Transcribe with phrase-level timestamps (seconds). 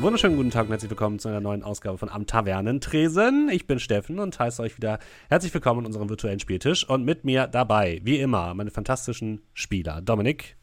[0.00, 3.48] Wunderschönen guten Tag und herzlich willkommen zu einer neuen Ausgabe von Am Tavernentresen.
[3.48, 7.24] Ich bin Steffen und heiße euch wieder herzlich willkommen an unserem virtuellen Spieltisch und mit
[7.24, 10.00] mir dabei, wie immer, meine fantastischen Spieler.
[10.00, 10.56] Dominik.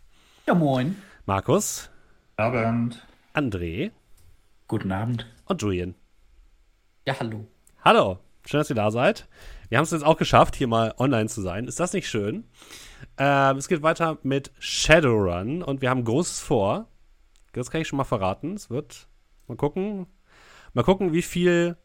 [0.47, 0.95] Ja, moin.
[1.25, 1.89] Markus.
[2.37, 3.05] Abend.
[3.33, 3.91] André.
[4.69, 5.29] Guten Abend.
[5.43, 5.95] Und Julian.
[7.05, 7.45] Ja, hallo.
[7.83, 8.19] Hallo.
[8.45, 9.27] Schön, dass ihr da seid.
[9.67, 11.67] Wir haben es jetzt auch geschafft, hier mal online zu sein.
[11.67, 12.45] Ist das nicht schön?
[13.17, 16.87] Ähm, es geht weiter mit Shadowrun und wir haben Großes vor.
[17.51, 18.53] Das kann ich schon mal verraten.
[18.53, 19.09] Es wird.
[19.47, 20.07] Mal gucken.
[20.73, 21.77] Mal gucken, wie viel.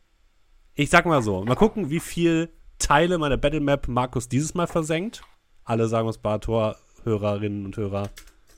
[0.74, 1.44] Ich sag mal so.
[1.44, 5.22] Mal gucken, wie viel Teile meiner Battlemap Markus dieses Mal versenkt.
[5.64, 8.10] Alle sagen uns Bartor, Hörerinnen und Hörer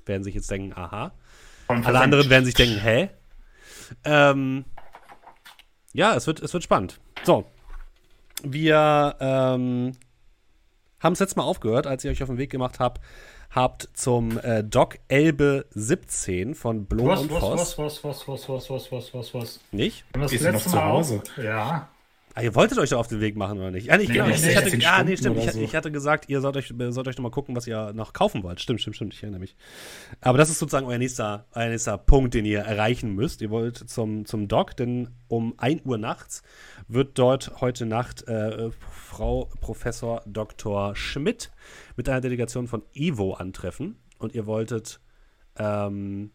[0.06, 1.12] werden sich jetzt denken, aha.
[1.69, 3.11] Alle anderen werden sich denken, hä?
[4.05, 4.64] Ähm,
[5.92, 7.00] ja, es wird, es wird spannend.
[7.25, 7.44] So.
[8.42, 9.92] Wir ähm,
[11.00, 13.00] haben es letztes Mal aufgehört, als ich euch auf den Weg gemacht habt,
[13.55, 17.78] habt zum äh, Doc Elbe 17 von Blom was, und was, Voss.
[17.78, 19.61] was, was, was, was, was, was, was, was, was?
[19.70, 20.05] Nicht?
[20.14, 21.22] Und das Ist sie noch letzte zu Mal auch- Hause?
[21.42, 21.89] Ja.
[22.34, 23.86] Ah, ihr wolltet euch doch auf den Weg machen, oder nicht?
[23.86, 25.38] Ja, nee, ich, Nee, genau, noch ich, hatte, 16 ja, nee, stimmt.
[25.38, 25.61] Ich, so.
[25.61, 28.42] ich hatte gesagt, ihr sollt euch, sollt euch noch mal gucken, was ihr noch kaufen
[28.42, 28.61] wollt.
[28.61, 29.14] Stimmt, stimmt, stimmt.
[29.14, 29.55] Ich erinnere mich.
[30.20, 33.42] Aber das ist sozusagen euer nächster, euer nächster Punkt, den ihr erreichen müsst.
[33.42, 36.42] Ihr wollt zum, zum Doc, denn um 1 Uhr nachts
[36.88, 40.97] wird dort heute Nacht äh, Frau Professor Dr.
[40.97, 41.50] Schmidt
[41.97, 43.97] mit einer Delegation von Ivo antreffen.
[44.19, 45.00] Und ihr wolltet
[45.58, 46.30] ähm,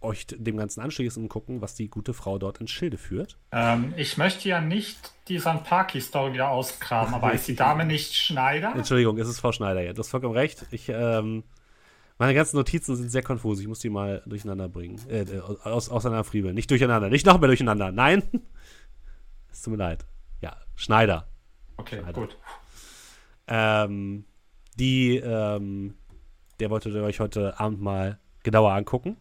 [0.00, 3.38] euch dem Ganzen anschließen und gucken, was die gute Frau dort ins Schilde führt.
[3.52, 8.74] Ähm, ich möchte ja nicht die Sanpaki-Story wieder ausgraben, aber ist die Dame nicht Schneider?
[8.74, 9.96] Entschuldigung, es ist Frau Schneider jetzt.
[9.96, 10.66] Du hast vollkommen recht.
[10.70, 11.44] Ich, ähm,
[12.18, 13.60] meine ganzen Notizen sind sehr konfus.
[13.60, 15.00] Ich muss die mal durcheinander bringen.
[15.08, 15.26] Äh,
[15.64, 16.54] aus, auseinanderfriebeln.
[16.54, 17.08] Nicht durcheinander.
[17.08, 17.92] Nicht noch mehr durcheinander.
[17.92, 18.22] Nein.
[19.52, 20.06] Es tut mir leid.
[20.40, 21.26] Ja, Schneider.
[21.76, 22.12] Okay, Schneider.
[22.20, 22.36] gut.
[23.48, 24.24] Ähm,
[24.78, 25.94] die, ähm,
[26.60, 29.16] der wolltet ihr euch heute Abend mal genauer angucken.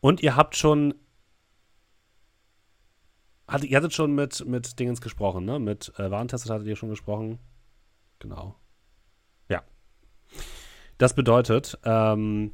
[0.00, 0.94] Und ihr habt schon.
[3.48, 5.58] Hat, ihr hattet schon mit, mit Dingens gesprochen, ne?
[5.60, 7.38] Mit äh, Warentestet hattet ihr schon gesprochen.
[8.18, 8.56] Genau.
[9.48, 9.62] Ja.
[10.98, 12.52] Das bedeutet, ähm,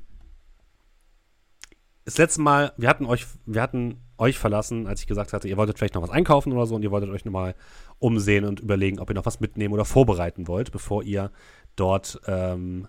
[2.04, 5.56] das letzte Mal, wir hatten euch, wir hatten euch verlassen, als ich gesagt hatte, ihr
[5.56, 7.54] wolltet vielleicht noch was einkaufen oder so und ihr wolltet euch nochmal
[7.98, 11.30] umsehen und überlegen, ob ihr noch was mitnehmen oder vorbereiten wollt, bevor ihr
[11.76, 12.88] dort ähm,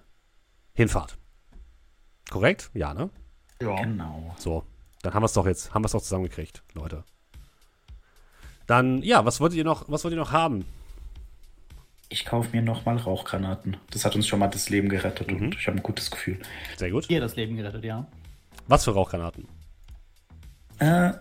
[0.73, 1.17] hinfahrt.
[2.29, 2.71] Korrekt?
[2.73, 3.09] Ja, ne?
[3.61, 3.75] Ja.
[3.81, 4.33] Genau.
[4.37, 4.63] So.
[5.01, 7.03] Dann haben wir es doch jetzt, haben wir es doch zusammengekriegt, Leute.
[8.67, 10.65] Dann, ja, was wolltet ihr noch, was wollt ihr noch haben?
[12.09, 13.77] Ich kaufe mir nochmal Rauchgranaten.
[13.91, 15.37] Das hat uns schon mal das Leben gerettet Mhm.
[15.47, 16.39] und ich habe ein gutes Gefühl.
[16.77, 17.09] Sehr gut.
[17.09, 18.05] Dir das Leben gerettet, ja.
[18.67, 19.47] Was für Rauchgranaten?
[20.79, 21.11] Äh,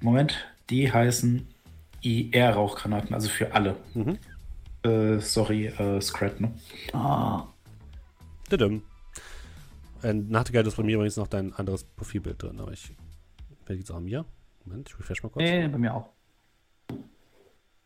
[0.00, 0.36] Moment.
[0.70, 1.48] Die heißen
[2.02, 3.76] IR-Rauchgranaten, also für alle.
[3.94, 4.18] Mhm.
[4.82, 6.52] Äh, sorry, äh, Scrat, ne?
[6.92, 7.44] Ah,
[8.50, 8.82] Didim.
[10.02, 12.92] Äh, Nachtigall ist bei mir übrigens noch dein anderes Profilbild drin, aber ich.
[13.66, 14.24] Wer liegt's auch an mir?
[14.64, 15.42] Moment, ich refresh mal kurz.
[15.44, 16.10] nee, bei mir auch.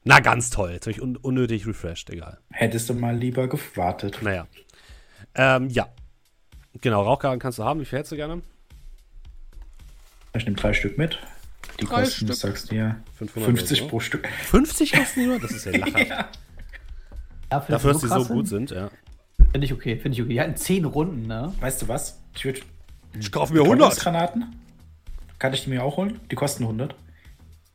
[0.05, 0.71] Na, ganz toll.
[0.73, 2.39] Jetzt habe ich un unnötig refreshed, egal.
[2.51, 4.19] Hättest du mal lieber gewartet.
[4.23, 4.47] Naja.
[5.35, 5.89] Ähm, ja.
[6.81, 7.81] Genau, Rauchgarten kannst du haben.
[7.81, 8.43] Wie viel hättest du gerne?
[10.35, 11.19] Ich nehme drei Stück mit.
[11.81, 12.35] Die Drei kosten, Stück?
[12.37, 13.91] sagst du ja, 500 50 oder so.
[13.91, 14.29] pro Stück.
[14.29, 15.41] 50 kosten die nur?
[15.41, 16.09] Das ist ja lachhaft.
[16.09, 16.31] Ja,
[17.49, 18.91] Dafür, dass die so gut sind, ja.
[19.53, 20.35] Finde ich okay, finde ich okay.
[20.35, 21.53] Ja, in 10 Runden, ne?
[21.61, 22.23] Weißt du was?
[22.37, 22.61] Ich würde
[23.19, 23.97] Ich kaufe mir 100.
[23.99, 24.55] Granaten.
[25.39, 26.21] Kann ich die mir auch holen?
[26.31, 26.95] Die kosten 100.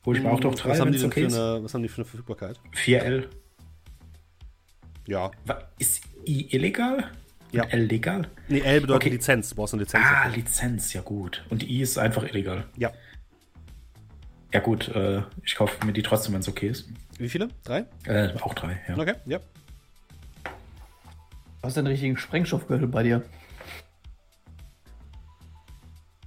[0.06, 1.82] Hol ich mir auch doch drei, was haben, die denn okay für eine, was haben
[1.82, 2.60] die für eine Verfügbarkeit?
[2.76, 3.28] 4L.
[5.08, 5.32] Ja.
[5.80, 7.12] Ist I illegal?
[7.52, 7.64] Ja.
[7.64, 8.28] Und L legal?
[8.48, 9.16] Nee, L bedeutet Okay.
[9.16, 9.50] Lizenz.
[9.50, 10.04] Du brauchst eine Lizenz.
[10.06, 10.38] Ah, dafür.
[10.38, 11.44] Lizenz, ja gut.
[11.50, 12.66] Und I ist einfach illegal.
[12.78, 12.92] ja.
[14.54, 16.88] Ja gut, äh, ich kaufe mir die trotzdem, wenn es okay ist.
[17.18, 17.50] Wie viele?
[17.66, 17.86] Drei?
[18.06, 18.98] Äh, auch drei, ja.
[18.98, 19.40] Okay, ja.
[21.66, 23.24] Du hast einen richtigen Sprengstoffgürtel bei dir.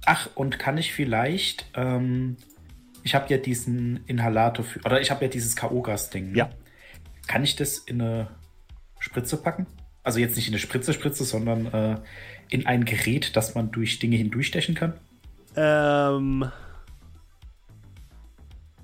[0.05, 2.35] Ach, und kann ich vielleicht, ähm,
[3.03, 6.33] ich habe ja diesen Inhalator für, oder ich habe ja dieses K.O.-Gas-Ding.
[6.33, 6.37] ne?
[6.37, 6.49] Ja.
[7.27, 8.27] Kann ich das in eine
[8.99, 9.65] Spritze packen?
[10.03, 11.95] Also jetzt nicht in eine Spritze, Spritze, sondern äh,
[12.49, 14.99] in ein Gerät, das man durch Dinge hindurchstechen kann?
[15.55, 16.51] Ähm,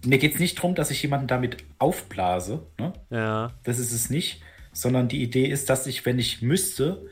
[0.06, 2.94] Mir geht es nicht darum, dass ich jemanden damit aufblase, ne?
[3.10, 3.52] ja.
[3.64, 4.42] Das ist es nicht,
[4.76, 7.08] sondern die Idee ist, dass ich, wenn ich müsste,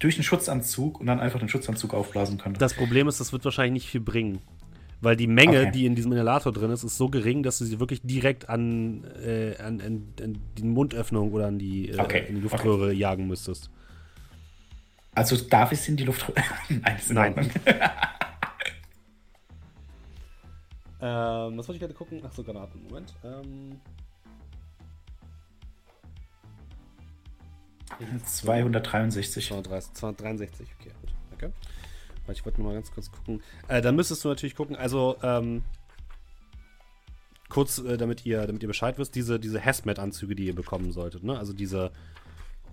[0.00, 2.58] durch einen Schutzanzug und dann einfach den Schutzanzug aufblasen könnte.
[2.58, 4.40] Das Problem ist, das wird wahrscheinlich nicht viel bringen.
[5.00, 5.70] Weil die Menge, Okay.
[5.72, 9.04] die in diesem Inhalator drin ist, ist so gering, dass du sie wirklich direkt an,
[9.24, 13.28] äh, an, an, an die Mundöffnung oder an die, äh, Okay, in die Luftröhre jagen
[13.28, 13.70] müsstest.
[15.14, 16.32] Also darf ich es in die Luft.
[16.68, 17.50] Nein, ist in Nein.
[21.00, 22.20] Ähm, was wollte ich gerade gucken?
[22.26, 22.82] Ach so, Granaten.
[22.88, 23.14] Moment.
[23.22, 23.80] Ähm,
[28.24, 29.46] 263.
[29.48, 31.10] 230, 263, okay, gut.
[31.30, 31.52] Danke.
[32.30, 33.42] Ich wollte nur mal ganz kurz gucken.
[33.68, 35.62] Äh, dann müsstest du natürlich gucken, also ähm,
[37.48, 41.24] kurz, äh, damit ihr, damit ihr Bescheid wisst, diese, diese Hazmat-Anzüge, die ihr bekommen solltet,
[41.24, 41.38] ne?
[41.38, 41.90] Also diese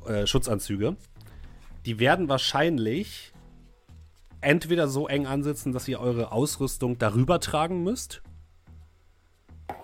[0.05, 0.97] äh, Schutzanzüge,
[1.85, 3.31] die werden wahrscheinlich
[4.41, 8.21] entweder so eng ansitzen, dass ihr eure Ausrüstung darüber tragen müsst.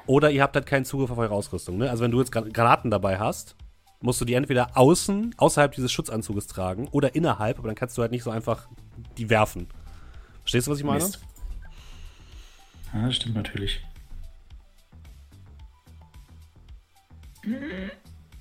[0.05, 1.77] Oder ihr habt halt keinen Zugriff auf eure Ausrüstung.
[1.77, 1.89] Ne?
[1.89, 3.55] Also wenn du jetzt Gran- Granaten dabei hast,
[4.01, 8.01] musst du die entweder außen, außerhalb dieses Schutzanzuges tragen oder innerhalb, aber dann kannst du
[8.01, 8.67] halt nicht so einfach
[9.17, 9.67] die werfen.
[10.41, 11.03] Verstehst du, was ich meine?
[11.03, 11.19] Mist.
[12.93, 13.81] Ja, das stimmt natürlich.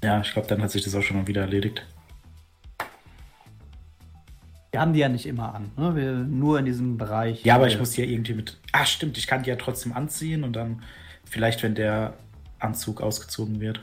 [0.02, 1.86] Ja, ich glaube, dann hat sich das auch schon mal wieder erledigt.
[4.70, 5.72] Wir haben die ja nicht immer an.
[5.76, 5.96] Ne?
[5.96, 7.44] Wir, nur in diesem Bereich.
[7.44, 8.58] Ja, aber ich muss die ja irgendwie mit.
[8.72, 10.82] Ah, stimmt, ich kann die ja trotzdem anziehen und dann
[11.24, 12.14] vielleicht, wenn der
[12.60, 13.80] Anzug ausgezogen wird.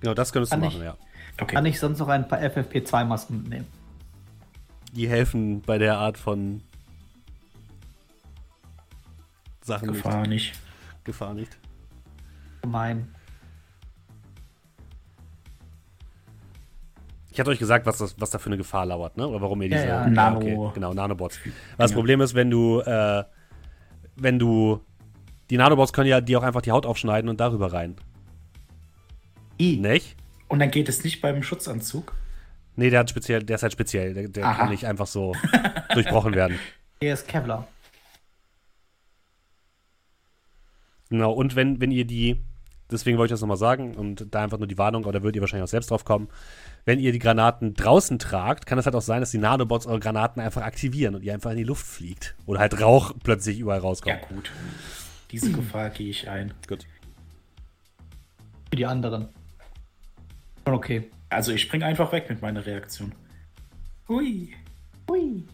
[0.00, 0.96] Genau, das könntest du Kann machen, ich- ja.
[1.40, 1.54] Okay.
[1.54, 3.66] Kann ich sonst noch ein paar FFP2-Masken mitnehmen?
[4.92, 6.62] Die helfen bei der Art von
[9.62, 10.52] Sachen Gefahr nicht.
[10.52, 10.60] nicht.
[11.04, 11.56] Gefahr nicht.
[12.62, 13.14] Gemein.
[17.32, 19.26] Ich hatte euch gesagt, was, das, was da für eine Gefahr lauert, ne?
[19.26, 19.88] Oder warum ihr Ja, diese.
[19.88, 20.06] ja.
[20.08, 21.38] Nano- genau, Nanobots.
[21.78, 23.24] Das Problem ist, wenn du, äh,
[24.16, 24.80] wenn du.
[25.48, 27.96] Die Nanobots können ja dir auch einfach die Haut aufschneiden und darüber rein.
[29.60, 29.76] I.
[29.76, 30.16] Nicht?
[30.48, 32.14] Und dann geht es nicht beim Schutzanzug.
[32.76, 34.14] Nee, der hat speziell, der ist halt speziell.
[34.14, 35.34] Der, der kann nicht einfach so
[35.94, 36.58] durchbrochen werden.
[37.00, 37.68] Hier ist Kevlar.
[41.10, 42.36] Genau, und wenn, wenn ihr die,
[42.90, 45.40] deswegen wollte ich das nochmal sagen, und da einfach nur die Warnung, oder würdet ihr
[45.42, 46.28] wahrscheinlich auch selbst drauf kommen,
[46.84, 50.00] wenn ihr die Granaten draußen tragt, kann es halt auch sein, dass die Nanobots eure
[50.00, 52.36] Granaten einfach aktivieren und ihr einfach in die Luft fliegt.
[52.46, 54.28] Oder halt Rauch plötzlich überall Ja, rauskommt.
[54.28, 54.50] gut.
[55.32, 56.54] Diese Gefahr gehe ich ein.
[56.68, 56.86] Gut.
[58.70, 59.28] Für die anderen.
[60.70, 61.10] Schon okay.
[61.28, 63.12] Also ich spring einfach weg mit meiner Reaktion.
[64.08, 64.50] Hui.
[65.08, 65.44] Hui.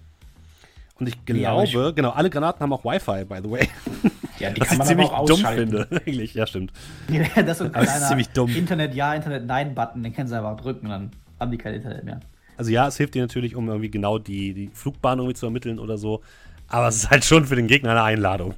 [0.99, 3.69] Und ich Ja, aber glaube, genau, alle Granaten haben auch Wi-Fi, by the way.
[4.39, 5.71] Ja, die Was kann ich man ziemlich aber auch dumm ausschalten.
[5.71, 6.03] finde.
[6.07, 6.71] Eigentlich, ja, stimmt.
[7.09, 8.55] Ja, das ist es ist ziemlich dumm.
[8.55, 11.11] Internet ja, Internet nein Button, den können sie einfach drücken und dann
[11.41, 12.21] haben die kein Internet mehr.
[12.59, 15.79] Also ja, es hilft dir natürlich, um irgendwie genau die, die Flugbahn irgendwie zu ermitteln
[15.79, 16.21] oder so.
[16.69, 18.57] Aber es ist halt schon für den Gegner eine Einladung.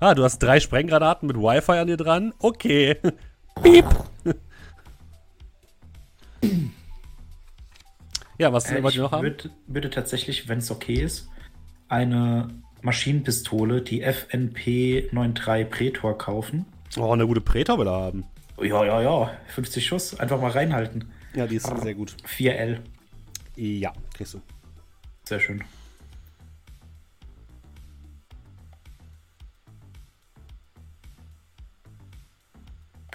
[0.00, 2.34] Ah, du hast drei Sprenggranaten mit Wi-Fi an dir dran?
[2.38, 2.96] Okay.
[3.62, 3.86] Piep.
[8.38, 9.22] Ja, was Äh, wollt ich ihr noch haben?
[9.22, 11.28] würd, würde tatsächlich, wenn es okay ist,
[11.88, 12.48] eine
[12.82, 16.64] Maschinenpistole, die FNP 93 Pretor kaufen.
[16.96, 18.24] Oh, eine gute Pretor will er haben.
[18.60, 19.30] Ja, ja, ja.
[19.48, 20.18] 50 Schuss.
[20.18, 21.10] Einfach mal reinhalten.
[21.34, 22.16] Ja, die ist sehr gut.
[22.26, 22.80] 4L.
[23.56, 24.40] Ja, kriegst du.
[25.24, 25.62] Sehr schön.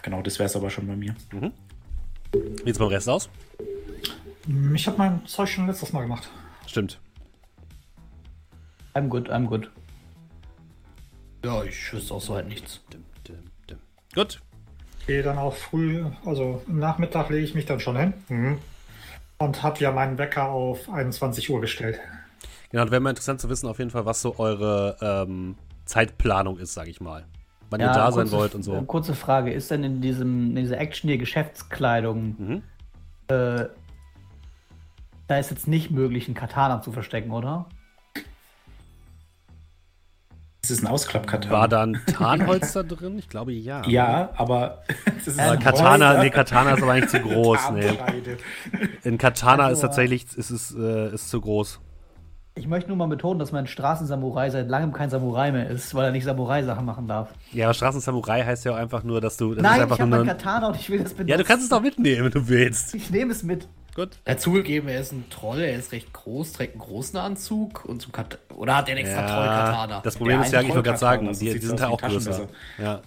[0.02, 1.16] Genau, das wäre es aber schon bei mir.
[2.36, 3.30] Wie sieht's beim Rest aus?
[4.74, 6.30] Ich habe mein Zeug schon letztes Mal gemacht.
[6.68, 7.00] Stimmt.
[8.94, 9.70] I'm good, I'm good.
[11.44, 12.82] Ja, ich wüsste auch so halt nichts.
[14.14, 14.42] Gut.
[15.06, 18.14] Gehe dann auch früh, also im Nachmittag lege ich mich dann schon hin.
[18.30, 18.58] Mhm.
[19.38, 22.00] Und habe ja meinen Wecker auf 21 Uhr gestellt.
[22.72, 26.74] Genau, wäre mal interessant zu wissen, auf jeden Fall, was so eure ähm, Zeitplanung ist,
[26.74, 27.26] sag ich mal.
[27.80, 28.82] Wann ihr da sein kurze- wollt und so.
[28.84, 32.64] Kurze Frage, ist denn in diesem, in dieser Action hier Geschäftskleidung, Mhm.
[33.28, 33.66] äh,
[35.28, 37.66] da ist jetzt nicht möglich, einen Katana zu verstecken, oder?
[40.62, 41.52] Das ist ein Ausklappkatan.
[41.52, 43.20] War da ein Tarnholz da drin?
[43.20, 43.86] Ich glaube ja.
[43.88, 44.82] Ja, aber
[45.16, 47.72] das ist Aber Katana, nee, Katana ist aber eigentlich zu groß.
[47.74, 47.98] Nee.
[49.04, 51.80] In Katana ist Also, tatsächlich ist es äh, ist zu groß.
[52.58, 56.06] Ich möchte nur mal betonen, dass mein Straßensamurai seit langem kein Samurai mehr ist, weil
[56.06, 57.30] er nicht Samurai-Sachen machen darf.
[57.52, 59.54] Ja, aber Straßensamurai heißt ja auch einfach nur, dass du.
[59.54, 61.28] Das Nein, ist ich habe mein ein, Katana und ich will das benutzen.
[61.28, 62.96] Ja, du kannst es doch mitnehmen, wenn du willst.
[62.96, 63.68] Ich nehme es mit.
[63.94, 64.20] Gut.
[64.24, 67.86] Er hat zugegeben, er ist ein Troll, er ist recht groß, trägt einen großen Anzug
[67.86, 70.02] und zum Kat Oder hat er einen extra Troll-Katana?
[70.02, 72.48] das Problem Der ist ja, ich wollte gerade sagen, die, die sind ja auch größer.
[72.78, 73.02] Ja.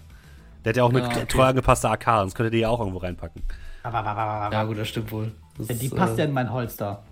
[0.65, 1.25] Der hat ja auch eine Ja, okay.
[1.27, 3.43] treu angepasste AK, sonst könntet ihr ja auch irgendwo reinpacken.
[3.83, 5.31] Ja, gut, das stimmt wohl.
[5.57, 7.03] Das Die ist, passt äh, ja in mein Holster.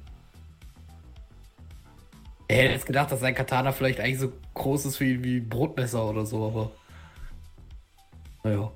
[2.47, 5.49] Er hätte jetzt gedacht, dass sein Katana vielleicht eigentlich so groß ist wie, wie ein
[5.49, 6.71] Brotmesser oder so, aber.
[8.43, 8.71] Naja.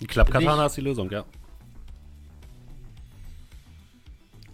[0.00, 1.24] Die Klappkatana ist die Lösung, ja.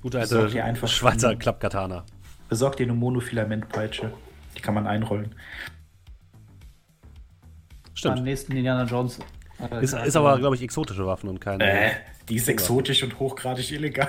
[0.02, 2.04] Gute alte Schweizer Klappkatana.
[2.48, 4.12] Besorg dir eine Monofilamentpeitsche.
[4.56, 5.34] Die kann man einrollen.
[7.94, 8.22] Stimmt.
[8.22, 9.18] nächsten Indiana Jones.
[9.58, 11.64] äh, Ist, ist aber, glaube ich, exotische Waffen und keine.
[11.64, 11.90] Äh,
[12.28, 14.08] die ist exotisch und hochgradig illegal.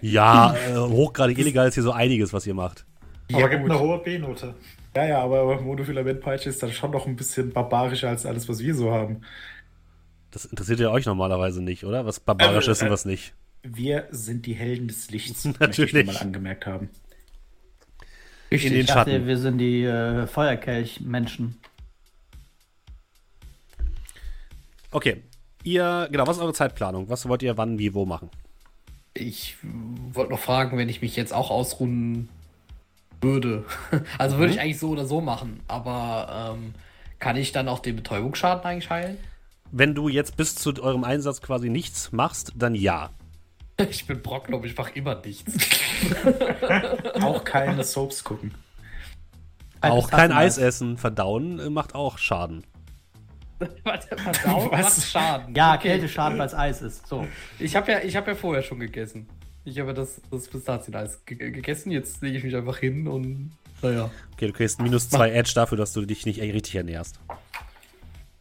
[0.00, 2.84] Ja, äh, hochgradig illegal ist hier so einiges, was ihr macht.
[3.32, 4.54] Aber gibt eine hohe B-Note.
[4.94, 8.74] Ja, ja, aber Monofilamentpeitsche ist dann schon noch ein bisschen barbarischer als alles, was wir
[8.74, 9.22] so haben.
[10.30, 12.04] Das interessiert ja euch normalerweise nicht, oder?
[12.04, 13.34] Was barbarisch Äh, ist und äh, was nicht.
[13.62, 15.92] Wir sind die Helden des Lichts, ich Natürlich.
[15.92, 16.90] nur mal angemerkt haben.
[18.50, 18.66] Richtig.
[18.70, 19.26] in den Ich dachte, Schatten.
[19.26, 21.56] wir sind die äh, Feuerkelch-Menschen.
[24.90, 25.22] Okay.
[25.64, 27.08] Ihr, genau, was ist eure Zeitplanung?
[27.08, 28.28] Was wollt ihr wann, wie, wo machen?
[29.14, 29.56] Ich
[30.12, 32.28] wollte noch fragen, wenn ich mich jetzt auch ausruhen
[33.20, 33.64] würde.
[34.18, 36.74] Also würde ich eigentlich so oder so machen, aber ähm,
[37.18, 39.18] kann ich dann auch den Betäubungsschaden eigentlich heilen?
[39.70, 43.10] Wenn du jetzt bis zu eurem Einsatz quasi nichts machst, dann ja.
[43.90, 45.52] Ich bin Brocklob, ich mache immer nichts.
[47.22, 48.54] Auch keine Soaps gucken.
[49.80, 50.58] auch kein Eis.
[50.58, 50.98] Eis essen.
[50.98, 52.64] Verdauen äh, macht auch Schaden.
[53.84, 54.98] Warte, Verdauung Was?
[54.98, 55.54] macht Schaden.
[55.54, 55.88] Ja, Okay.
[55.88, 57.06] Kälte schaden, weil es Eis ist.
[57.06, 57.26] So.
[57.58, 59.28] Ich habe ja, ich hab ja vorher schon gegessen.
[59.64, 63.52] Ich habe das, das Pistazieneis ge gegessen, jetzt lege ich mich einfach hin und
[63.82, 64.10] naja.
[64.34, 67.18] Okay, du kriegst minus zwei Edge dafür, dass du dich nicht richtig ernährst.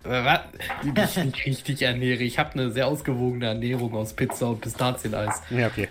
[0.03, 0.41] Äh, was?
[0.83, 0.89] Wie
[1.21, 2.23] ich mich richtig ernähre.
[2.23, 5.41] Ich habe eine sehr ausgewogene Ernährung aus Pizza und Pistazieneis.
[5.49, 5.89] Ja, okay.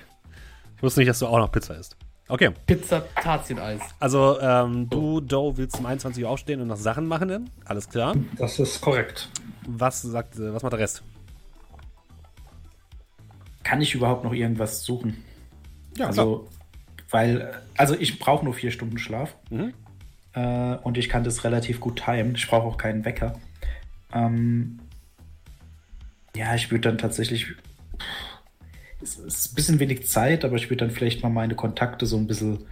[0.76, 1.96] Ich wusste nicht, dass du auch noch Pizza isst.
[2.30, 3.80] Okay, Pizza, Pistazieneis.
[3.98, 7.50] also ähm, du, Doe, willst um 21 Uhr aufstehen und noch Sachen machen dann?
[7.64, 8.14] Alles klar.
[8.38, 9.28] Das ist korrekt.
[9.66, 11.02] Was sagt, äh, was macht der Rest?
[13.64, 15.24] Kann ich überhaupt noch irgendwas suchen?
[15.96, 16.48] Ja, Also,
[17.10, 19.36] weil, also ich brauche nur vier Stunden Schlaf.
[19.50, 19.74] Mhm.
[20.32, 22.34] Äh, und ich kann das relativ gut timen.
[22.36, 23.38] Ich brauche auch keinen Wecker.
[24.12, 24.78] Ähm,
[26.36, 27.48] ja, ich würde dann tatsächlich.
[29.02, 32.16] Es ist ein bisschen wenig Zeit, aber ich würde dann vielleicht mal meine Kontakte so
[32.16, 32.66] ein bisschen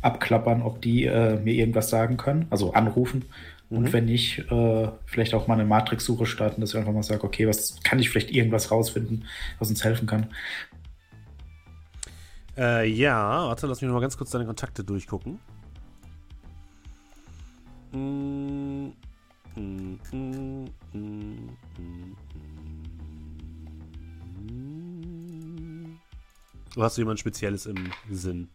[0.00, 3.24] abklappern, ob die äh, mir irgendwas sagen können, also anrufen.
[3.70, 7.24] Und wenn nicht, äh, vielleicht auch mal eine Matrix-Suche starten, dass ich einfach mal sage,
[7.24, 9.24] okay, was kann ich vielleicht irgendwas rausfinden,
[9.58, 10.28] was uns helfen kann.
[12.56, 15.40] Äh, ja, warte, lass mich noch mal ganz kurz deine Kontakte durchgucken.
[17.92, 18.92] Mm,
[19.56, 22.23] mm, mm, mm, mm, mm.
[26.74, 28.48] Du hast jemand Spezielles im Sinn.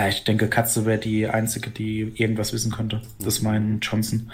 [0.00, 3.02] Ja, Ich denke, Katze wäre die einzige, die irgendwas wissen könnte.
[3.18, 4.30] Das ist mein Johnson.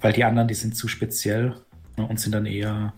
[0.00, 1.54] Weil die anderen, die sind zu speziell
[1.96, 2.92] ne, und sind dann eher.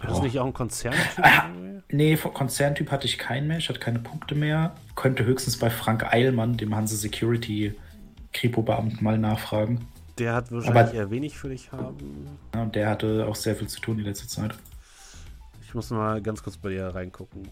[0.00, 0.22] Hast du Ja.
[0.22, 0.94] nicht auch einen Konzern?
[1.94, 3.58] Nee, von Konzerntyp hatte ich keinen mehr.
[3.58, 4.74] Ich hatte keine Punkte mehr.
[4.94, 7.74] Könnte höchstens bei Frank Eilmann, dem Hanse Security
[8.32, 9.86] Kripo-Beamten, mal nachfragen.
[10.16, 12.28] Der hat wahrscheinlich Aber- eher wenig für dich haben.
[12.54, 14.54] Ja, und der hatte auch sehr viel zu tun die letzte Zeit.
[15.72, 17.48] Ich muss mal ganz kurz bei dir reingucken.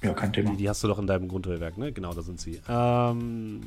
[0.00, 0.52] Ja, kein Thema.
[0.52, 1.90] Die, die hast du doch in deinem Grundregelwerk, ne?
[1.90, 2.60] Genau, da sind sie.
[2.68, 3.60] Ähm,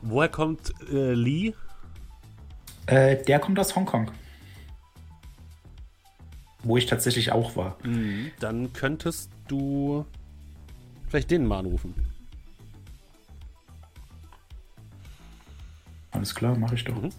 [0.00, 1.52] woher kommt äh, Lee?
[2.86, 4.10] Äh, der kommt aus Hongkong.
[6.62, 7.76] Wo ich tatsächlich auch war.
[8.40, 10.06] Dann könntest du
[11.06, 11.94] vielleicht den mal anrufen.
[16.26, 17.00] Alles klar, mache ich doch.
[17.00, 17.10] Mhm.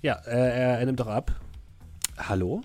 [0.00, 1.38] Ja, äh, er, er nimmt doch ab.
[2.16, 2.62] Hallo?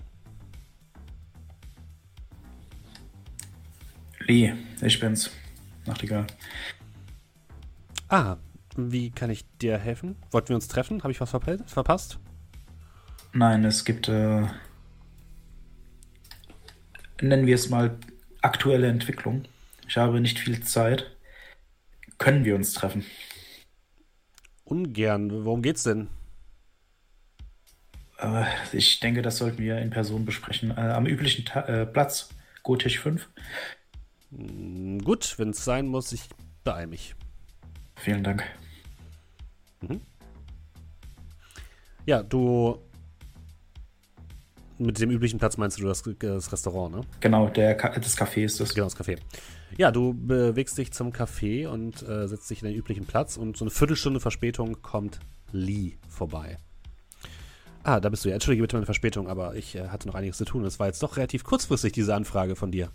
[4.20, 5.30] Lee, ich bin's.
[5.84, 6.26] Nachtigall.
[8.08, 8.38] Ah,
[8.78, 10.16] wie kann ich dir helfen?
[10.30, 11.02] Wollten wir uns treffen?
[11.02, 12.18] Habe ich was verpe- verpasst?
[13.34, 14.46] Nein, es gibt, äh,
[17.20, 17.98] nennen wir es mal,
[18.40, 19.42] aktuelle Entwicklung.
[19.86, 21.14] Ich habe nicht viel Zeit.
[22.16, 23.04] Können wir uns treffen?
[24.70, 25.44] Ungern.
[25.44, 26.08] Worum geht's denn?
[28.18, 30.70] Äh, ich denke, das sollten wir in Person besprechen.
[30.70, 32.30] Äh, am üblichen Ta äh, Platz,
[32.62, 33.28] Gotisch 5.
[34.30, 36.22] Hm, Gut, wenn es sein muss, ich
[36.64, 37.14] beeil mich.
[37.96, 38.44] Vielen Dank.
[42.06, 42.78] Ja, du.
[44.78, 47.00] Mit dem üblichen Platz meinst du das, das Restaurant, ne?
[47.20, 48.74] Genau, der das Café ist das.
[48.74, 49.18] Genau, das Café.
[49.76, 53.56] Ja, du bewegst dich zum Café und äh, setzt dich in den üblichen Platz und
[53.56, 55.20] so eine Viertelstunde Verspätung kommt
[55.52, 56.58] Lee vorbei.
[57.82, 58.34] Ah, da bist du ja.
[58.34, 60.64] Entschuldige bitte meine Verspätung, aber ich äh, hatte noch einiges zu tun.
[60.64, 62.90] Es war jetzt doch relativ kurzfristig, diese Anfrage von dir.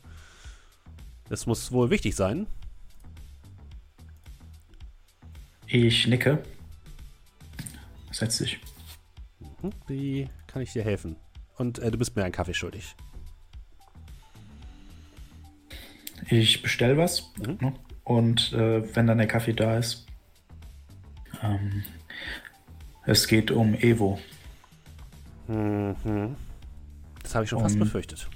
[1.29, 2.46] Es muss wohl wichtig sein.
[5.67, 6.44] Ich nicke.
[8.12, 8.60] Setz dich.
[9.62, 11.15] Hm, Wie kann ich dir helfen?
[11.58, 12.96] Und äh, du bist mir einen Kaffee schuldig.
[16.29, 17.31] Ich bestell was.
[17.38, 17.57] Mhm.
[17.62, 17.74] Ne?
[18.03, 20.05] Und äh, wenn dann der Kaffee da ist.
[21.41, 21.84] Ähm,
[23.05, 24.19] es geht um Evo.
[25.48, 26.36] Mhm.
[27.22, 28.29] Das habe ich schon fast Um- befürchtet.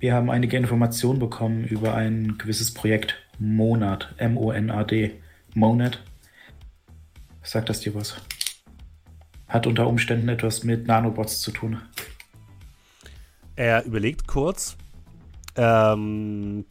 [0.00, 4.12] Wir haben einige Informationen bekommen über ein gewisses Projekt Monat.
[4.16, 5.20] M-O-N-A-D.
[5.54, 6.02] Monad.
[7.42, 8.16] Sagt das dir was?
[9.46, 11.80] Hat unter Umständen etwas mit Nanobots zu tun.
[13.54, 14.76] Er überlegt kurz.
[15.56, 16.64] Ähm,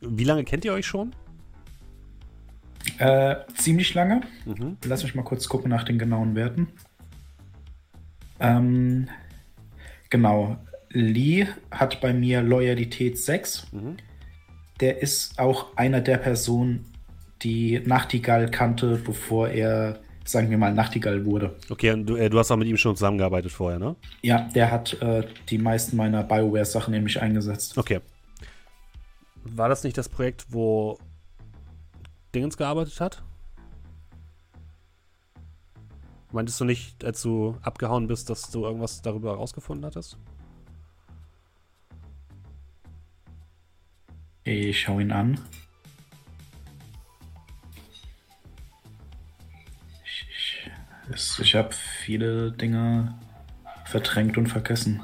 [0.00, 1.14] wie lange kennt ihr euch schon?
[2.98, 4.20] Äh, ziemlich lange.
[4.44, 4.76] Mhm.
[4.84, 6.68] Lass mich mal kurz gucken nach den genauen Werten.
[8.40, 9.08] Ähm,
[10.10, 10.58] genau.
[10.90, 13.72] Lee hat bei mir Loyalität 6.
[13.72, 13.96] Mhm.
[14.80, 16.84] Der ist auch einer der Personen,
[17.42, 21.54] die Nachtigall kannte, bevor er, sagen wir mal, Nachtigall wurde.
[21.68, 23.96] Okay, und du, äh, du hast auch mit ihm schon zusammengearbeitet vorher, ne?
[24.22, 27.76] Ja, der hat äh, die meisten meiner BioWare-Sachen nämlich eingesetzt.
[27.78, 28.00] Okay.
[29.44, 30.98] War das nicht das Projekt, wo
[32.34, 33.22] Dingens gearbeitet hat?
[36.32, 40.18] Meintest du nicht, als du abgehauen bist, dass du irgendwas darüber herausgefunden hattest?
[44.42, 45.38] Ich schau ihn an.
[51.12, 53.14] Ich, habe viele Dinge
[53.84, 55.02] verdrängt und vergessen.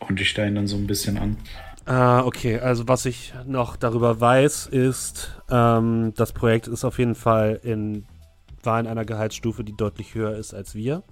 [0.00, 1.36] Und ich ihn dann so ein bisschen an.
[1.84, 2.58] Ah, okay.
[2.58, 8.04] Also was ich noch darüber weiß, ist, ähm, das Projekt ist auf jeden Fall in,
[8.62, 11.02] war in einer Gehaltsstufe, die deutlich höher ist als wir.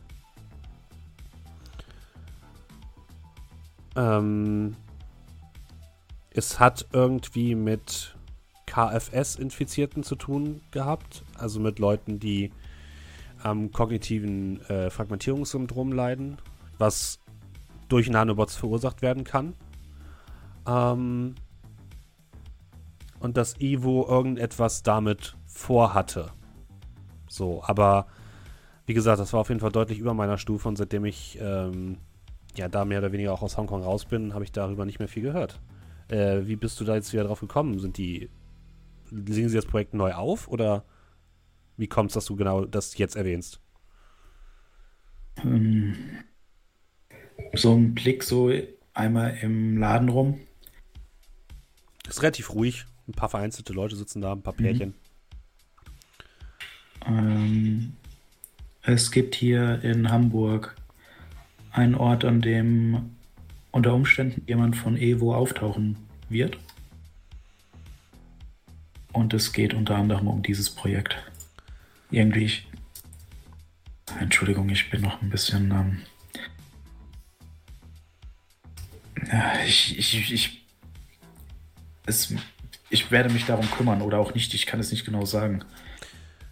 [3.96, 4.76] Ähm,
[6.30, 8.13] es hat irgendwie mit
[8.74, 12.50] KFS-Infizierten zu tun gehabt, also mit Leuten, die
[13.40, 16.38] am kognitiven äh, Fragmentierungssyndrom leiden,
[16.78, 17.20] was
[17.88, 19.54] durch Nanobots verursacht werden kann.
[20.66, 21.36] Ähm,
[23.20, 26.32] und dass Ivo irgendetwas damit vorhatte.
[27.28, 28.06] So, aber
[28.86, 31.98] wie gesagt, das war auf jeden Fall deutlich über meiner Stufe und seitdem ich ähm,
[32.56, 35.08] ja da mehr oder weniger auch aus Hongkong raus bin, habe ich darüber nicht mehr
[35.08, 35.60] viel gehört.
[36.08, 37.78] Äh, wie bist du da jetzt wieder drauf gekommen?
[37.78, 38.30] Sind die.
[39.14, 40.84] Legen sie das Projekt neu auf oder
[41.76, 43.60] wie kommt es, dass du genau das jetzt erwähnst?
[45.42, 45.94] Ähm,
[47.54, 48.52] so ein Blick so
[48.92, 50.40] einmal im Laden rum.
[52.08, 52.86] Ist relativ ruhig.
[53.08, 54.94] Ein paar vereinzelte Leute sitzen da, ein paar Pärchen.
[57.06, 57.94] Ähm,
[58.82, 60.74] es gibt hier in Hamburg
[61.70, 63.10] einen Ort, an dem
[63.72, 65.96] unter Umständen jemand von Evo auftauchen
[66.28, 66.58] wird.
[69.14, 71.16] Und es geht unter anderem um dieses Projekt.
[72.10, 72.66] Irgendwie, ich,
[74.18, 75.70] Entschuldigung, ich bin noch ein bisschen.
[75.70, 76.00] Ähm,
[79.66, 80.66] ich, ich, ich,
[82.06, 82.34] es,
[82.90, 84.52] ich werde mich darum kümmern oder auch nicht.
[84.52, 85.64] Ich kann es nicht genau sagen.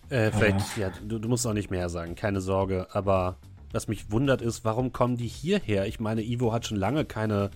[0.08, 2.86] Äh, vielleicht, ja, du, du musst auch nicht mehr sagen, keine Sorge.
[2.92, 3.38] Aber
[3.72, 5.86] was mich wundert ist, warum kommen die hierher?
[5.86, 7.50] Ich meine, Ivo hat schon lange keine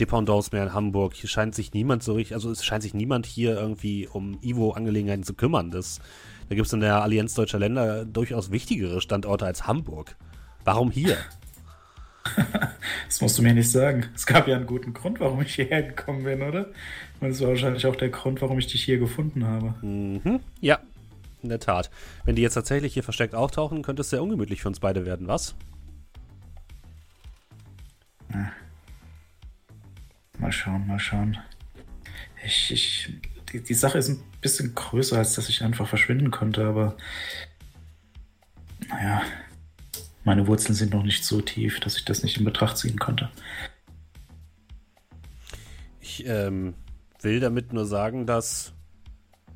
[0.00, 1.14] Dependance mehr in Hamburg.
[1.14, 5.24] Hier scheint sich niemand so richtig, also es scheint sich niemand hier irgendwie um Ivo-Angelegenheiten
[5.24, 5.70] zu kümmern.
[5.70, 6.00] Das,
[6.48, 10.16] da gibt es in der Allianz Deutscher Länder durchaus wichtigere Standorte als Hamburg.
[10.64, 11.16] Warum hier?
[13.06, 14.06] Das musst du mir nicht sagen.
[14.14, 16.66] Es gab ja einen guten Grund, warum ich hierher gekommen bin, oder?
[17.20, 19.74] Und das war wahrscheinlich auch der Grund, warum ich dich hier gefunden habe.
[19.82, 20.40] Mhm.
[20.60, 20.78] Ja,
[21.42, 21.90] in der Tat.
[22.24, 25.28] Wenn die jetzt tatsächlich hier versteckt auftauchen, könnte es sehr ungemütlich für uns beide werden,
[25.28, 25.54] was?
[30.42, 31.38] Mal schauen, mal schauen.
[32.44, 33.12] Ich, ich,
[33.52, 36.96] die, die Sache ist ein bisschen größer, als dass ich einfach verschwinden konnte, aber
[38.88, 39.22] naja,
[40.24, 43.30] meine Wurzeln sind noch nicht so tief, dass ich das nicht in Betracht ziehen konnte.
[46.00, 46.74] Ich ähm,
[47.20, 48.72] will damit nur sagen, dass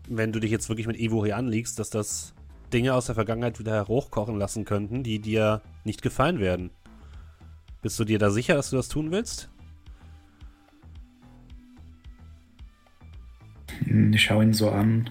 [0.09, 2.33] wenn du dich jetzt wirklich mit Evo hier anliegst, dass das
[2.73, 6.71] Dinge aus der Vergangenheit wieder hochkochen lassen könnten, die dir nicht gefallen werden.
[7.83, 9.49] Bist du dir da sicher, dass du das tun willst?
[13.85, 15.11] Ich schaue ihn so an,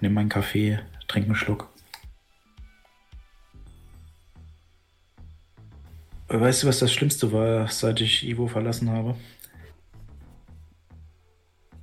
[0.00, 0.78] nehme meinen Kaffee,
[1.08, 1.68] trinke einen Schluck.
[6.28, 9.16] Weißt du, was das Schlimmste war, seit ich Ivo verlassen habe?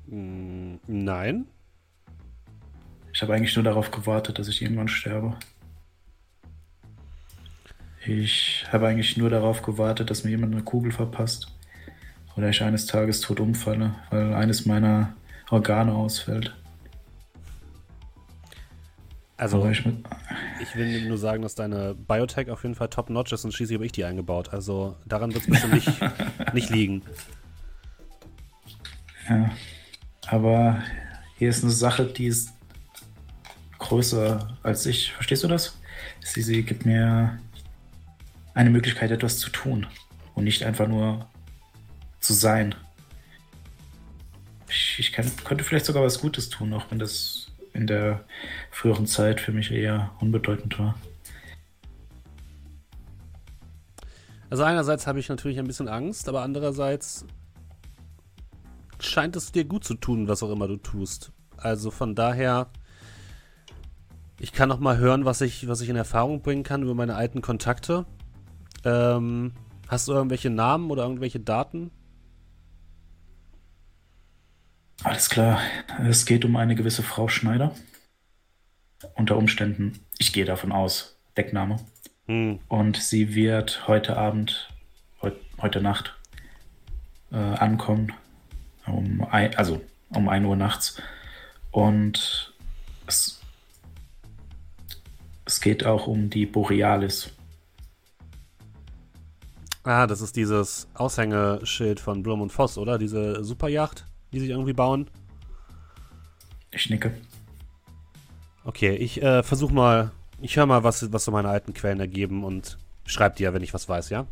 [0.07, 1.45] Mm, nein.
[3.13, 5.37] Ich habe eigentlich nur darauf gewartet, dass ich irgendwann sterbe.
[8.05, 11.53] Ich habe eigentlich nur darauf gewartet, dass mir jemand eine Kugel verpasst.
[12.37, 15.13] Oder ich eines Tages tot umfalle, weil eines meiner
[15.49, 16.55] Organe ausfällt.
[19.37, 19.85] Also, ich,
[20.61, 23.85] ich will nur sagen, dass deine Biotech auf jeden Fall top-notch ist und schließlich habe
[23.85, 24.51] ich die eingebaut.
[24.51, 25.93] Also, daran wird es bestimmt nicht,
[26.53, 27.03] nicht liegen.
[29.29, 29.51] ja.
[30.25, 30.81] Aber
[31.37, 32.53] hier ist eine Sache, die ist
[33.77, 35.13] größer als ich.
[35.13, 35.79] Verstehst du das?
[36.19, 37.39] Sie, sie gibt mir
[38.53, 39.87] eine Möglichkeit, etwas zu tun
[40.35, 41.27] und nicht einfach nur
[42.19, 42.75] zu sein.
[44.69, 48.25] Ich, kann, könnte vielleicht sogar was Gutes tun, auch wenn das in der
[48.71, 50.95] früheren Zeit für mich eher unbedeutend war.
[54.49, 57.25] Also einerseits habe ich natürlich ein bisschen Angst, aber andererseits
[58.99, 61.31] scheint es dir gut zu tun, was auch immer du tust.
[61.57, 62.69] Also von daher
[64.39, 67.15] Ich kann noch mal hören, was ich, was ich in Erfahrung bringen kann über meine
[67.15, 68.05] alten Kontakte.
[68.85, 69.53] Ähm,
[69.87, 71.89] hast du irgendwelche Namen oder irgendwelche Daten?
[75.03, 75.59] Alles klar.
[76.07, 77.73] Es geht um eine gewisse Frau Schneider.
[79.15, 81.77] Unter Umständen, ich gehe davon aus, Deckname.
[82.25, 82.59] Hm.
[82.67, 84.69] Und sie wird heute Abend,
[85.21, 86.15] heut, heute Nacht
[87.31, 88.13] äh, ankommen.
[88.85, 91.01] Um ein, also um 1 Uhr nachts.
[91.71, 92.53] Und
[93.05, 93.39] es,
[95.45, 97.31] es geht auch um die Borealis.
[99.83, 102.97] Ah, das ist dieses Aushängeschild von Blum und Voss, oder?
[102.97, 104.05] Diese Superjacht,
[104.37, 105.09] die sich irgendwie bauen.
[106.71, 107.13] Ich nicke.
[108.63, 112.43] Okay, ich äh, versuch mal, ich höre mal, was, was so meine alten Quellen ergeben
[112.43, 114.27] und schreib dir, wenn ich was weiß, ja?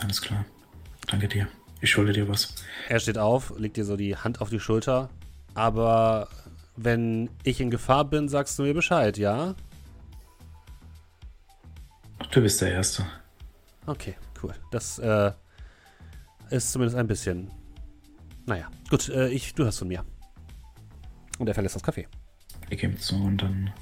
[0.00, 0.44] Alles klar.
[1.08, 1.48] Danke dir.
[1.80, 2.54] Ich schulde dir was.
[2.88, 5.10] Er steht auf, legt dir so die Hand auf die Schulter.
[5.54, 6.28] Aber
[6.76, 9.54] wenn ich in Gefahr bin, sagst du mir Bescheid, ja?
[12.30, 13.06] Du bist der Erste.
[13.86, 14.54] Okay, cool.
[14.70, 15.32] Das äh,
[16.50, 17.50] ist zumindest ein bisschen.
[18.46, 20.04] Naja, gut, äh, ich, du hörst von mir.
[21.38, 22.06] Und er verlässt das Café.
[22.70, 23.72] Ich gehe zu und dann.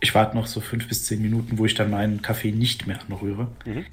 [0.00, 3.00] Ich warte noch so fünf bis zehn Minuten, wo ich dann meinen Kaffee nicht mehr
[3.02, 3.50] anrühre.
[3.64, 3.86] Mhm.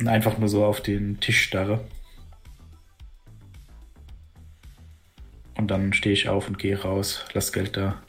[0.00, 1.84] Und einfach nur so auf den Tisch starre.
[5.56, 8.02] Und dann stehe ich auf und gehe raus, lass Geld da.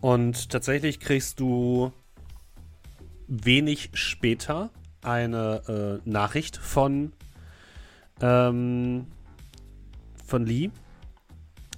[0.00, 1.92] Und tatsächlich kriegst du
[3.32, 4.70] wenig später
[5.02, 7.12] eine äh, Nachricht von,
[8.20, 9.06] ähm,
[10.24, 10.70] von Lee,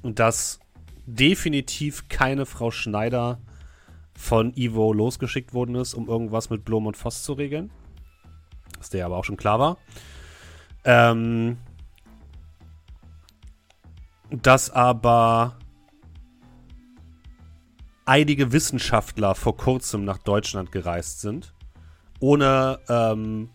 [0.02, 0.58] dass
[1.06, 3.38] definitiv keine Frau Schneider
[4.16, 7.70] von Ivo losgeschickt worden ist, um irgendwas mit Blom und Voss zu regeln.
[8.78, 9.78] Was der aber auch schon klar war.
[10.84, 11.58] Ähm,
[14.30, 15.56] dass aber
[18.04, 21.54] einige Wissenschaftler vor kurzem nach Deutschland gereist sind,
[22.20, 23.50] ohne, ähm,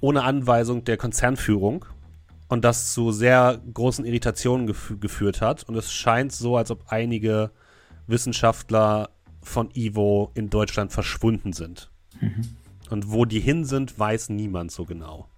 [0.00, 1.84] ohne Anweisung der Konzernführung
[2.48, 5.64] und das zu sehr großen Irritationen gef geführt hat.
[5.64, 7.50] Und es scheint so, als ob einige
[8.06, 9.10] Wissenschaftler
[9.42, 11.90] von Ivo in Deutschland verschwunden sind.
[12.90, 15.28] Und wo die hin sind, weiß niemand so genau.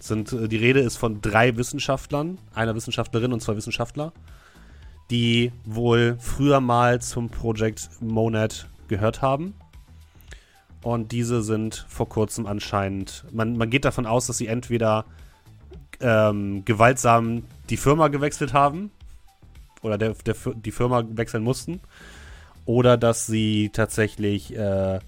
[0.00, 4.12] Sind, äh, die Rede ist von drei Wissenschaftlern, einer Wissenschaftlerin und zwei Wissenschaftler,
[5.12, 9.54] die wohl früher mal zum Project Monad gehört haben.
[10.82, 15.04] Und diese sind vor kurzem anscheinend, man, man geht davon aus, dass sie entweder
[16.00, 18.90] ähm, gewaltsam die Firma gewechselt haben
[19.82, 21.80] oder der, der, die Firma wechseln mussten
[22.64, 24.98] oder dass sie tatsächlich äh,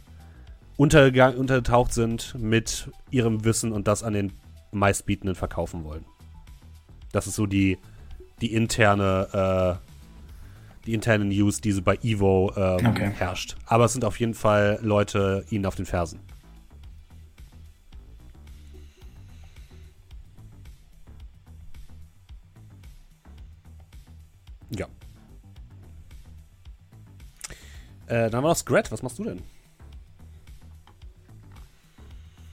[0.76, 4.32] untergetaucht sind mit ihrem Wissen und das an den
[4.70, 6.04] meistbietenden verkaufen wollen.
[7.10, 7.78] Das ist so die,
[8.40, 9.93] die interne, äh,
[10.86, 13.10] die interne News, die so bei Evo ähm, Okay.
[13.16, 13.56] herrscht.
[13.66, 16.20] Aber es sind auf jeden Fall Leute ihnen auf den Fersen.
[24.70, 24.86] Ja.
[28.06, 28.90] Äh, dann haben wir noch Scrat.
[28.92, 29.42] Was machst du denn?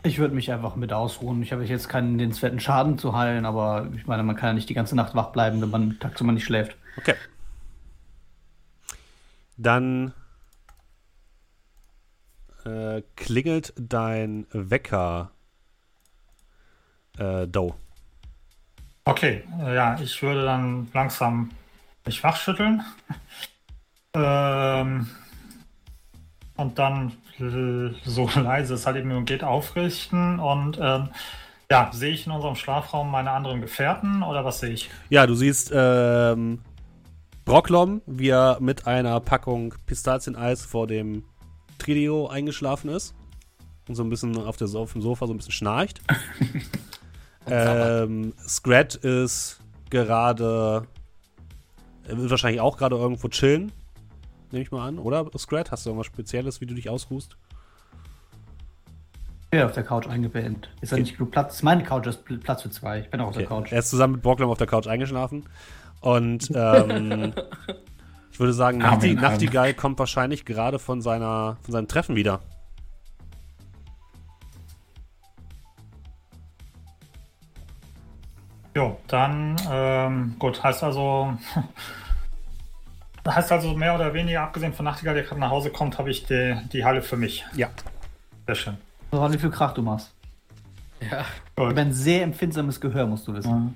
[0.03, 1.43] Ich würde mich einfach mit ausruhen.
[1.43, 4.67] Ich habe jetzt keinen nennenswerten Schaden zu heilen, aber ich meine, man kann ja nicht
[4.69, 6.75] die ganze Nacht wach bleiben, wenn man tagsüber nicht schläft.
[6.97, 7.13] Okay.
[9.61, 10.13] Dann
[12.65, 15.29] äh, klingelt dein Wecker,
[17.19, 17.75] äh, Doe.
[19.05, 21.51] Okay, ja, ich würde dann langsam
[22.05, 22.83] mich wachschütteln.
[24.15, 25.07] ähm,
[26.55, 30.39] und dann äh, so leise es halt eben nur geht aufrichten.
[30.39, 31.09] Und ähm,
[31.69, 34.89] ja, sehe ich in unserem Schlafraum meine anderen Gefährten oder was sehe ich?
[35.09, 36.61] Ja, du siehst ähm,
[37.51, 41.25] Brocklom, wie er mit einer Packung Pistazieneis vor dem
[41.79, 43.13] Trio eingeschlafen ist.
[43.89, 45.99] Und so ein bisschen auf, der, auf dem Sofa so ein bisschen schnarcht.
[47.47, 49.59] ähm, Scrat ist
[49.89, 50.87] gerade.
[52.07, 53.73] Er wird wahrscheinlich auch gerade irgendwo chillen.
[54.51, 55.29] Nehme ich mal an, oder?
[55.37, 57.35] Scrat, hast du irgendwas Spezielles, wie du dich ausruhst?
[59.43, 60.69] Ich bin auf der Couch eingepennt.
[60.79, 61.61] Ist ja nicht genug Platz.
[61.63, 62.99] Meine Couch ist Pl- Platz für zwei.
[63.01, 63.39] Ich bin auch auf Okay.
[63.39, 63.73] der Couch.
[63.73, 65.43] Er ist zusammen mit Brocklom auf der Couch eingeschlafen.
[66.01, 67.33] Und ähm,
[68.31, 69.31] ich würde sagen, Arm Nachti in Arm.
[69.31, 72.41] Nachtigall kommt wahrscheinlich gerade von, seiner, von seinem Treffen wieder.
[78.75, 81.33] Jo, dann ähm, gut, heißt also,
[83.27, 86.25] heißt also mehr oder weniger, abgesehen von Nachtigall, der gerade nach Hause kommt, habe ich
[86.25, 87.45] die, die Halle für mich.
[87.53, 87.69] Ja.
[88.47, 88.77] Sehr schön.
[89.11, 90.13] So, wie viel Krach du machst.
[91.01, 91.25] Ja.
[91.57, 93.75] Ich habe ein sehr empfindsames Gehör, musst du wissen.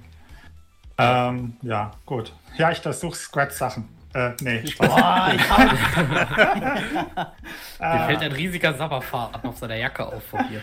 [0.97, 2.33] Ähm, ja, gut.
[2.57, 3.87] Ja, ich versuche Scratch-Sachen.
[4.13, 4.87] Äh, nee, Spaß.
[4.87, 5.41] Boah, ich
[7.79, 10.61] Mir fällt ein riesiger Sabberfaden auf seiner Jacke auf von hier.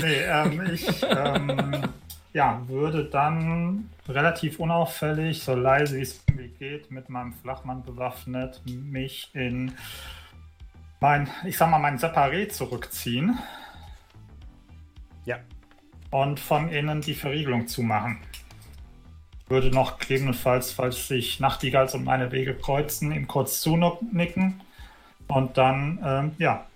[0.00, 1.84] Nee, ähm, ich ähm,
[2.32, 8.60] ja, würde dann relativ unauffällig, so leise wie es irgendwie geht, mit meinem Flachmann bewaffnet,
[8.66, 9.72] mich in
[11.00, 13.38] mein, ich sag mal, mein Separé zurückziehen
[15.26, 15.36] Ja.
[16.10, 18.18] und von innen die Verriegelung zumachen.
[19.54, 24.60] Würde noch gegebenenfalls, falls sich Nachtigalls und meine Wege kreuzen, ihm kurz zunicken
[25.28, 26.66] und dann, ähm, ja,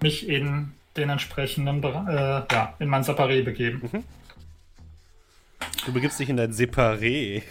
[0.00, 3.82] mich in den entsprechenden, äh, ja, in mein Separé begeben.
[5.84, 7.42] Du begibst dich in dein Separé.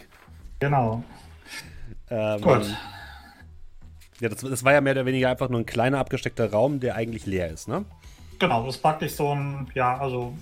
[0.58, 1.04] Genau.
[2.10, 2.76] Ähm, Gut.
[4.22, 6.96] Ja, das, das war ja mehr oder weniger einfach nur ein kleiner abgesteckter Raum, der
[6.96, 7.86] eigentlich leer ist, ne?
[8.40, 10.36] Genau, das ist praktisch so ein, ja, also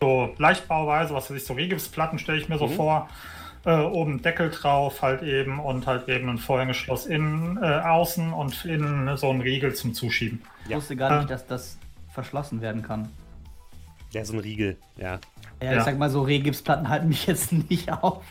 [0.00, 3.08] so Leichtbauweise, was weiß ich, so Rigipsplatten stelle ich mir so vor.
[3.64, 8.64] Äh, oben Deckel drauf, halt eben und halt eben ein Vorhängeschloss innen, äh, außen und
[8.64, 10.40] innen so ein Riegel zum Zuschieben.
[10.68, 11.76] Ich wusste gar nicht, dass das
[12.12, 13.08] verschlossen werden kann.
[14.12, 15.18] Ja, so ein Riegel, ja.
[15.60, 15.78] Ja, Ja.
[15.78, 18.22] ich sag mal so, Rehgipsplatten halten mich jetzt nicht auf.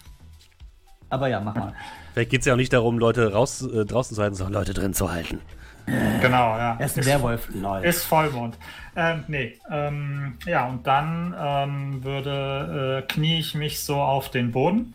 [1.09, 1.73] Aber ja, mach mal.
[2.13, 4.73] Vielleicht geht es ja auch nicht darum, Leute raus, äh, draußen zu halten, sondern Leute
[4.73, 5.41] drin zu halten.
[5.85, 6.75] Genau, ja.
[6.79, 7.49] Er ist ein Werwolf.
[7.53, 7.83] Lol.
[7.83, 8.57] Ist Vollmond.
[8.95, 14.51] Ähm, nee, ähm, ja, und dann ähm, würde, äh, knie ich mich so auf den
[14.51, 14.93] Boden,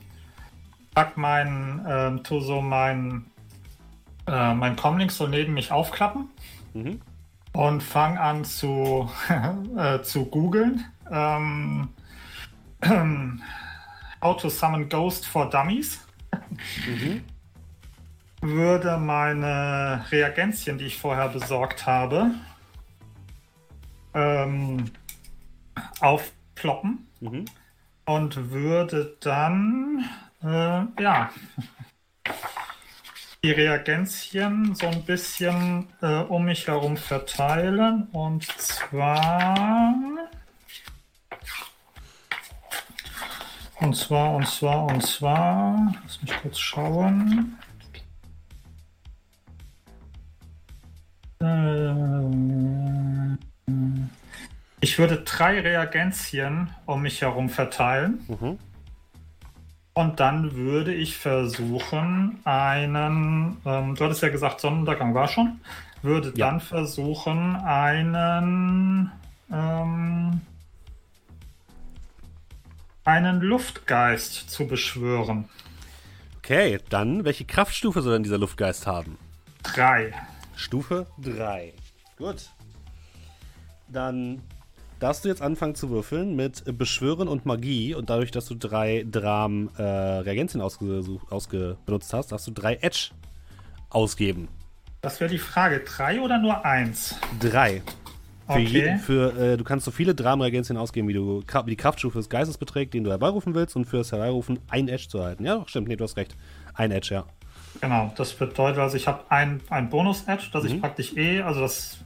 [0.94, 3.26] pack mein, ähm, tu so mein,
[4.26, 6.28] äh, mein Comlink so neben mich aufklappen
[6.74, 7.00] Mhm.
[7.52, 9.08] und fang an zu,
[9.76, 10.84] äh, zu googeln.
[11.10, 11.88] Ähm,
[14.22, 16.00] how to summon Ghost for Dummies.
[18.40, 22.30] Würde meine Reagenzien, die ich vorher besorgt habe,
[24.14, 24.90] ähm,
[26.00, 27.44] aufploppen Mhm.
[28.06, 30.04] und würde dann,
[30.42, 31.30] äh, ja,
[33.42, 38.08] die Reagenzien so ein bisschen äh, um mich herum verteilen.
[38.12, 39.96] Und zwar.
[43.80, 45.94] Und zwar, und zwar, und zwar.
[46.02, 47.56] Lass mich kurz schauen.
[54.82, 58.20] Ich würde drei Reagenzien um mich herum verteilen.
[58.28, 58.58] Mhm.
[59.92, 65.60] Und dann würde ich versuchen, einen, ähm, du hattest ja gesagt, Sonnenuntergang war schon,
[66.02, 66.48] würde Ja.
[66.48, 69.10] dann versuchen, einen,
[69.52, 70.40] ähm,
[73.04, 75.48] einen Luftgeist zu beschwören.
[76.38, 79.18] Okay, dann, welche Kraftstufe soll denn dieser Luftgeist haben?
[79.62, 80.14] Drei.
[80.60, 81.72] Stufe 3.
[82.18, 82.50] Gut.
[83.88, 84.42] Dann
[84.98, 87.94] darfst du jetzt anfangen zu würfeln mit Beschwören und Magie.
[87.94, 92.74] Und dadurch, dass du drei Dram äh, Reagenzien ausgesucht, ausge benutzt hast, darfst du drei
[92.82, 93.10] Edge
[93.88, 94.48] ausgeben.
[95.00, 95.80] Das wäre die Frage.
[95.80, 97.16] Drei oder nur eins?
[97.40, 97.82] Drei.
[98.46, 98.64] Für Okay.
[98.64, 102.28] je, für, äh, du kannst so viele Dram-Reagenzien ausgeben, wie, du, wie die Kraftstufe des
[102.28, 105.44] Geistes beträgt, den du herbeirufen willst, und für das Herbeirufen ein Edge zu erhalten.
[105.44, 106.36] Ja, doch, stimmt, nee, du hast recht.
[106.74, 107.24] Ein Edge, ja.
[107.80, 111.98] Genau, das bedeutet also, ich habe ein, ein Bonus-Edge, dass ich praktisch eh, also das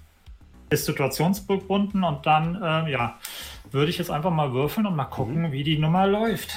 [0.70, 3.18] ist situationsgebunden und dann, ähm, ja,
[3.70, 6.56] würde ich jetzt einfach mal würfeln und mal gucken, wie die Nummer läuft.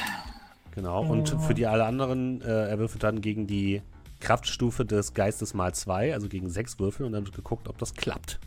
[0.71, 1.01] Genau.
[1.03, 3.81] Und für die alle anderen, äh, er würfelt dann gegen die
[4.19, 7.95] Kraftstufe des Geistes mal zwei, also gegen sechs Würfel, und dann wird geguckt, ob das
[7.95, 8.39] klappt.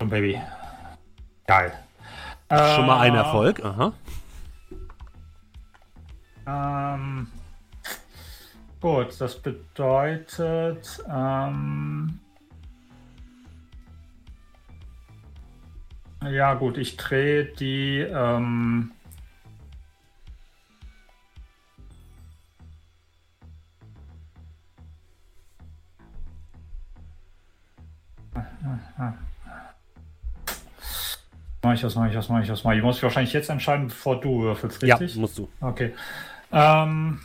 [0.00, 0.40] Oh, Baby.
[1.46, 1.72] Geil.
[2.50, 3.92] Schon mal ein Äh, Erfolg, aha.
[6.46, 7.28] Ähm,
[8.80, 12.18] gut, das bedeutet, ähm,
[16.24, 18.92] ja gut, ich drehe die, ähm,
[31.62, 32.78] Mach ich das, mach ich das, mach ich das, mach ich.
[32.78, 35.16] Ich muss mich wahrscheinlich jetzt entscheiden, bevor du würfelst, Ja, richtig?
[35.20, 35.48] musst du.
[35.60, 35.94] Okay.
[36.52, 37.20] Ähm.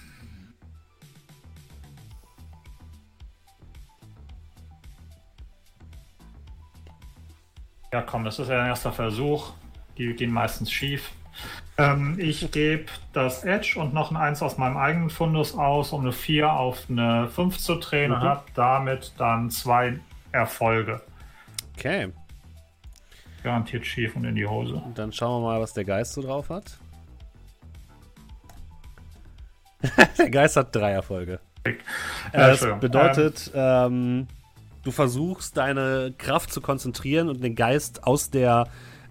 [7.96, 9.54] Ja, komm, das ist ja ein erster Versuch.
[9.98, 11.12] Die gehen meistens schief.
[11.78, 16.02] Ähm, ich gebe das Edge und noch ein 1 aus meinem eigenen Fundus aus, um
[16.02, 18.24] eine 4 auf eine 5 zu drehen und Mhm.
[18.24, 19.98] habe damit dann zwei
[20.34, 21.00] Erfolge.
[21.78, 22.12] Okay.
[23.44, 24.74] Garantiert schief und in die Hose.
[24.76, 26.78] Und dann schauen wir mal, was der Geist so drauf hat.
[30.18, 31.40] der Geist hat drei Erfolge.
[31.64, 31.76] Äh, Äh,
[32.34, 32.80] das Entschuldigung.
[32.82, 34.28] bedeutet, ähm,
[34.86, 38.68] du versuchst deine Kraft zu konzentrieren und den Geist aus der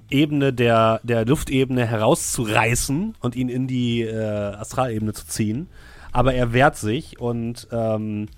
[0.08, 5.68] Ebene der, der Luftebene herauszureißen und ihn in die äh, Astralebene zu ziehen.
[6.12, 8.28] Aber er wehrt sich und ähm,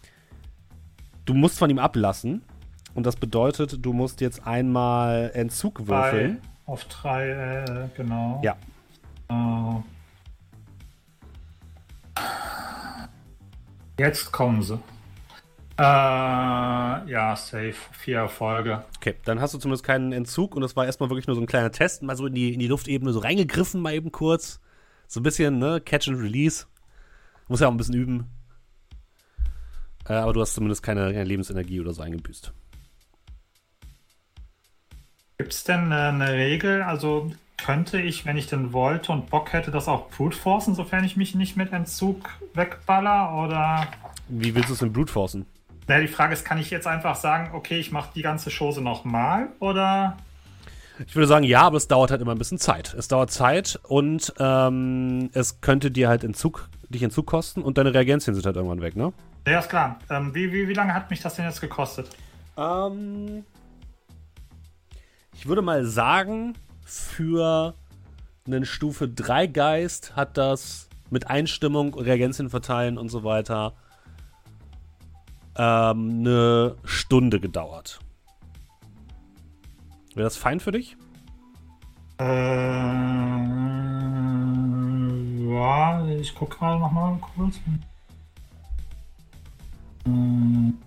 [1.26, 2.42] du musst von ihm ablassen.
[2.94, 6.40] Und das bedeutet, du musst jetzt einmal Entzug würfeln.
[6.40, 8.40] Bei, auf drei, äh, genau.
[8.42, 8.56] Ja.
[9.28, 9.82] Äh,
[13.98, 14.78] jetzt kommen sie.
[15.78, 17.74] Äh, ja, safe.
[17.92, 18.84] Vier Erfolge.
[18.96, 21.46] Okay, dann hast du zumindest keinen Entzug und das war erstmal wirklich nur so ein
[21.46, 24.60] kleiner Test, mal so in die, in die Luftebene so reingegriffen, mal eben kurz.
[25.06, 26.66] So ein bisschen, ne, Catch and Release.
[27.48, 28.30] Muss ja auch ein bisschen üben.
[30.08, 32.52] Äh, aber du hast zumindest keine, keine Lebensenergie oder so eingebüßt.
[35.38, 36.82] Gibt es denn äh, eine Regel?
[36.82, 41.04] Also könnte ich, wenn ich denn wollte und Bock hätte, das auch brute forcen, sofern
[41.04, 43.34] ich mich nicht mit Entzug wegballer?
[43.44, 43.86] Oder.
[44.28, 45.46] Wie willst du es denn brute forcen?
[45.88, 48.80] Naja, die Frage ist, kann ich jetzt einfach sagen, okay, ich mache die ganze Chose
[48.80, 49.48] nochmal?
[49.60, 50.16] Oder.
[51.06, 52.94] Ich würde sagen, ja, aber es dauert halt immer ein bisschen Zeit.
[52.94, 57.92] Es dauert Zeit und ähm, es könnte dir halt Entzug, dich Entzug kosten und deine
[57.92, 59.12] Reagenzien sind halt irgendwann weg, ne?
[59.46, 59.98] Ja, ist klar.
[60.10, 62.08] Ähm, wie, wie, wie lange hat mich das denn jetzt gekostet?
[62.56, 63.44] Ähm,
[65.34, 67.74] ich würde mal sagen, für
[68.46, 73.74] einen Stufe 3 Geist hat das mit Einstimmung, Reagenzien verteilen und so weiter
[75.58, 78.00] ähm, eine Stunde gedauert.
[80.14, 80.96] Wäre das fein für dich?
[82.18, 82.24] Äh,
[85.48, 87.60] ja, ich gucke gerade nochmal kurz.
[90.06, 90.78] Ähm,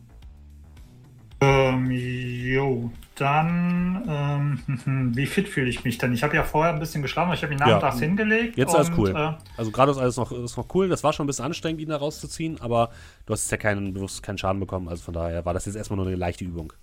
[1.41, 6.13] ähm, jo, dann, ähm, wie fit fühle ich mich denn?
[6.13, 8.07] Ich habe ja vorher ein bisschen geschlafen, ich habe ihn nachmittags Ja.
[8.07, 8.57] hingelegt.
[8.57, 9.09] Jetzt ist alles und, cool.
[9.15, 10.89] Äh, Also gerade ist alles noch, ist noch cool.
[10.89, 12.89] Das war schon ein bisschen anstrengend, ihn da rauszuziehen, aber
[13.25, 14.87] du hast ja keinen, bewusst keinen Schaden bekommen.
[14.87, 16.73] Also von daher war das jetzt erstmal nur eine leichte Übung.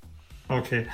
[0.48, 0.86] okay.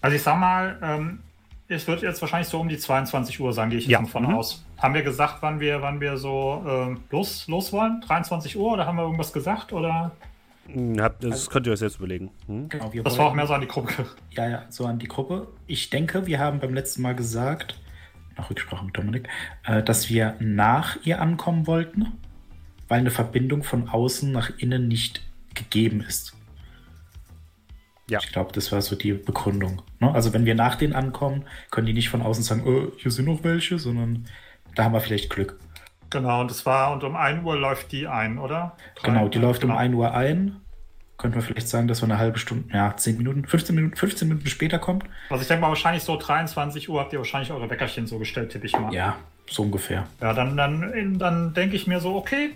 [0.00, 1.20] Also ich sag mal, ähm,
[1.66, 4.34] es wird jetzt wahrscheinlich so um die 22 Uhr sein, gehe ich jetzt von mhm.
[4.34, 4.62] aus.
[4.76, 8.02] Haben wir gesagt, wann wir, wann wir so ähm, los, los wollen?
[8.06, 9.72] 23 Uhr oder haben wir irgendwas gesagt?
[9.72, 10.10] Oder?
[10.66, 12.30] Hm, habt- Das könnt ihr euch selbst überlegen.
[12.46, 12.68] Hm?
[12.68, 14.06] Genau, wir Das war auch mehr so an die Gruppe.
[14.30, 15.48] Ja, ja, so an die Gruppe.
[15.66, 17.78] Ich denke, wir haben beim letzten Mal gesagt,
[18.36, 19.28] nach Rücksprache mit Dominik,
[19.64, 22.06] äh, dass wir nach ihr ankommen wollten,
[22.88, 25.22] weil eine Verbindung von außen nach innen nicht
[25.54, 26.34] gegeben ist.
[28.10, 28.18] Ja.
[28.22, 29.80] Ich glaube, das war so die Begründung.
[30.00, 30.12] Ne?
[30.12, 33.24] Also wenn wir nach denen ankommen, können die nicht von außen sagen, äh, hier sind
[33.26, 34.26] noch welche, sondern
[34.74, 35.58] da haben wir vielleicht Glück.
[36.10, 38.76] Genau, und es war, und um 1 Uhr läuft die ein, oder?
[38.96, 39.80] Drei- Genau, die läuft um genau.
[39.80, 40.56] 1 Uhr ein.
[41.16, 44.28] Könnten wir vielleicht sagen, dass wir eine halbe Stunde, ja, 10 Minuten, 15 Minuten, 15
[44.28, 45.04] Minuten später kommt?
[45.30, 48.50] Also ich denke mal, wahrscheinlich so 23 Uhr habt ihr wahrscheinlich eure Weckerchen so gestellt,
[48.52, 48.92] tippe ich mal.
[48.92, 49.16] Ja,
[49.48, 50.06] so ungefähr.
[50.20, 52.50] Ja, dann, dann, dann denke ich mir so, okay,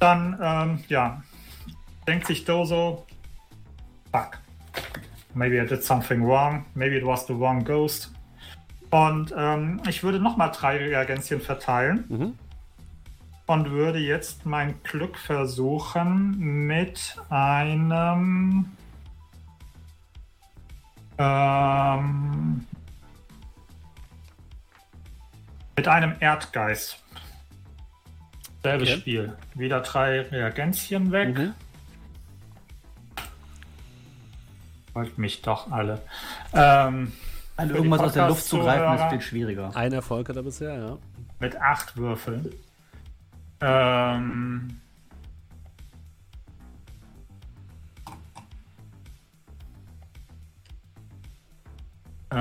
[0.00, 1.22] dann, ähm, ja,
[2.08, 3.06] denkt sich Dozo,
[4.12, 4.38] fuck,
[5.34, 8.12] maybe I did something wrong, maybe it was the wrong ghost.
[8.90, 12.34] Und ähm, ich würde nochmal drei Reagenzien verteilen Mhm.
[13.48, 18.66] Und würde jetzt mein Glück versuchen mit einem
[21.16, 22.66] ähm,
[25.76, 27.02] mit einem Erdgeist.
[28.62, 29.00] Selbes Okay.
[29.00, 29.36] Spiel.
[29.54, 31.36] Wieder drei Reagenzien weg.
[31.38, 31.54] Mhm.
[34.92, 36.02] Wollt mich doch alle.
[36.52, 37.12] Ähm,
[37.56, 39.74] Also irgendwas aus der Luft zu greifen, ist viel schwieriger.
[39.74, 40.98] Ein Erfolg hat er bisher, ja.
[41.40, 42.52] mit acht Würfeln.
[43.60, 44.80] Ähm,
[52.30, 52.36] äh,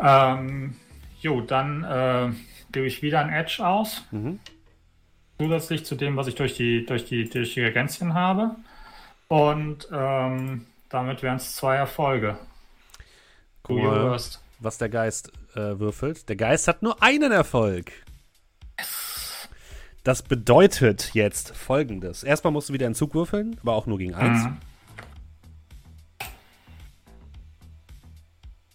[0.00, 0.76] ähm,
[1.20, 2.32] jo, dann äh,
[2.72, 4.04] gebe ich wieder ein Edge aus.
[4.10, 4.38] Mhm.
[5.38, 8.56] Zusätzlich zu dem, was ich durch die, durch die, durch die Reagenzien habe.
[9.28, 12.38] Und ähm, damit wären es zwei Erfolge.
[13.68, 14.42] Worst.
[14.60, 16.28] was der Geist äh, würfelt.
[16.28, 17.92] Der Geist hat nur einen Erfolg.
[20.04, 22.22] Das bedeutet jetzt folgendes.
[22.22, 24.44] Erstmal musst du wieder einen Zug würfeln, aber auch nur gegen eins.
[24.44, 24.56] Mhm.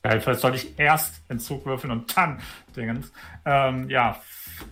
[0.05, 2.41] Vielleicht soll ich erst den Zug würfeln und dann
[2.75, 3.11] Dingens.
[3.45, 4.21] Ähm, ja,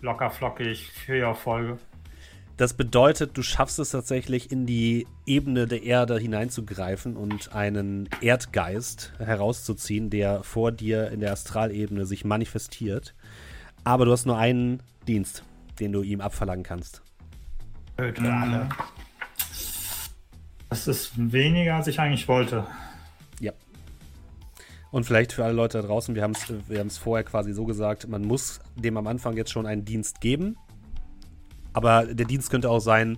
[0.02, 1.80] locker flockig, vier Erfolge.
[2.58, 9.14] Das bedeutet, du schaffst es tatsächlich in die Ebene der Erde hineinzugreifen und einen Erdgeist
[9.18, 13.16] herauszuziehen, der vor dir in der Astralebene sich manifestiert.
[13.84, 15.44] Aber du hast nur einen Dienst,
[15.80, 17.02] den du ihm abverlangen kannst.
[17.98, 18.70] Töte alle.
[20.70, 22.66] Das ist weniger, als ich eigentlich wollte.
[23.40, 23.52] Ja.
[24.92, 27.66] Und vielleicht für alle Leute da draußen, wir haben es wir haben's vorher quasi so
[27.66, 30.58] gesagt, man muss dem am Anfang jetzt schon einen Dienst geben.
[31.74, 33.18] Aber der Dienst könnte auch sein,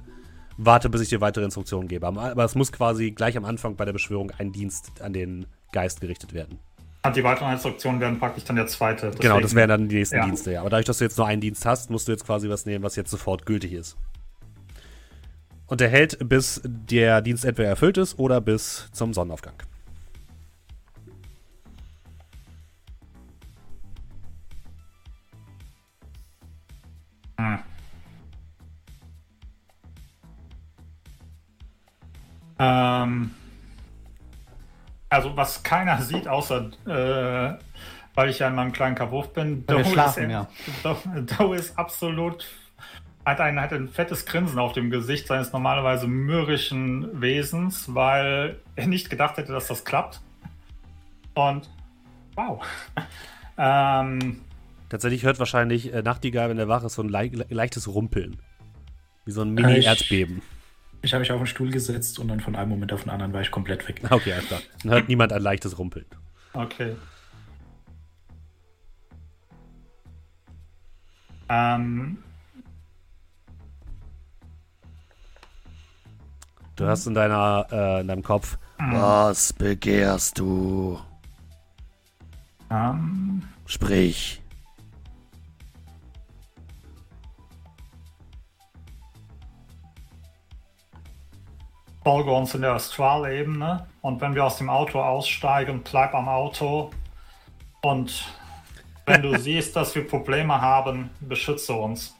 [0.57, 2.05] warte, bis ich dir weitere Instruktionen gebe.
[2.07, 6.01] Aber es muss quasi gleich am Anfang bei der Beschwörung ein Dienst an den Geist
[6.01, 6.59] gerichtet werden.
[7.05, 9.11] Und die weiteren Instruktionen werden praktisch dann der zweite.
[9.19, 10.25] Genau, das Deswegen- wären dann die nächsten Ja.
[10.25, 10.61] Dienste, ja.
[10.61, 12.83] Aber dadurch, dass du jetzt nur einen Dienst hast, musst du jetzt quasi was nehmen,
[12.83, 13.97] was jetzt sofort gültig ist.
[15.67, 19.55] Und der hält, bis der Dienst entweder erfüllt ist oder bis zum Sonnenaufgang.
[32.59, 33.31] Ähm,
[35.09, 37.57] also was keiner sieht, außer äh,
[38.15, 39.65] weil ich ja in meinem kleinen Kabuff bin.
[39.65, 40.47] Doe schlafen, ist, ja.
[41.37, 42.45] Doe ist absolut
[43.25, 48.87] hat ein, hat ein fettes Grinsen auf dem Gesicht seines normalerweise mürrischen Wesens, weil er
[48.87, 50.21] nicht gedacht hätte, dass das klappt.
[51.33, 51.69] Und
[52.35, 52.61] wow.
[53.57, 54.41] ähm,
[54.89, 58.37] Tatsächlich hört wahrscheinlich äh, Nachtigall, wenn der wach ist, so ein le leichtes Rumpeln.
[59.25, 60.41] Wie so ein Äh, Mini-Erdbeben.
[61.03, 63.33] Ich habe mich auf den Stuhl gesetzt und dann von einem Moment auf den anderen
[63.33, 64.01] war ich komplett weg.
[64.09, 64.61] Okay, alles klar.
[64.83, 66.05] Dann hört niemand ein leichtes Rumpeln.
[66.53, 66.95] Okay.
[71.49, 72.17] Ähm,
[76.75, 80.99] Du hast in deiner, äh, in deinem Kopf, was begehrst du?
[82.71, 84.41] ähm, Sprich.
[92.03, 96.91] Folge uns in der Astralebene und wenn wir aus dem Auto aussteigen, bleib am Auto
[97.81, 98.25] und
[99.05, 102.15] wenn du siehst, dass wir Probleme haben, beschütze uns.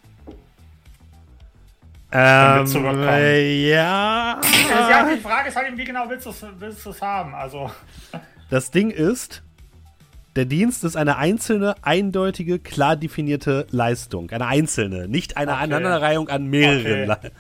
[2.16, 4.40] Ähm, äh, ja.
[4.70, 7.34] Ja, die Frage ist halt, wie genau willst du es willst du's haben?
[7.34, 7.72] Also,
[8.54, 9.42] Das Ding ist,
[10.36, 14.30] der Dienst ist eine einzelne, eindeutige, klar definierte Leistung.
[14.30, 15.64] Eine einzelne, nicht eine Okay.
[15.64, 17.10] Aneinanderreihung an mehreren.
[17.10, 17.32] Okay.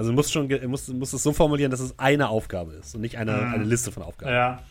[0.00, 3.02] Also du musst schon musst, musst es so formulieren, dass es eine Aufgabe ist und
[3.02, 3.52] nicht eine, Mhm.
[3.52, 4.32] eine Liste von Aufgaben.
[4.32, 4.62] ja.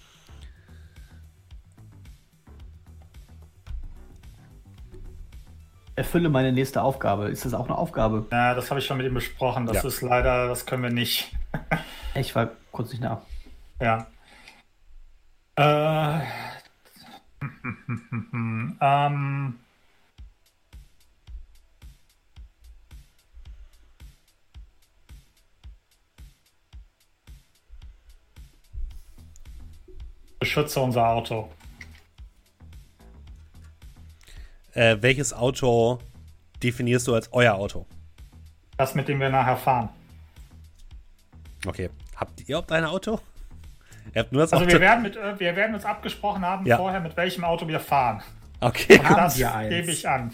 [5.95, 7.25] Erfülle meine nächste Aufgabe.
[7.27, 8.25] Ist das auch eine Aufgabe?
[8.31, 9.65] ja, das habe ich schon mit ihm besprochen.
[9.65, 9.87] Das Ja.
[9.87, 11.31] ist leider, das können wir nicht.
[12.15, 13.19] Ich war kurz nicht nach.
[13.79, 14.07] Ja.
[15.55, 16.21] Äh,
[18.81, 19.55] ähm,
[30.39, 31.49] beschütze unser Auto.
[34.73, 35.99] Äh, welches Auto
[36.63, 37.85] definierst du als euer Auto?
[38.77, 39.89] Das, mit dem wir nachher fahren.
[41.67, 41.89] Okay.
[42.15, 43.19] Habt ihr überhaupt ein Auto?
[44.13, 44.73] Ihr habt nur das Also Auto.
[44.73, 46.77] wir werden, mit, äh, wir werden uns abgesprochen haben Ja.
[46.77, 48.21] vorher, mit welchem Auto wir fahren.
[48.61, 48.99] okay.
[49.03, 49.69] Haben Das wir eins.
[49.69, 50.33] gebe ich an.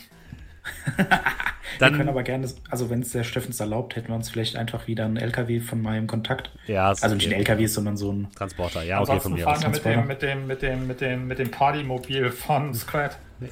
[1.79, 4.55] Wir können Dann, aber gerne, also wenn es der Steffens erlaubt, hätten wir uns vielleicht
[4.55, 6.51] einfach wieder einen LKW von meinem Kontakt.
[6.67, 7.33] ja, Also nicht ein.
[7.33, 8.27] LKW, sondern so ein.
[8.35, 8.83] Transporter.
[8.83, 9.83] Ja, okay, von mir fahren aus.
[9.83, 13.17] wir mit dem, mit dem, mit dem, mit dem, mit dem Partymobil von Scrat.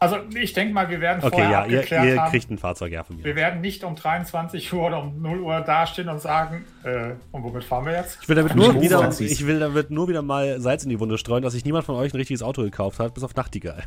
[0.00, 2.30] Also ich denke mal, wir werden Okay, vorher ja, ihr, abgeklärt ihr haben.
[2.30, 3.24] kriegt ein Fahrzeug, ja, von mir.
[3.24, 7.42] wir werden nicht um 23 Uhr oder um 0 Uhr dastehen und sagen, äh, und
[7.42, 8.18] womit fahren wir jetzt?
[8.22, 11.18] Ich will damit nur wieder, ich will damit nur wieder mal Salz in die Wunde
[11.18, 13.82] streuen, dass sich niemand von euch ein richtiges Auto gekauft hat, bis auf Nachtigall.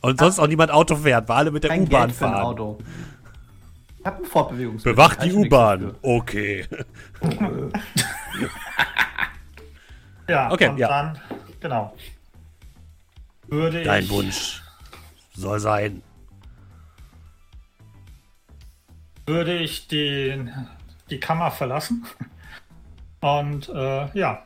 [0.00, 2.34] Und sonst auch niemand Auto fährt, weil alle mit der U-Bahn fahren.
[2.34, 2.78] Auto.
[3.98, 4.92] Ich habe ein Fortbewegungsmittel.
[4.94, 5.94] Bewacht die U-Bahn.
[6.02, 6.66] Okay.
[10.28, 10.88] Ja, Okay, und ja.
[10.88, 11.18] dann,
[11.58, 11.94] genau.
[13.46, 14.62] Würde Dein ich, Wunsch
[15.34, 16.02] soll sein.
[19.26, 20.50] würde ich den,
[21.10, 22.06] die Kammer verlassen.
[23.20, 24.42] Und äh, ja.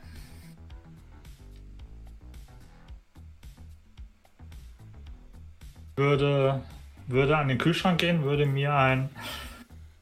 [6.02, 6.60] Würde,
[7.06, 9.08] würde an den Kühlschrank gehen, würde mir ein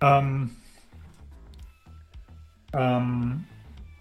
[0.00, 0.50] ähm,
[2.72, 3.44] ähm,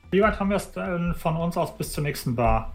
[0.10, 2.74] wie weit haben wir es denn von uns aus bis zur nächsten Bar?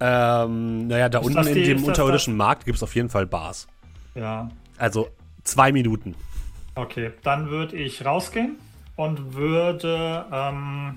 [0.00, 3.10] Ähm, naja, da Ist unten das in die- dem unterirdischen Markt gibt es auf jeden
[3.10, 3.68] Fall Bars.
[4.14, 4.48] Ja,
[4.78, 5.10] Also
[5.44, 6.14] zwei Minuten.
[6.76, 7.12] okay.
[7.22, 8.56] Dann würde ich rausgehen
[8.96, 10.96] und würde ähm,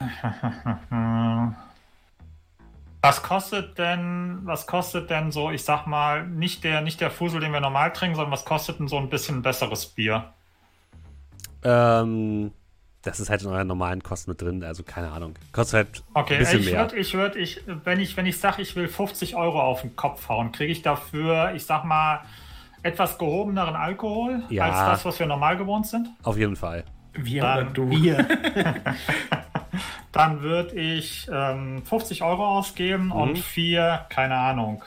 [3.02, 7.40] Was kostet denn, was kostet denn so, ich sag mal, nicht der, nicht der Fusel,
[7.40, 10.32] den wir normal trinken, sondern was kostet denn so ein bisschen besseres Bier?
[11.62, 12.50] Ähm,
[13.02, 15.34] das ist halt in euren normalen Kosten mit drin, also keine Ahnung.
[15.52, 16.80] Kostet halt Okay, ein bisschen ich mehr.
[16.80, 19.94] würde, ich würde, ich, wenn ich, wenn ich sage, ich will 50 Euro auf den
[19.94, 22.20] Kopf hauen, kriege ich dafür, ich sag mal,
[22.82, 24.64] etwas gehobeneren Alkohol Ja.
[24.64, 26.08] als das, was wir normal gewohnt sind?
[26.24, 26.84] Auf jeden Fall.
[27.14, 27.88] Wir Dann oder du?
[27.88, 28.26] Bier.
[30.16, 34.82] Dann würde ich ähm, 50 Euro ausgeben und vier, keine Ahnung.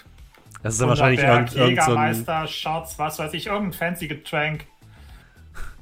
[0.64, 4.66] Das ist dann wahrscheinlich irgend, irgend so Jägermeister, Shots, was weiß ich, irgendein fancy Getränk.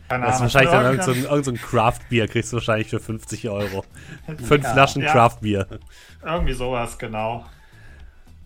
[0.09, 2.57] Keine das ist wahrscheinlich dann irgend so Irgendein- ein, irgend so ein Craft-Bier, kriegst du
[2.57, 3.83] wahrscheinlich für 50 Euro.
[4.45, 4.71] Fünf Ja.
[4.73, 5.11] Flaschen Ja.
[5.11, 5.67] Craft-Bier.
[6.23, 7.45] Irgendwie sowas, genau.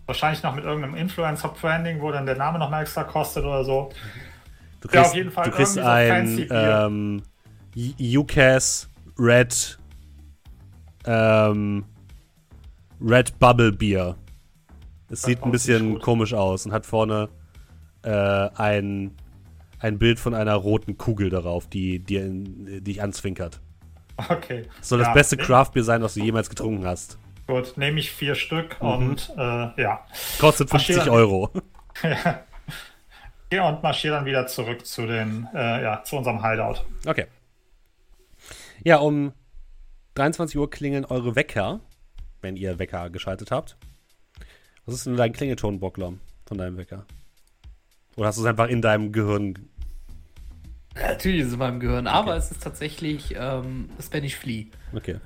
[0.06, 3.90] Wahrscheinlich noch mit irgendeinem Influencer-Branding, wo dann der Name noch mal extra kostet oder so.
[4.80, 6.50] Du Ja, kriegst, auf jeden Fall du kriegst so ein Bier.
[6.88, 7.22] ähm,
[7.76, 8.88] UCAS
[9.18, 9.78] Red
[11.06, 11.84] ähm,
[13.00, 14.16] Red Bubble Bier.
[15.10, 17.28] Es sieht ein bisschen komisch aus und hat vorne
[18.02, 19.12] äh, ein,
[19.78, 23.60] ein Bild von einer roten Kugel darauf, die dir in- dich anzwinkert.
[24.28, 24.66] Okay.
[24.78, 27.18] Das soll Ja, das beste ne- Craft-Bier sein, was du jemals getrunken hast.
[27.46, 28.88] Gut, nehme ich vier Stück Mhm.
[28.88, 30.06] und äh, ja.
[30.38, 31.18] Kostet 50 Marschieren.
[31.18, 31.50] Euro.
[33.52, 36.86] Ja, und marschiere dann wieder zurück zu den, äh, ja, zu unserem Hideout.
[37.06, 37.26] Okay.
[38.82, 39.32] Ja, um
[40.14, 41.80] 23 Uhr klingeln eure Wecker,
[42.40, 43.76] wenn ihr Wecker geschaltet habt.
[44.84, 46.14] Was ist denn dein Klingelton, Bockler,
[46.46, 47.06] von deinem Wecker?
[48.16, 49.70] Oder hast du es einfach in deinem Gehirn?
[50.94, 54.66] Natürlich ist es in meinem Gehirn, aber es ist tatsächlich ähm, Spanish Flea.
[54.92, 55.18] Okay.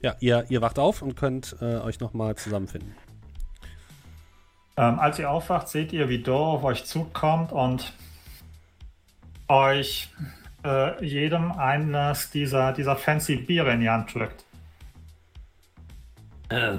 [0.00, 2.94] Ja, ihr, ihr wacht auf und könnt äh, euch nochmal zusammenfinden.
[4.76, 7.92] Ähm, als ihr aufwacht, seht ihr, wie Doro auf euch zukommt und
[9.48, 10.10] euch
[10.64, 14.44] äh, jedem eines dieser, dieser fancy Biere in die Hand drückt.
[16.50, 16.76] Äh,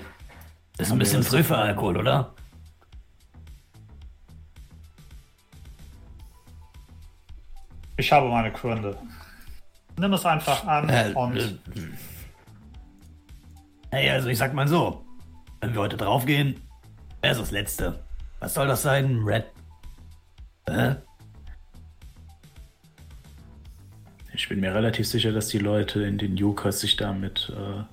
[0.78, 2.34] ist ein bisschen früh für Alkohol, oder?
[7.98, 8.98] Ich habe meine Gründe.
[9.98, 11.58] Nimm es einfach an Äh, und äh,
[13.92, 15.04] Hey, also ich sag mal so.
[15.60, 16.62] Wenn wir heute draufgehen,
[17.22, 18.02] wer ist das Letzte?
[18.40, 19.24] Was soll das sein?
[19.26, 19.46] Red.
[20.70, 20.96] Hä?
[24.40, 27.84] Ich bin mir relativ sicher, dass die Leute in den Yukas sich damit äh,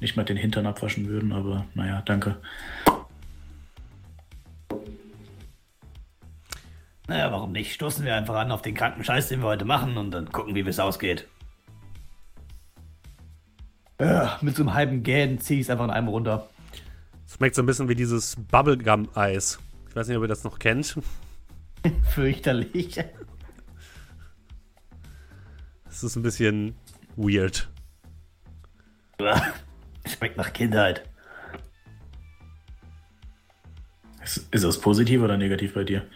[0.00, 2.36] nicht mal den Hintern abwaschen würden, aber naja, danke.
[7.06, 7.72] Naja, warum nicht?
[7.74, 10.56] Stoßen wir einfach an auf den kranken Scheiß, den wir heute machen und dann gucken,
[10.56, 11.28] wie es ausgeht.
[14.00, 16.48] Ja, mit so einem halben Gähnen zieh ich es einfach in einem runter.
[17.24, 19.60] Es schmeckt so ein bisschen wie dieses Bubblegum-Eis.
[19.88, 20.98] Ich weiß nicht, ob ihr das noch kennt.
[22.10, 22.98] Fürchterlich.
[25.98, 26.76] Es ist ein bisschen
[27.16, 27.68] weird.
[30.06, 31.02] Schmeckt nach Kindheit.
[34.22, 36.06] Ist, ist das positiv oder negativ bei dir?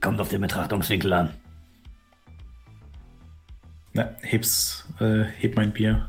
[0.00, 1.34] Kommt auf den Betrachtungswinkel an.
[3.92, 6.08] Na, heb's, äh, heb mein Bier.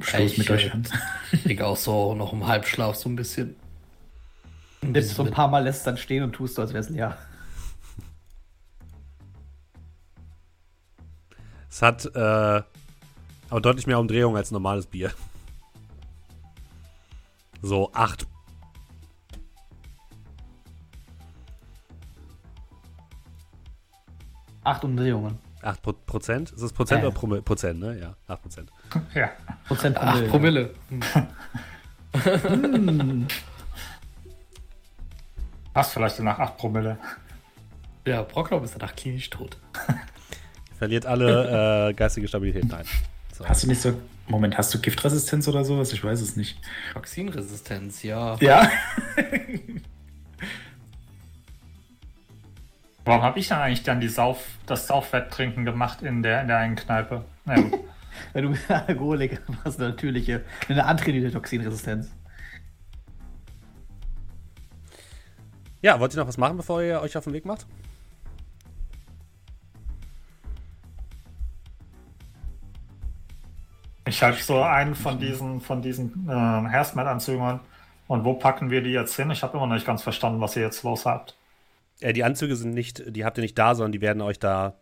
[0.00, 0.88] Schluss Ich, mit äh, euch an.
[1.44, 3.56] leg auch so noch im Halbschlaf so ein bisschen.
[4.82, 7.16] Nimmst so ein paar Mal lässt dann stehen und tust so, als wär's leer.
[11.68, 15.12] Es hat äh, aber deutlich mehr Umdrehung als normales Bier.
[17.62, 18.26] So acht.
[24.64, 25.38] Acht Umdrehungen.
[25.62, 26.50] Acht Pro Prozent?
[26.52, 27.06] Ist das Prozent Äh.
[27.06, 27.42] oder Promille?
[27.42, 27.98] Prozent, ne?
[27.98, 28.70] Ja, acht Prozent.
[29.14, 29.30] ja.
[29.66, 30.28] Prozent Promille.
[30.28, 30.74] Promille.
[35.76, 36.96] Hast vielleicht danach 8 Promille.
[38.06, 39.58] Ja, Brocklob ist danach klinisch tot.
[40.78, 42.64] Verliert alle äh, geistige Stabilität.
[42.66, 42.86] Nein.
[43.34, 43.46] So.
[43.46, 43.92] Hast du nicht so.
[44.26, 45.92] Moment, hast du Giftresistenz oder sowas?
[45.92, 46.58] Ich weiß es nicht.
[46.94, 48.36] Toxinresistenz, ja.
[48.40, 48.70] Ja.
[53.04, 56.56] Warum habe ich dann eigentlich dann die Sauf, das Saufwetttrinken gemacht in der, in der
[56.56, 57.26] einen Kneipe?
[57.44, 57.80] Na gut.
[58.32, 62.08] Wenn du Alkoholiker hast, eine natürliche, eine antrainierte Toxinresistenz.
[65.86, 67.64] Ja, wollt ihr noch was machen, bevor ihr euch auf den Weg macht?
[74.06, 77.60] Ich habe so einen von diesen, von diesen äh, Hazmat-Anzügen
[78.06, 79.30] und wo packen wir die jetzt hin?
[79.30, 81.34] Ich habe immer noch nicht ganz verstanden, was ihr jetzt los habt.
[82.00, 84.74] Äh, die Anzüge sind nicht, die habt ihr nicht da, sondern die werden euch da,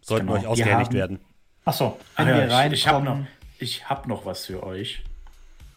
[0.00, 1.20] sollten Genau, euch ausgehändigt haben- werden.
[1.64, 3.18] Achso, Wenn Ah, wir ja, ich, ich habe noch,
[3.58, 5.02] ich hab noch was für euch.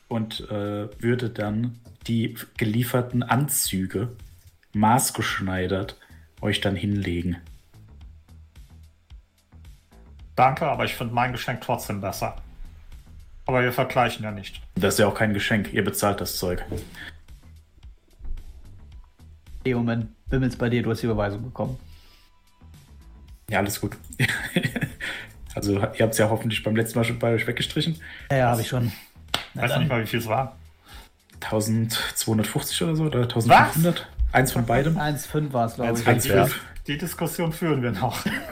[0.07, 4.09] Und äh, würde dann die gelieferten Anzüge
[4.73, 5.97] maßgeschneidert
[6.41, 7.37] euch dann hinlegen.
[10.35, 12.35] danke, aber ich finde mein Geschenk trotzdem besser.
[13.45, 14.61] Aber wir vergleichen ja nicht.
[14.75, 16.63] Das ist ja auch kein Geschenk, ihr bezahlt das Zeug.
[19.63, 21.77] Hey, Moment, bimmelt's bei dir, du hast die Überweisung bekommen.
[23.49, 23.97] Ja, alles gut.
[25.55, 28.01] also ihr habt es ja hoffentlich beim letzten Mal schon bei euch weggestrichen.
[28.31, 28.87] Ja, ja, habe ich schon.
[28.87, 28.93] Ich
[29.53, 30.57] Na weiß noch nicht dann, mal, wie viel es war.
[31.41, 34.07] 1250 oder so oder 1500.
[34.31, 34.97] Eins von beidem.
[34.97, 36.07] 1,5 war es, glaube ich.
[36.07, 36.33] 1,5.
[36.33, 36.47] Ja.
[36.87, 38.23] Die Diskussion führen wir noch.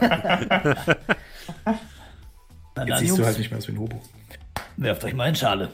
[2.76, 4.00] Na Jetzt dann, siehst du Jungs, halt nicht mehr aus wie ein Hobo.
[4.76, 5.70] werft euch mal in Schale.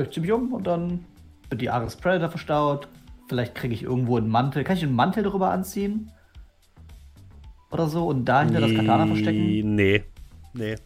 [0.00, 1.04] Ich ziehe mich um und dann
[1.50, 2.88] wird die Ares Predator verstaut.
[3.28, 4.64] Vielleicht kriege ich irgendwo einen Mantel.
[4.64, 6.10] Kann ich einen Mantel darüber anziehen?
[7.70, 9.74] Oder so und dahinter das Katana verstecken?
[9.74, 10.04] Nee.
[10.52, 10.76] Nee.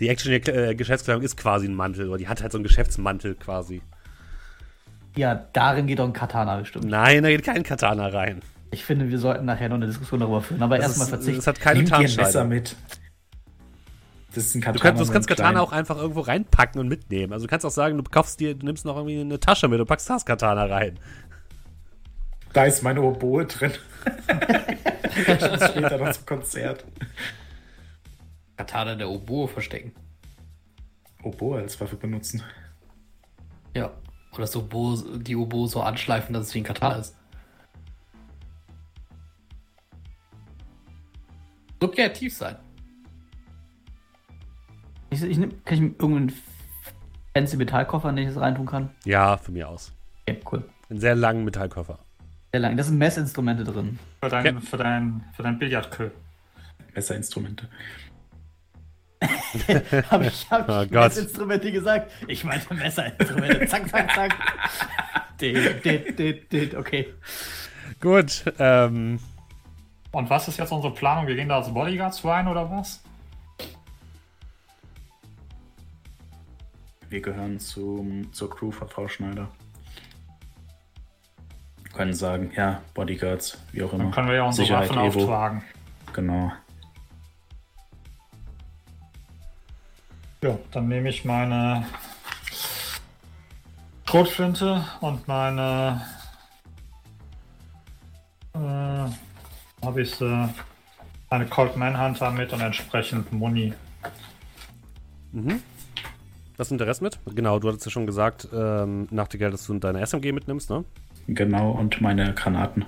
[0.00, 3.80] Die Action-Geschäftskleidung ist quasi ein Mantel, oder die hat halt so einen Geschäftsmantel quasi.
[5.16, 6.84] Ja, darin geht doch ein Katana bestimmt.
[6.86, 8.40] Nein, da geht kein Katana rein.
[8.70, 10.62] Ich finde, wir sollten nachher noch eine Diskussion darüber führen.
[10.62, 11.36] Aber erstmal verzichten.
[11.36, 12.44] das hat keine Tarnscheide.
[12.44, 12.76] mit.
[14.34, 14.76] Das ist ein Katana.
[14.76, 17.32] Du kannst, mit kannst Katana kleinen- auch einfach irgendwo reinpacken und mitnehmen.
[17.32, 19.80] Also du kannst auch sagen, du kaufst dir, du nimmst noch irgendwie eine Tasche mit
[19.80, 20.98] und packst das Katana rein.
[22.52, 23.72] Da ist meine Oboe drin.
[25.26, 26.84] das später noch zum Konzert.
[28.56, 29.92] Katana der Oboe verstecken.
[31.22, 32.42] Oboe als Waffe benutzen.
[33.74, 33.90] Ja.
[34.36, 37.16] Oder das Oboe, die Oboe so anschleifen, dass es wie ein Katana ist.
[41.80, 42.56] So kreativ sein.
[45.10, 46.32] Ich, ich nehm, kann ich mir irgendeinen
[47.34, 48.90] fancy Metallkoffer, in den ich das reintun kann?
[49.04, 49.92] Ja, von mir aus.
[50.28, 50.64] Okay, cool.
[50.90, 51.98] Einen sehr langen Metallkoffer.
[52.52, 52.76] Sehr lang.
[52.76, 53.98] Da sind Messinstrumente drin.
[54.22, 54.60] Für dein, Ja.
[54.60, 56.10] für dein, für dein Billardkö.
[56.94, 57.68] Messerinstrumente.
[60.10, 61.08] Habe ich, hab Oh ich Gott.
[61.08, 62.10] Messinstrumente gesagt?
[62.28, 63.66] Ich meinte Messerinstrumente.
[63.66, 64.34] zack, zack, zack.
[65.40, 66.74] dit, dit, dit, dit.
[66.74, 67.12] Okay.
[68.00, 69.18] Gut, ähm,
[70.12, 71.26] Und was ist jetzt unsere Planung?
[71.26, 73.02] Wir gehen da als Bodyguards rein oder was?
[77.08, 79.48] Wir gehören zum, zur Crew von Frau Schneider.
[81.82, 84.04] Wir können sagen, ja, Bodyguards, wie auch immer.
[84.04, 85.20] Dann können wir ja unsere Sicherheit, Waffen Evo.
[85.20, 85.62] auftragen.
[86.12, 86.52] Genau.
[90.46, 91.84] Ja, dann nehme ich meine
[94.04, 96.00] Schrotflinte und meine.
[98.54, 98.58] Äh,
[99.84, 100.48] habe ich sie.
[101.30, 103.74] Eine Colt Manhunter mit und entsprechend Muni.
[106.56, 107.18] was nimmt der Rest mit?
[107.34, 110.84] Genau, du hattest ja schon gesagt, ähm, Nachtigall, dass du deine SMG mitnimmst, ne?
[111.26, 112.84] Genau, und meine Granaten.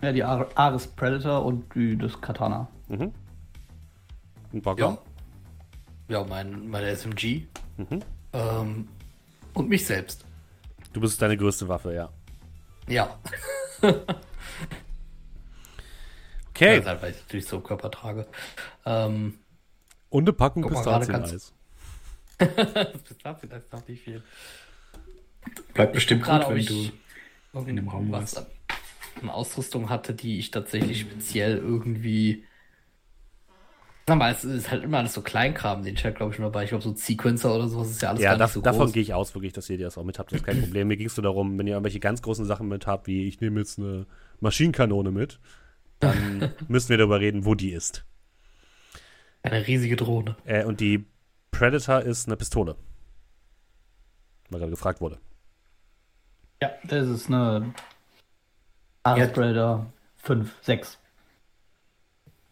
[0.00, 2.66] Ja, die Ar- Ares Predator und die, das Katana.
[2.88, 3.12] Mhm.
[4.52, 4.98] Und Bocker?
[6.08, 6.18] Ja.
[6.18, 7.46] Ja, mein, meine SMG.
[7.76, 8.02] Mhm.
[8.32, 8.88] Ähm,
[9.54, 10.24] und mich selbst.
[10.92, 12.10] Du bist deine größte Waffe, ja.
[12.88, 13.18] Ja.
[16.50, 16.78] Okay.
[16.80, 18.26] Ja, halt, weil ich natürlich so Körper trage.
[18.84, 19.38] Ähm,
[20.10, 21.52] Und eine Packung Guck mal, gerade Pistazieneis.
[23.08, 24.22] Pistazien, das ist noch nicht viel.
[25.74, 27.70] Bleibt bestimmt Gerade gut, wenn du.
[27.70, 28.46] in dem Raum was warst.
[29.22, 32.44] an Ausrüstung hatte, die ich tatsächlich speziell irgendwie.
[34.08, 36.50] Sag mal, es ist halt immer alles so Kleinkram, den ich halt, glaube ich, nur
[36.50, 36.64] dabei.
[36.64, 38.86] Ich glaube, so Sequencer oder sowas ist ja alles Ja, gar da, nicht so davon
[38.86, 38.92] groß.
[38.92, 40.32] gehe ich aus, wirklich, dass ihr das auch mit habt.
[40.32, 40.88] Das ist kein Problem.
[40.88, 43.40] Mir ging es nur darum, wenn ihr irgendwelche ganz großen Sachen mit habt, wie ich
[43.40, 44.06] nehme jetzt eine
[44.40, 45.38] Maschinenkanone mit,
[46.00, 48.04] dann müssen wir darüber reden, wo die ist.
[49.42, 50.36] Eine riesige Drohne.
[50.44, 51.04] Äh, und die
[51.52, 52.76] Predator ist eine Pistole.
[54.50, 55.18] Weil gerade gefragt wurde.
[56.62, 57.72] Ja, das ist eine
[59.06, 59.26] Ja.
[59.26, 60.98] Predator 5, 6.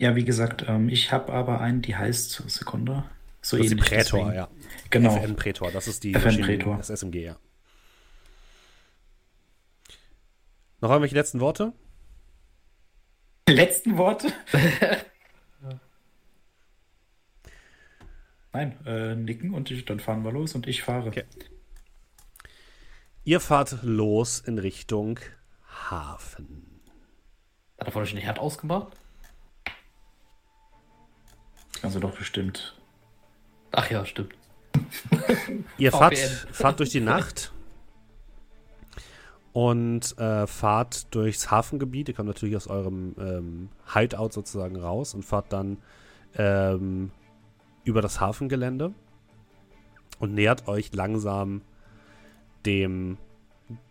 [0.00, 3.04] Ja, wie gesagt, ähm, ich habe aber einen, die heißt Sekunde.
[3.42, 4.48] So Das ist die Prätor, deswegen- ja.
[4.88, 5.14] Genau.
[5.16, 6.76] FN Prätor, das ist die FN Prätor.
[6.78, 7.36] das SMG, ja.
[10.80, 11.74] Noch irgendwelche letzten Worte?
[13.48, 14.32] Letzten Worte?
[18.52, 21.08] Nein, äh, nicken und ich, dann fahren wir los und ich fahre.
[21.08, 21.24] Okay.
[23.24, 25.20] Ihr fahrt los in Richtung
[25.90, 26.80] Hafen.
[27.78, 28.96] Hat er von euch den Herd ausgemacht?
[31.82, 32.76] Also doch bestimmt.
[33.72, 34.34] Ach ja, stimmt.
[35.78, 37.52] Ihr fahrt, fahrt durch die Nacht
[39.52, 42.08] und äh, fahrt durchs Hafengebiet.
[42.08, 45.78] Ihr kommt natürlich aus eurem ähm, Hideout sozusagen raus und fahrt dann
[46.36, 47.10] ähm,
[47.84, 48.94] über das Hafengelände
[50.18, 51.62] und nähert euch langsam
[52.66, 53.18] dem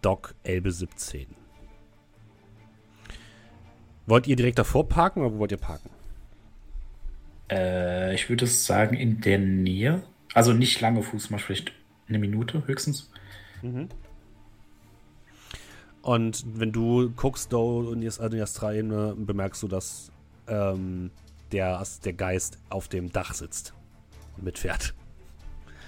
[0.01, 1.27] Dock Elbe 17.
[4.05, 5.89] Wollt ihr direkt davor parken oder wo wollt ihr parken?
[7.49, 10.03] Äh, ich würde sagen, in der Nähe.
[10.33, 11.71] Also nicht lange Fußmarsch, vielleicht
[12.07, 13.11] eine Minute höchstens.
[16.01, 20.11] Und wenn du guckst, Do und die Astralebene, bemerkst du, dass
[20.47, 21.11] ähm,
[21.51, 23.73] der, der Geist auf dem Dach sitzt
[24.37, 24.93] und mitfährt.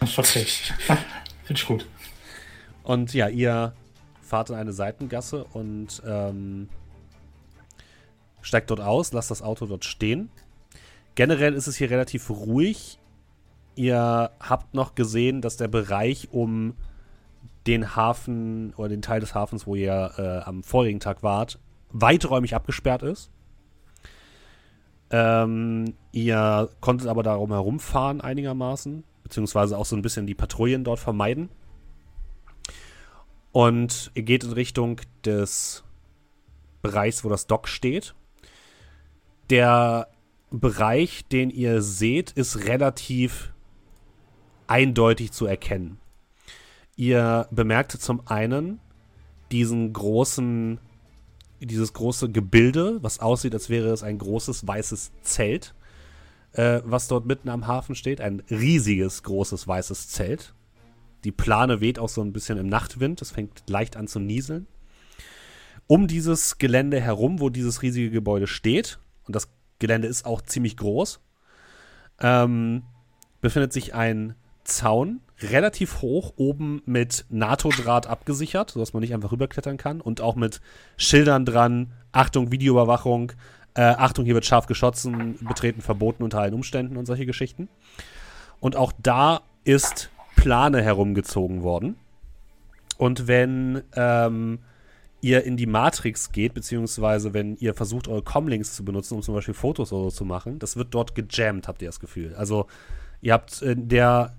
[0.01, 0.45] Okay.
[1.43, 1.87] Finde ich gut.
[2.83, 3.73] Und ja, ihr
[4.21, 6.69] fahrt in eine Seitengasse und ähm,
[8.41, 10.29] steigt dort aus, lasst das Auto dort stehen.
[11.15, 12.97] Generell ist es hier relativ ruhig.
[13.75, 16.75] ihr habt noch gesehen, dass der Bereich um
[17.67, 21.59] den Hafen oder den Teil des Hafens, wo ihr äh, am vorigen Tag wart,
[21.91, 23.31] weiträumig abgesperrt ist.
[25.09, 30.99] Ähm, ihr konntet aber darum herumfahren einigermaßen, beziehungsweise auch so ein bisschen die Patrouillen dort
[30.99, 31.49] vermeiden.
[33.51, 35.83] Und ihr geht in Richtung des
[36.81, 38.15] Bereichs, wo das Dock steht.
[39.49, 40.07] Der
[40.51, 43.53] Bereich, den ihr seht, ist relativ
[44.67, 45.97] eindeutig zu erkennen.
[46.95, 48.79] Ihr bemerkt zum einen
[49.51, 50.79] diesen großen,
[51.61, 55.73] dieses große Gebilde, was aussieht, als wäre es ein großes weißes Zelt,
[56.53, 58.19] äh, was dort mitten am Hafen steht.
[58.21, 60.53] Ein riesiges, großes weißes Zelt.
[61.23, 63.21] Die Plane weht auch so ein bisschen im Nachtwind.
[63.21, 64.67] Es fängt leicht an zu nieseln.
[65.87, 69.49] Um dieses Gelände herum, wo dieses riesige Gebäude steht, und das
[69.81, 71.19] Gelände ist auch ziemlich groß,
[72.21, 72.83] ähm,
[73.41, 79.77] befindet sich ein Zaun, relativ hoch, oben mit NATO-Draht abgesichert, sodass man nicht einfach rüberklettern
[79.77, 80.61] kann und auch mit
[80.97, 83.33] Schildern dran, Achtung, Videoüberwachung,
[83.73, 87.69] äh, Achtung, hier wird scharf geschossen, betreten verboten unter allen Umständen und solche Geschichten.
[88.59, 91.95] Und auch da ist Plane herumgezogen worden.
[92.97, 94.59] Und wenn ähm,
[95.21, 99.35] ihr in die Matrix geht, beziehungsweise wenn ihr versucht, eure Comlinks zu benutzen, um zum
[99.35, 102.35] Beispiel Fotos oder so zu machen, das wird dort gejammt, habt ihr das Gefühl.
[102.35, 102.67] Also
[103.21, 104.35] ihr habt in der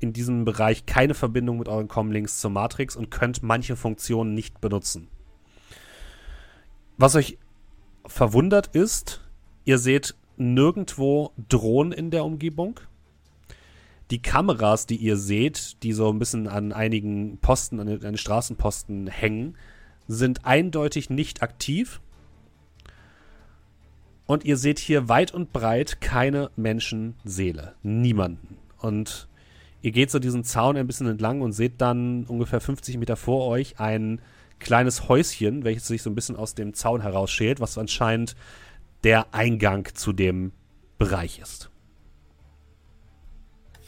[0.00, 4.60] in diesem Bereich keine Verbindung mit euren Comlinks zur Matrix und könnt manche Funktionen nicht
[4.60, 5.08] benutzen.
[6.98, 7.38] Was euch
[8.04, 9.20] verwundert ist,
[9.64, 12.80] ihr seht nirgendwo Drohnen in der Umgebung.
[14.10, 19.06] Die Kameras, die ihr seht, die so ein bisschen an einigen Posten, an den, Straßenposten
[19.06, 19.56] hängen,
[20.08, 22.00] sind eindeutig nicht aktiv.
[24.26, 27.74] Und ihr seht hier weit und breit keine Menschenseele.
[27.82, 28.56] Niemanden.
[28.78, 29.28] Und
[29.82, 33.48] Ihr geht so diesen Zaun ein bisschen entlang und seht dann ungefähr 50 Meter vor
[33.48, 34.20] euch ein
[34.60, 38.36] kleines Häuschen, welches sich so ein bisschen aus dem Zaun herausschält, was anscheinend
[39.02, 40.52] der Eingang zu dem
[40.98, 41.68] Bereich ist.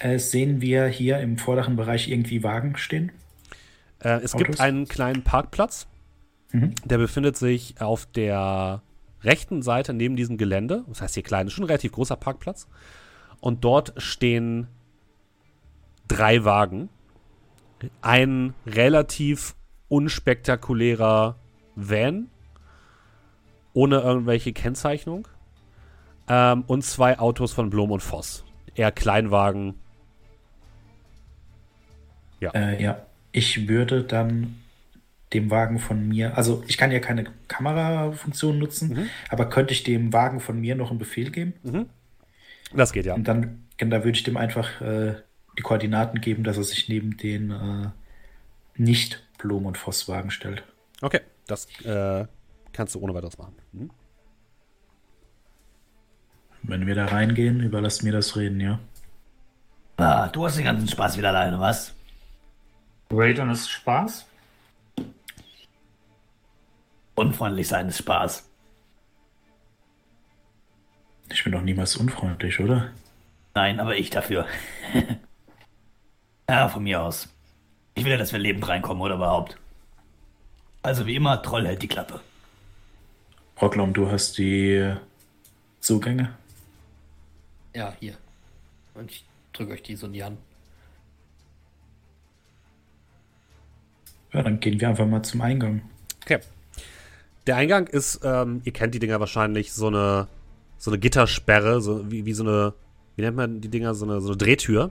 [0.01, 3.13] Äh, sehen wir hier im vorderen Bereich irgendwie Wagen stehen?
[4.01, 4.49] Äh, es Autos?
[4.49, 5.87] gibt einen kleinen Parkplatz.
[6.55, 6.73] Mhm.
[6.85, 8.81] Der befindet sich auf der
[9.23, 10.85] rechten Seite neben diesem Gelände.
[10.87, 12.69] Das heißt hier klein, schon ein relativ großer Parkplatz.
[13.41, 14.69] Und dort stehen
[16.07, 16.89] drei Wagen.
[18.03, 19.57] Ein relativ
[19.89, 21.37] unspektakulärer
[21.75, 22.31] Van
[23.73, 25.27] ohne irgendwelche Kennzeichnung
[26.29, 28.45] ähm, und zwei Autos von Blom und Voss.
[28.77, 29.75] Eher Kleinwagen.
[32.39, 32.51] Ja.
[32.53, 34.64] Äh, ja, ich würde dann
[35.35, 39.11] dem Wagen von mir, also ich kann ja keine Kamerafunktion nutzen, mhm.
[39.29, 41.55] aber könnte ich dem Wagen von mir noch einen Befehl geben?
[41.63, 41.87] Mhm.
[42.75, 43.15] Das geht ja.
[43.15, 45.15] Und dann, dann würde ich dem einfach äh,
[45.59, 47.91] die Koordinaten geben, dass er sich neben den äh,
[48.77, 50.65] nicht Blum- und Vosswagen stellt.
[51.01, 52.27] Okay, das äh,
[52.73, 53.55] kannst du ohne weiteres machen.
[53.73, 53.91] Hm?
[56.63, 58.79] Wenn wir da reingehen, überlass mir das Reden, ja.
[59.97, 61.95] Ah, du hast den ganzen Spaß wieder alleine, was?
[63.11, 64.27] Raiden ist Spaß?
[67.15, 68.49] Unfreundlich sein ist Spaß.
[71.31, 72.91] Ich bin doch niemals unfreundlich, oder?
[73.55, 74.47] Nein, aber ich dafür.
[76.49, 77.29] Ja, von mir aus.
[77.95, 79.57] Ich will ja, dass wir lebend reinkommen oder überhaupt.
[80.83, 82.21] Also wie immer, Troll hält die Klappe.
[83.61, 84.95] Rocklom, du hast die
[85.81, 86.35] Zugänge?
[87.75, 88.17] Ja, hier.
[88.95, 90.39] Und ich drücke euch die so in die Hand.
[94.33, 95.81] Ja, dann gehen wir einfach mal zum Eingang.
[96.23, 96.41] Okay.
[97.47, 100.29] Der Eingang ist, ähm, ihr kennt die Dinger wahrscheinlich, so eine,
[100.79, 102.75] so eine Gittersperre, so wie, wie so eine,
[103.17, 104.91] wie nennt man die Dinger, so eine, so eine Drehtür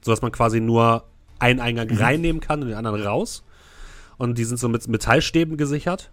[0.00, 1.04] sodass man quasi nur
[1.38, 1.98] einen Eingang mhm.
[1.98, 3.44] reinnehmen kann und den anderen raus.
[4.18, 6.10] Und die sind so mit Metallstäben gesichert.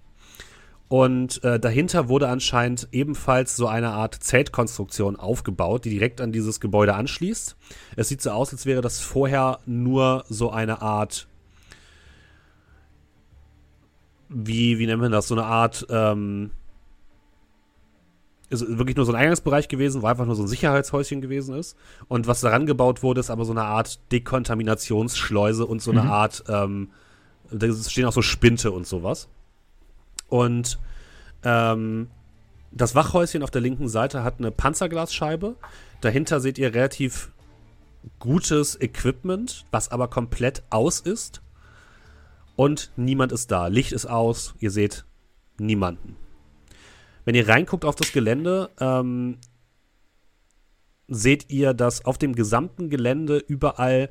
[0.90, 6.62] Und äh, dahinter wurde anscheinend ebenfalls so eine Art Zeltkonstruktion aufgebaut, die direkt an dieses
[6.62, 7.58] Gebäude anschließt.
[7.98, 11.28] Es sieht so aus, als wäre das vorher nur so eine Art,
[14.30, 16.52] wie, wie nennt man das, so eine Art, ähm,
[18.50, 21.76] ist wirklich nur so ein Eingangsbereich gewesen, wo einfach nur so ein Sicherheitshäuschen gewesen ist.
[22.08, 26.10] Und was daran gebaut wurde, ist aber so eine Art Dekontaminationsschleuse und so eine mhm.
[26.10, 26.92] Art, ähm,
[27.52, 29.28] da stehen auch so Spinte und sowas.
[30.30, 30.80] Und
[31.44, 32.08] ähm,
[32.72, 35.56] das Wachhäuschen auf der linken Seite hat eine Panzerglasscheibe.
[36.02, 37.32] Dahinter seht ihr relativ
[38.20, 41.42] gutes Equipment, was aber komplett aus ist.
[42.58, 43.68] Und niemand ist da.
[43.68, 44.56] Licht ist aus.
[44.60, 45.06] Ihr seht
[45.60, 46.18] niemanden.
[47.24, 49.38] Wenn ihr reinguckt auf das Gelände, ähm,
[51.08, 54.10] seht ihr, dass auf dem gesamten Gelände überall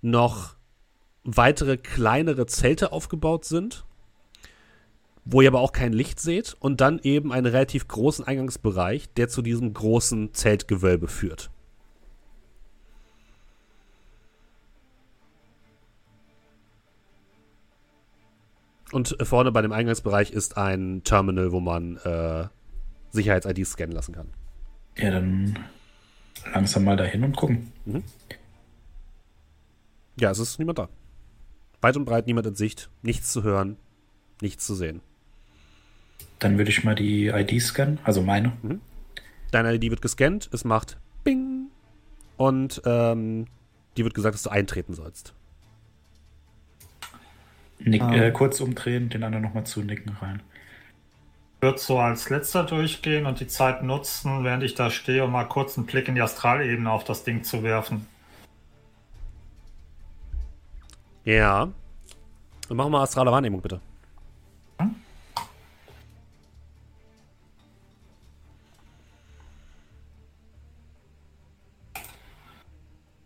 [0.00, 0.56] noch
[1.22, 3.84] weitere kleinere Zelte aufgebaut sind,
[5.26, 9.28] wo ihr aber auch kein Licht seht und dann eben einen relativ großen Eingangsbereich, der
[9.28, 11.50] zu diesem großen Zeltgewölbe führt.
[18.92, 22.46] Und äh, vorne bei dem Eingangsbereich ist ein Terminal, wo man äh,
[23.10, 24.28] Sicherheits-IDs scannen lassen kann.
[24.96, 25.58] Ja, dann
[26.52, 27.72] langsam mal dahin und gucken.
[30.20, 30.88] Ja, es ist niemand da.
[31.80, 33.76] Weit und breit niemand in Sicht, nichts zu hören,
[34.40, 35.00] nichts zu sehen.
[36.38, 38.52] Dann würde ich mal die ID scannen, also meine.
[39.50, 41.68] Deine ID wird gescannt, es macht Bing
[42.36, 43.46] und ähm,
[43.96, 45.34] dir wird gesagt, dass du eintreten sollst.
[47.84, 48.14] Nick, Ah.
[48.14, 50.42] äh, kurz umdrehen, den anderen nochmal zunicken rein.
[51.60, 55.44] würde so als letzter durchgehen und die Zeit nutzen, während ich da stehe, um mal
[55.44, 58.06] kurz einen Blick in die Astralebene auf das Ding zu werfen.
[61.24, 61.68] Ja.
[62.68, 63.80] Dann machen wir astrale Wahrnehmung, bitte.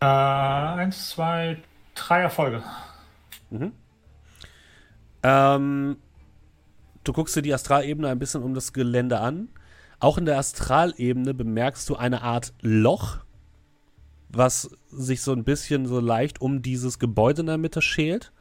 [0.01, 1.59] Äh, eins, zwei,
[1.95, 2.63] drei Erfolge.
[5.29, 5.97] Ähm,
[7.03, 9.49] du guckst dir die Astralebene ein bisschen um das Gelände an.
[9.99, 13.19] Auch in der Astralebene bemerkst du eine Art Loch,
[14.29, 18.33] was sich so ein bisschen so leicht um dieses Gebäude in der Mitte schält.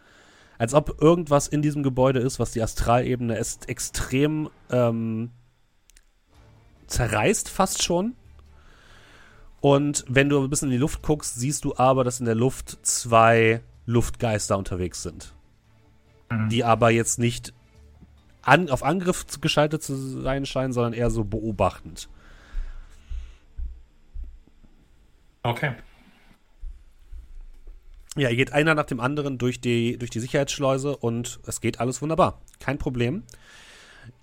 [0.59, 5.31] Als ob irgendwas in diesem Gebäude ist, was die Astralebene ist extrem ähm,
[6.85, 8.13] zerreißt, fast schon.
[9.59, 12.35] Und wenn du ein bisschen in die Luft guckst, siehst du aber, dass in der
[12.35, 15.34] Luft zwei Luftgeister unterwegs sind
[16.49, 17.53] die aber jetzt nicht
[18.41, 22.09] an, auf Angriff geschaltet zu sein scheinen, sondern eher so beobachtend.
[25.43, 25.73] Okay.
[28.17, 31.79] Ja, ihr geht einer nach dem anderen durch die, durch die Sicherheitsschleuse und es geht
[31.79, 32.41] alles wunderbar.
[32.59, 33.23] Kein Problem.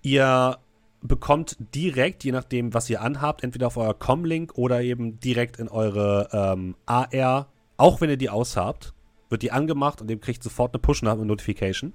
[0.01, 0.59] Ihr
[1.03, 5.69] bekommt direkt, je nachdem, was ihr anhabt, entweder auf euer Comlink oder eben direkt in
[5.69, 8.95] eure ähm, AR, auch wenn ihr die aushabt,
[9.33, 11.93] wird die angemacht und ihr kriegt sofort eine Push-Notification.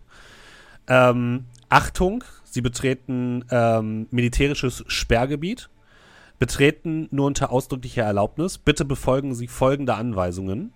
[0.87, 5.69] Ähm, Achtung, Sie betreten ähm, militärisches Sperrgebiet.
[6.39, 8.57] Betreten nur unter ausdrücklicher Erlaubnis.
[8.57, 10.71] Bitte befolgen Sie folgende Anweisungen.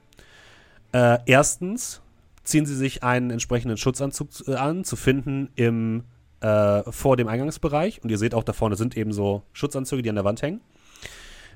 [0.92, 2.02] Äh, erstens
[2.44, 6.04] ziehen Sie sich einen entsprechenden Schutzanzug äh, an, zu finden im,
[6.42, 8.04] äh, vor dem Eingangsbereich.
[8.04, 10.62] Und ihr seht auch, da vorne sind eben so Schutzanzüge, die an der Wand hängen.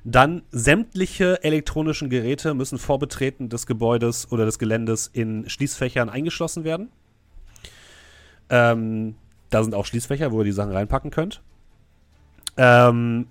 [0.08, 6.64] Dann sämtliche elektronischen Geräte müssen vor Betreten des Gebäudes oder des Geländes in Schließfächern eingeschlossen
[6.64, 6.90] werden.
[8.50, 9.16] Ähm,
[9.50, 11.42] da sind auch Schließfächer, wo ihr die Sachen reinpacken könnt.
[12.56, 13.26] Ähm,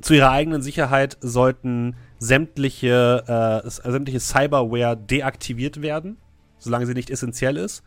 [0.00, 6.16] zu ihrer eigenen Sicherheit sollten sämtliche, äh, sämtliche Cyberware deaktiviert werden,
[6.58, 7.82] solange sie nicht essentiell ist.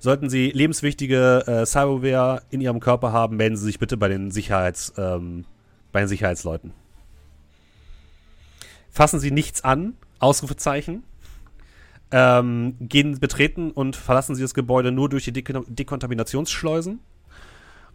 [0.00, 4.30] Sollten sie lebenswichtige äh, Cyberware in ihrem Körper haben, melden sie sich bitte bei den,
[4.30, 5.46] Sicherheits, ähm,
[5.94, 6.72] bei den Sicherheitsleuten.
[8.90, 11.04] Fassen sie nichts an, Ausrufezeichen.
[12.10, 16.98] Ähm, gehen betreten und verlassen sie das Gebäude nur durch die Dekon Dekontaminationsschleusen.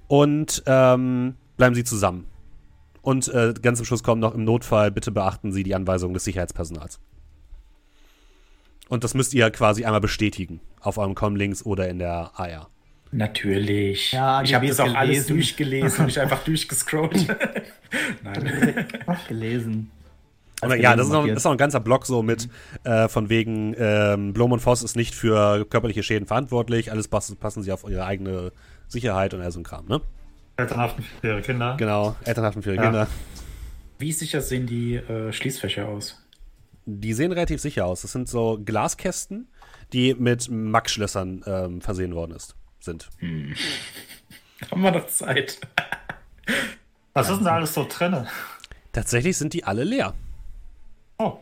[0.08, 2.26] Und ähm, bleiben sie zusammen.
[3.02, 6.24] Und äh, ganz zum Schluss kommt noch im Notfall, bitte beachten Sie die Anweisungen des
[6.24, 7.00] Sicherheitspersonals.
[8.88, 10.62] Und das müsst ihr quasi einmal bestätigen.
[10.80, 12.70] Auf eurem Comlinks oder in der AR.
[13.12, 14.12] Natürlich.
[14.12, 15.34] Ja, ich habe das auch alles gelesen.
[15.36, 17.28] durchgelesen, nicht einfach durchgescrollt.
[18.24, 18.86] Nein.
[19.28, 19.92] gelesen.
[20.62, 22.50] Aber ja, das ist, noch, das ist noch ein ganzer Block so mit
[22.84, 27.38] äh, von wegen ähm, Blom und Voss ist nicht für körperliche Schäden verantwortlich, alles passen,
[27.38, 28.52] passen sie auf ihre eigene
[28.88, 30.02] Sicherheit und all so ein Kram, ne?
[30.58, 31.76] Elternhaften für ihre Kinder.
[31.78, 32.84] Genau, Elternhaften für ihre Ja.
[32.84, 33.08] Kinder.
[34.00, 36.22] Wie sicher sehen die äh, Schließfächer aus?
[36.86, 38.02] Die sehen relativ sicher aus.
[38.02, 39.48] Das sind so Glaskästen,
[39.94, 43.10] die mit Max-Schlössern ähm, versehen worden ist, sind.
[44.72, 45.60] Haben wir noch Zeit?
[47.14, 48.28] Was ist denn da alles so drinne?
[48.92, 50.14] Tatsächlich sind die alle leer.
[51.18, 51.40] Oh.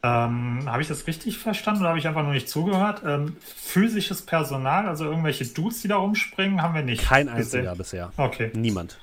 [0.00, 3.02] Ähm, habe ich das richtig verstanden oder habe ich einfach nur nicht zugehört?
[3.04, 7.02] Ähm, physisches Personal, also irgendwelche Dudes, die da rumspringen, haben wir nicht.
[7.02, 7.66] Kein gesehen.
[7.66, 8.12] einziger bisher.
[8.16, 8.52] Okay.
[8.54, 8.92] Niemand.
[8.92, 9.00] Ist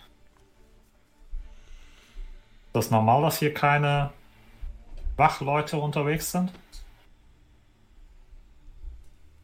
[2.73, 4.11] das normal, dass hier keine
[5.17, 6.51] Wachleute unterwegs sind?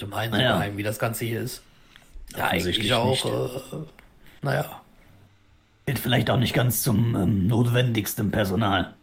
[0.02, 0.58] Du meinst, Naja.
[0.58, 1.62] nein, wie das Ganze hier ist?
[2.36, 3.24] Ja, eigentlich auch.
[3.24, 3.78] Äh,
[4.42, 4.82] naja.
[5.86, 8.96] Geht vielleicht auch nicht ganz zum ähm, notwendigsten Personal.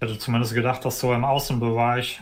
[0.00, 2.20] Ich hätte zumindest gedacht, dass so im Außenbereich,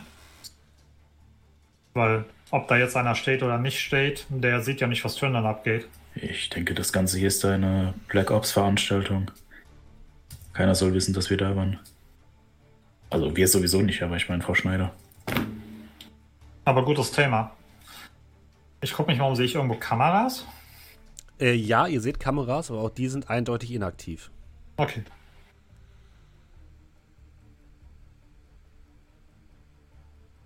[1.93, 5.45] weil ob da jetzt einer steht oder nicht steht, der sieht ja nicht, was drinnen
[5.45, 5.89] abgeht.
[6.15, 9.29] Ich denke, das Ganze hier ist eine Black Ops-Veranstaltung.
[10.53, 11.79] Keiner soll wissen, dass wir da waren.
[13.09, 14.93] Also wir sowieso nicht, aber ich meine Frau Schneider.
[16.67, 17.55] Aber gutes Thema.
[18.81, 20.45] Ich gucke mich mal um, sehe ich irgendwo Kameras?
[21.39, 24.29] Äh, ja, ihr seht Kameras, aber auch die sind eindeutig inaktiv.
[24.75, 25.01] Okay.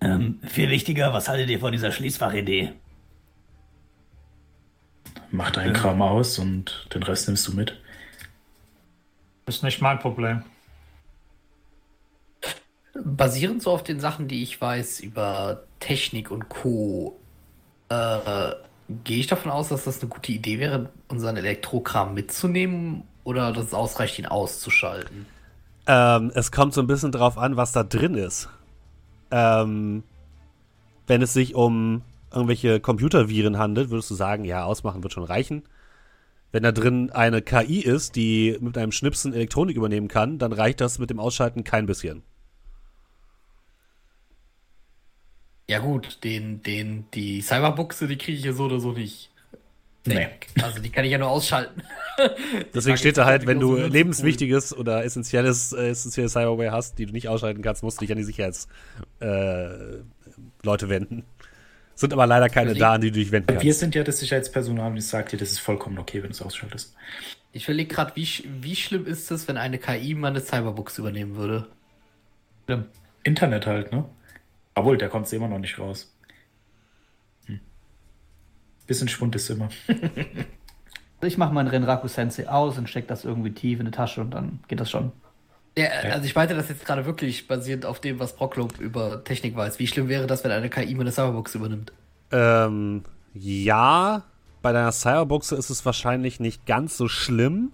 [0.00, 2.72] Ähm, viel wichtiger, was haltet ihr von dieser Schließfachidee?
[5.32, 7.82] Mach deinen Kram aus und den Rest nimmst du mit.
[9.46, 10.44] Ist nicht mein Problem.
[12.94, 17.18] Basierend so auf den Sachen, die ich weiß über Technik und Co.,
[17.88, 18.52] äh,
[19.04, 23.66] gehe ich davon aus, dass das eine gute Idee wäre, unseren Elektrokram mitzunehmen oder dass
[23.66, 25.26] es ausreicht, ihn auszuschalten.
[25.86, 28.48] Ähm, es kommt so ein bisschen drauf an, was da drin ist.
[29.30, 30.02] Ähm,
[31.06, 35.62] wenn es sich um irgendwelche Computerviren handelt, würdest du sagen, ja, ausmachen wird schon reichen.
[36.50, 40.80] Wenn da drin eine KI ist, die mit einem Schnipsen Elektronik übernehmen kann, dann reicht
[40.80, 42.22] das mit dem Ausschalten kein bisschen.
[45.68, 49.30] Ja gut, den, den, die Cyberbuchse, die kriege ich ja so oder so nicht.
[50.04, 50.28] Nee.
[50.60, 51.82] Also die kann ich ja nur ausschalten.
[52.74, 57.12] Deswegen steht da halt, wenn du lebenswichtiges oder essentielles, äh, essentielle Cyberware hast, die du
[57.12, 60.04] nicht ausschalten kannst, musst du dich an die Sicherheitsleute
[60.86, 61.24] äh, wenden.
[61.94, 63.78] Sind aber leider keine da, an die du dich wenden Wir kannst.
[63.78, 66.42] sind ja das Sicherheitspersonal und ich sag dir, das ist vollkommen okay, wenn du es
[66.42, 66.96] ausschaltest.
[67.52, 68.26] Ich überlege gerade, wie,
[68.60, 71.68] wie schlimm ist es, wenn eine KI meine Cyberbuchse übernehmen würde?
[72.64, 72.86] Schlimm.
[73.22, 74.04] Internet halt, ne?
[74.74, 76.14] Obwohl, der kommt immer noch nicht raus.
[77.46, 77.60] Hm.
[78.86, 79.68] Bisschen Schwund ist immer.
[81.24, 84.32] Ich mache meinen Renraku Sensei aus und steck das irgendwie tief in die Tasche und
[84.32, 85.12] dann geht das schon.
[85.78, 89.56] Ja, also ich meinte das jetzt gerade wirklich basierend auf dem, was Brocklob über Technik
[89.56, 89.78] weiß.
[89.78, 91.92] Wie schlimm wäre das, wenn eine KI meine Cyberbuchse übernimmt?
[92.30, 93.04] Ähm,
[93.34, 94.24] ja,
[94.60, 97.72] bei deiner Cyberbuchse ist es wahrscheinlich nicht ganz so schlimm.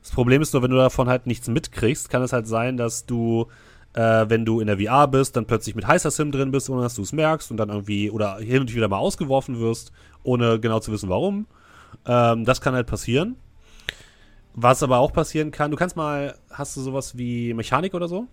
[0.00, 3.04] Das Problem ist nur, wenn du davon halt nichts mitkriegst, kann es halt sein, dass
[3.04, 3.48] du,
[3.94, 6.82] äh, wenn du in der VR bist, dann plötzlich mit heißer Sim drin bist, ohne
[6.82, 10.60] dass du es merkst und dann irgendwie oder hin und wieder mal ausgeworfen wirst, ohne
[10.60, 11.46] genau zu wissen, warum.
[12.06, 13.36] Ähm, das kann halt passieren.
[14.54, 18.26] Was aber auch passieren kann, du kannst mal, hast du sowas wie Mechanik oder so?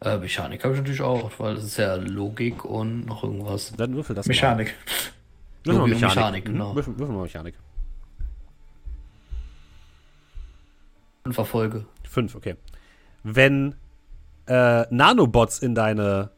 [0.00, 3.72] Äh, Mechanik habe ich natürlich auch, weil das ist ja Logik und noch irgendwas.
[3.76, 4.26] Dann würfel das.
[4.26, 4.74] Mechanik.
[5.64, 6.16] Würfel mal und Mechanik.
[6.16, 6.74] Mechanik, genau.
[6.74, 7.54] Würfel, würfel mal Mechanik.
[11.24, 11.86] Und verfolge.
[12.04, 12.54] Fünf, okay.
[13.24, 13.74] Wenn
[14.46, 16.30] äh, Nanobots in deine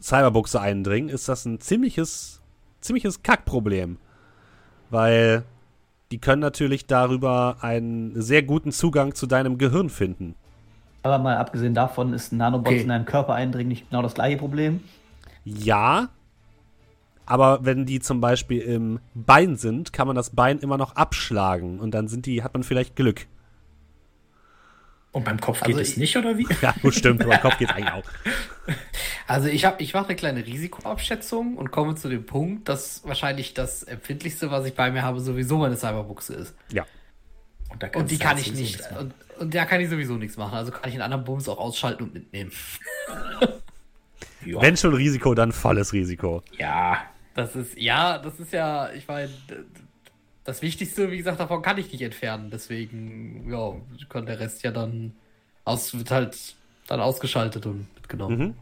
[0.00, 2.40] Cyberbuchse eindringen, ist das ein ziemliches,
[2.80, 3.98] ziemliches Kackproblem.
[4.90, 5.44] Weil
[6.10, 10.34] die können natürlich darüber einen sehr guten Zugang zu deinem Gehirn finden.
[11.02, 12.82] Aber mal abgesehen davon ist ein Nanobot Okay.
[12.82, 14.80] in deinen Körper eindringen nicht genau das gleiche Problem.
[15.44, 16.10] Ja,
[17.26, 21.80] aber wenn die zum Beispiel im Bein sind, kann man das Bein immer noch abschlagen
[21.80, 23.26] und dann sind die, hat man vielleicht Glück.
[25.12, 26.46] Und beim Kopf Also geht es ich- nicht, oder wie?
[26.62, 28.04] Ja, gut, stimmt, aber Kopf geht eigentlich auch.
[29.28, 33.54] Also ich habe, ich mache eine kleine Risikoabschätzung und komme zu dem Punkt, dass wahrscheinlich
[33.54, 36.54] das empfindlichste, was ich bei mir habe, sowieso meine Cyberbuchse ist.
[36.70, 36.84] Ja.
[37.70, 38.72] Und, da Und die kann ich sowieso nicht.
[38.78, 39.12] nichts machen.
[39.38, 40.54] Und, und da kann ich sowieso nichts machen.
[40.54, 42.50] Also kann ich einen anderen Bums auch ausschalten und mitnehmen.
[44.44, 46.42] Wenn schon Risiko, dann volles Risiko.
[46.58, 46.98] ja.
[47.34, 49.30] Das ist, ja, das ist ja, ich meine,
[50.44, 52.50] das Wichtigste, wie gesagt, davon kann ich nicht entfernen.
[52.50, 53.74] Deswegen, ja,
[54.08, 55.14] kann der Rest ja dann
[55.64, 56.36] aus, wird halt
[56.88, 58.38] dann ausgeschaltet und mitgenommen.
[58.38, 58.54] Mhm.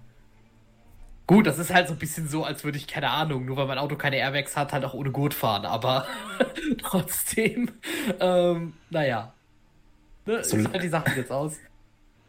[1.27, 3.67] Gut, das ist halt so ein bisschen so, als würde ich, keine Ahnung, nur weil
[3.67, 5.65] mein Auto keine Airbags hat, halt auch ohne Gurt fahren.
[5.65, 6.07] Aber
[6.83, 7.71] trotzdem,
[8.19, 9.33] ähm, naja.
[10.27, 11.57] Ne, So- ich halt die Sachen jetzt aus.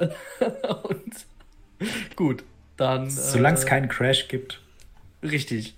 [0.84, 2.44] und gut,
[2.78, 3.10] dann.
[3.10, 4.62] Solange es äh, keinen Crash gibt.
[5.24, 5.76] Richtig.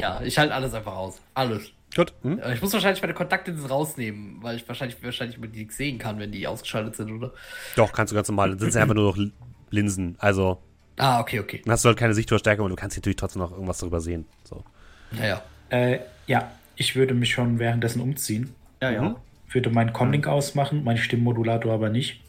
[0.00, 1.20] Ja, ich halte alles einfach aus.
[1.34, 1.70] Alles.
[1.96, 2.12] Gut.
[2.22, 2.38] Hm?
[2.38, 6.18] Äh, Ich muss wahrscheinlich meine Kontaktlinsen rausnehmen, weil ich wahrscheinlich, wahrscheinlich die nichts sehen kann,
[6.18, 7.32] wenn die ausgeschaltet sind, oder?
[7.74, 8.50] Doch, kannst du ganz normal.
[8.52, 9.32] Das sind ja einfach nur noch
[9.70, 10.16] Linsen.
[10.18, 10.58] Also,
[10.98, 11.60] Ah, okay, okay.
[11.64, 14.24] dann hast du halt keine Sichtverstärkung, aber du kannst natürlich trotzdem noch irgendwas darüber sehen.
[14.44, 14.64] So.
[15.12, 15.42] Naja.
[15.68, 18.54] Äh, ja, ich würde mich schon währenddessen umziehen.
[18.82, 19.02] Ja, ja.
[19.02, 19.16] Mhm.
[19.50, 22.22] Würde meinen Comlink ausmachen, meinen Stimmmodulator aber nicht.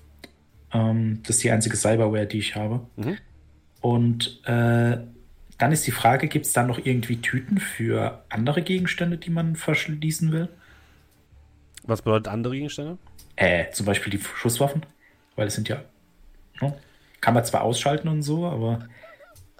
[0.74, 2.82] Ähm, das ist die einzige Cyberware, die ich habe.
[2.95, 3.18] Mhm.
[3.82, 4.97] Und äh,
[5.58, 9.55] dann ist die Frage, gibt es da noch irgendwie Tüten für andere Gegenstände, die man
[9.55, 10.49] verschließen will?
[11.84, 12.97] Was bedeutet andere Gegenstände?
[13.36, 14.86] Äh, zum Beispiel die Schusswaffen,
[15.36, 15.82] weil es sind ja.
[16.62, 16.74] ne?
[17.22, 18.88] Kann man zwar ausschalten und so, aber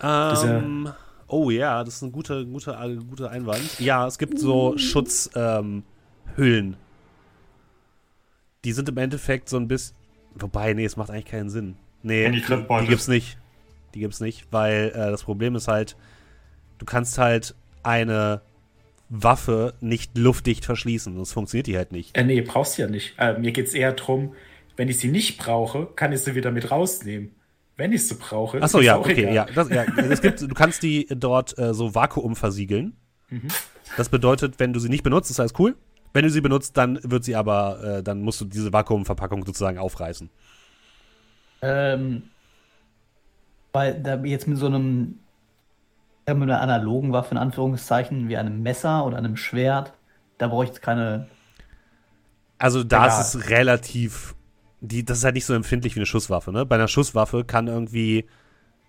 [0.02, 0.90] Ähm,
[1.28, 3.80] oh ja, das ist ein guter, guter, guter Einwand.
[3.80, 5.84] Ja, es gibt so Schutzhüllen.
[6.38, 6.76] Ähm,
[8.64, 9.96] die sind im Endeffekt so ein bisschen.
[10.36, 11.78] Wobei, nee, es macht eigentlich keinen Sinn.
[12.04, 13.38] Nee, die die gibt's nicht.
[13.98, 15.98] Die gibt's nicht, weil äh, das Problem ist halt,
[16.78, 18.42] du kannst halt eine
[19.10, 22.16] Waffe nicht luftdicht verschließen, sonst funktioniert die halt nicht.
[22.16, 23.16] Äh, nee, brauchst du ja nicht.
[23.18, 24.36] Äh, mir geht es eher darum,
[24.76, 27.32] wenn ich sie nicht brauche, kann ich sie wieder mit rausnehmen.
[27.76, 29.34] Wenn ich sie brauche, Achso, ja, okay, egal.
[29.34, 29.46] ja.
[29.46, 29.84] Das, ja.
[29.84, 32.96] Es gibt, du kannst die dort äh, so Vakuum versiegeln.
[33.98, 35.76] Das bedeutet, wenn du sie nicht benutzt, ist alles cool.
[36.14, 39.80] Wenn du sie benutzt, dann wird sie aber, äh, dann musst du diese Vakuumverpackung sozusagen
[39.80, 40.30] aufreißen.
[41.64, 42.24] Ähm,
[43.74, 45.20] weil da jetzt mit so einem,
[46.28, 49.94] mit einer analogen Waffe in Anführungszeichen, wie einem Messer oder einem Schwert,
[50.38, 51.28] da brauche ich jetzt keine.
[52.60, 54.36] Also da ist es relativ,
[54.82, 56.66] die, das ist halt nicht so empfindlich wie eine Schusswaffe, ne?
[56.66, 58.26] Bei einer Schusswaffe kann irgendwie,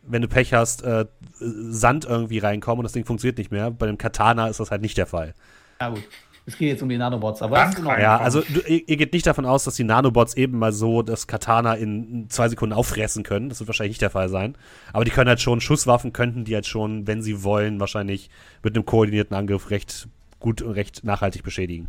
[0.02, 1.06] wenn du Pech hast, äh,
[1.38, 3.70] Sand irgendwie reinkommen und das Ding funktioniert nicht mehr.
[3.70, 5.34] Bei dem Katana ist das halt nicht der Fall.
[5.80, 6.02] Ja, gut.
[6.48, 8.00] Es geht jetzt um die Nanobots, aber das ist Ordnung.
[8.00, 11.02] Ja, also du, ihr, ihr geht nicht davon aus, dass die Nanobots eben mal so
[11.02, 13.50] das Katana in zwei Sekunden auffressen können.
[13.50, 14.56] Das wird wahrscheinlich nicht der Fall sein.
[14.94, 18.30] Aber die können halt schon, Schusswaffen könnten die halt schon, wenn sie wollen, wahrscheinlich
[18.62, 20.08] mit einem koordinierten Angriff recht
[20.40, 21.88] gut und recht nachhaltig beschädigen.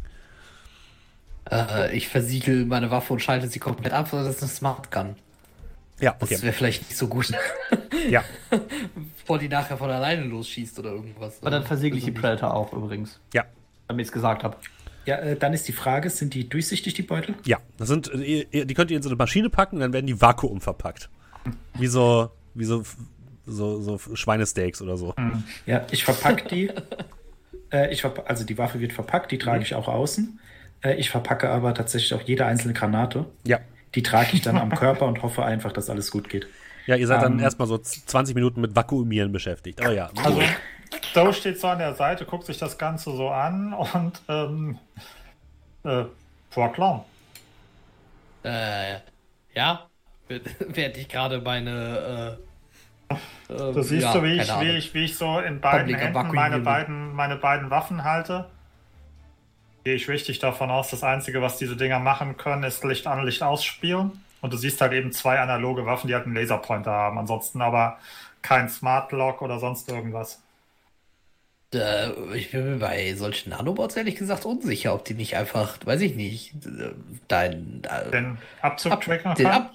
[1.50, 5.16] Äh, ich versiegel meine Waffe und schalte sie komplett ab, sodass es eine Smart Gun.
[6.02, 6.42] Ja, Das okay.
[6.42, 7.32] wäre vielleicht nicht so gut,
[8.10, 8.24] Ja,
[9.18, 11.38] bevor die nachher von alleine losschießt oder irgendwas.
[11.42, 13.46] Aber dann versiegle ich die Also Predator auch übrigens, ja,
[13.90, 14.56] damit ich es gesagt habe.
[15.06, 17.36] Ja, äh, dann ist die Frage, sind die durchsichtig, die Beutel?
[17.46, 17.58] ja.
[17.78, 20.22] Das sind, äh, die könnt ihr in so eine Maschine packen und dann werden die
[20.22, 21.10] Vakuum verpackt.
[21.74, 22.84] Wie so, wie so,
[23.46, 25.16] so, so Schweinesteaks oder so.
[25.66, 26.72] Ja, ich verpacke die.
[27.72, 30.40] äh, ich verpa also die Waffe wird verpackt, die trage ich auch außen.
[30.84, 33.26] Äh, ich verpacke aber tatsächlich auch jede einzelne Granate.
[33.46, 33.60] Ja.
[33.96, 36.48] Die trage ich dann am Körper und hoffe einfach, dass alles gut geht.
[36.86, 37.40] Ja, ihr seid dann Ähm.
[37.40, 39.82] erstmal so 20 Minuten mit Vakuumieren beschäftigt.
[39.82, 40.12] Aber ja.
[40.24, 40.42] Also,
[41.14, 44.80] Joe steht so an der Seite, guckt sich das Ganze so an und ähm,
[45.84, 46.06] äh,
[46.52, 47.04] Clown.
[48.44, 49.00] Äh,
[49.54, 49.88] ja,
[50.28, 52.38] während ich gerade meine.
[53.10, 53.14] Äh,
[53.54, 56.32] äh, Du siehst ja, so, wie ich, wie, ich, wie ich so in beiden Händen
[56.34, 58.50] meine beiden, meine beiden Waffen halte.
[59.84, 63.26] Gehe ich richtig davon aus, das Einzige, was diese Dinger machen können, ist Licht an,
[63.26, 64.24] Licht ausspielen.
[64.42, 67.18] Und du siehst halt eben zwei analoge Waffen, die halt einen Laserpointer haben.
[67.18, 67.98] Ansonsten aber
[68.42, 70.42] kein Smart Lock oder sonst irgendwas.
[71.72, 76.16] Ich bin mir bei solchen Nanobots ehrlich gesagt unsicher, ob die nicht einfach, weiß ich
[76.16, 76.54] nicht,
[77.28, 77.84] dein.
[77.84, 79.08] Äh, Den Abzug Ab-.
[79.46, 79.72] Ab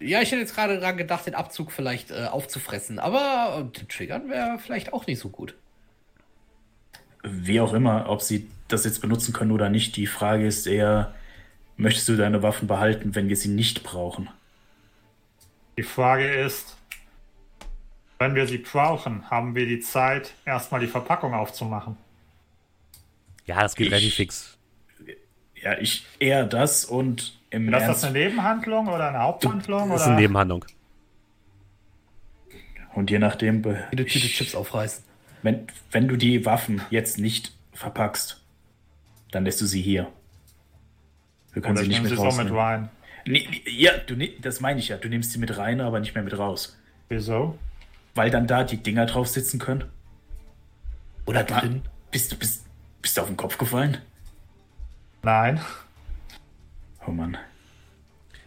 [0.00, 3.88] ja, ich hätte jetzt gerade dran gedacht, den Abzug vielleicht äh, aufzufressen, aber äh, den
[3.88, 5.54] Triggern wäre vielleicht auch nicht so gut.
[7.22, 11.14] Wie auch immer, ob sie das jetzt benutzen können oder nicht, die Frage ist eher,
[11.76, 14.28] möchtest du deine Waffen behalten, wenn wir sie nicht brauchen?
[15.78, 16.76] Die Frage ist,
[18.18, 21.96] wenn wir sie brauchen, haben wir die Zeit, erstmal die Verpackung aufzumachen.
[23.46, 24.56] Ja, das geht Ich- relativ fix.
[25.60, 29.88] Ja, ich eher das und im Ist das eine Nebenhandlung oder eine Haupthandlung?
[29.90, 30.12] Das ist oder?
[30.12, 30.64] eine Nebenhandlung.
[32.94, 35.02] und je nachdem, eine Tüte ich- Chips aufreißen.
[35.42, 38.40] wenn, wenn du die Waffen jetzt nicht verpackst,
[39.32, 40.10] dann lässt du sie hier.
[41.54, 42.88] Du kannst Oder sie nicht mit sie so mit rein.
[43.26, 44.96] Nee, nee, ja, du, das meine ich ja.
[44.96, 46.78] Du nimmst sie mit rein, aber nicht mehr mit raus.
[47.08, 47.58] Wieso?
[48.14, 49.84] Weil dann da die Dinger drauf sitzen können.
[51.26, 51.82] Oder Ah, drin.
[52.10, 52.64] Bist du bist,
[53.02, 53.98] bist du auf den Kopf gefallen?
[55.22, 55.60] Nein.
[57.06, 57.36] Oh Mann,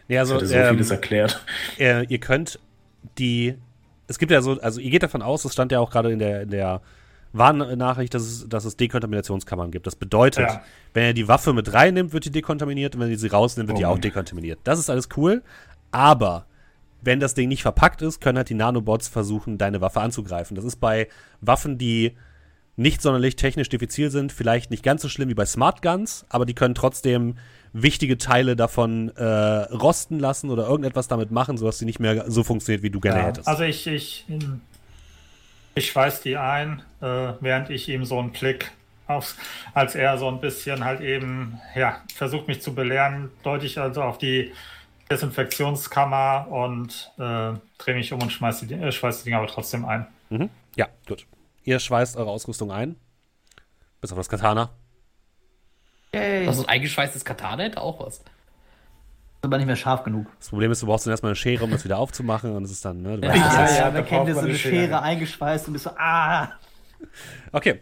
[0.07, 1.45] Nee, das also, hätte so ähm, vieles erklärt.
[1.79, 2.59] äh, ihr könnt
[3.17, 3.55] die.
[4.07, 6.19] Es gibt ja so, also ihr geht davon aus, es stand ja auch gerade in
[6.19, 6.81] der, in der
[7.33, 9.85] Warnnachricht, dass es, dass es Dekontaminationskammern gibt.
[9.85, 10.63] Das bedeutet, Ja.
[10.93, 13.77] wenn er die Waffe mit reinnimmt, wird die dekontaminiert und wenn ihr sie rausnimmt, wird
[13.77, 14.59] Oh die auch dekontaminiert.
[14.63, 15.43] Das ist alles cool,
[15.91, 16.45] aber
[17.07, 20.55] wenn das Ding nicht verpackt ist, können halt die Nanobots versuchen, deine Waffe anzugreifen.
[20.55, 21.07] Das ist bei
[21.39, 22.17] Waffen, die
[22.75, 26.45] nicht sonderlich technisch diffizil sind, vielleicht nicht ganz so schlimm wie bei Smart Guns, aber
[26.45, 27.37] die können trotzdem
[27.71, 32.43] wichtige Teile davon äh, rosten lassen oder irgendetwas damit machen, sodass sie nicht mehr so
[32.43, 33.47] funktioniert, wie du gerne Ja, hättest.
[33.47, 34.25] Also ich, ich,
[35.75, 38.71] ich schweiß die ein, äh, während ich ihm so einen Blick
[39.07, 39.37] aufs,
[39.73, 44.03] als er so ein bisschen halt eben, ja, versucht mich zu belehren, deute ich also
[44.03, 44.51] auf die
[45.09, 49.85] Desinfektionskammer und äh, drehe mich um und schmeiß die, äh, schweiß die Dinger aber trotzdem
[49.85, 50.07] ein.
[50.29, 50.49] Mhm.
[50.75, 51.25] Ja, gut.
[51.63, 52.95] Ihr schweißt eure Ausrüstung ein.
[54.01, 54.69] Bis auf das Katana.
[56.13, 56.47] Yay.
[56.47, 58.17] Also ein eingeschweißtes Katana hätte auch was.
[58.19, 58.23] ist
[59.41, 60.27] aber nicht mehr scharf genug.
[60.39, 62.71] Das Problem ist, du brauchst dann erstmal eine Schere, um das wieder aufzumachen und es
[62.71, 63.17] ist dann, ne?
[63.17, 64.75] Du Ja, weißt, das Ja, ist, ja, ja, ja so man eine eine Schere.
[64.75, 66.49] Schere eingeschweißt und bist so, ah.
[67.51, 67.71] Okay.
[67.71, 67.79] Ja,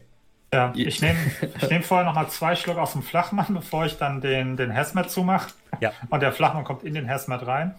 [0.76, 1.18] ich nehme
[1.62, 5.12] ich nehm vorher nochmal zwei Schluck aus dem Flachmann, bevor ich dann den, den Hazmat
[5.12, 5.52] zumache.
[5.82, 5.92] Ja.
[6.10, 7.76] Und der Flachmann kommt in den Hazmat rein.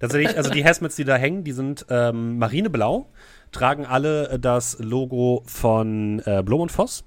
[0.00, 3.06] Tatsächlich, also die Hazmats, die da hängen, die sind ähm, marineblau,
[3.50, 7.04] tragen alle äh, das Logo von äh, Blom und Voss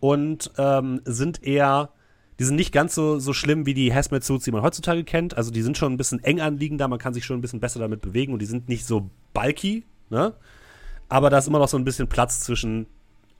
[0.00, 1.90] und ähm, sind eher,
[2.38, 5.36] die sind nicht ganz so, so schlimm wie die Hazmat-Suits, die man heutzutage kennt.
[5.36, 7.78] Also die sind schon ein bisschen eng anliegender, man kann sich schon ein bisschen besser
[7.78, 10.34] damit bewegen und die sind nicht so bulky, ne?
[11.08, 12.86] Aber da ist immer noch so ein bisschen Platz zwischen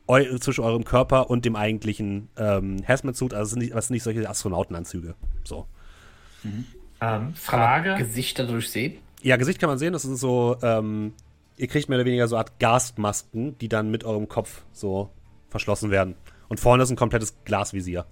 [0.09, 3.35] eu zwischen eurem Körper und dem eigentlichen ähm, Hazmat-Suit.
[3.35, 5.15] Also es sind, nicht, es sind nicht solche Astronautenanzüge.
[5.45, 5.67] So.
[6.45, 6.65] Ähm,
[6.99, 7.95] Kann man Frage.
[7.97, 8.99] Gesichter durchsehen?
[9.23, 9.93] Ja, Gesicht kann man sehen.
[9.93, 11.15] Das sind so, ähm,
[11.57, 15.11] ihr kriegt mehr oder weniger so eine Art Gasmasken, die dann mit eurem Kopf so
[15.49, 16.15] verschlossen werden.
[16.49, 18.05] Und vorne ist ein komplettes Glasvisier.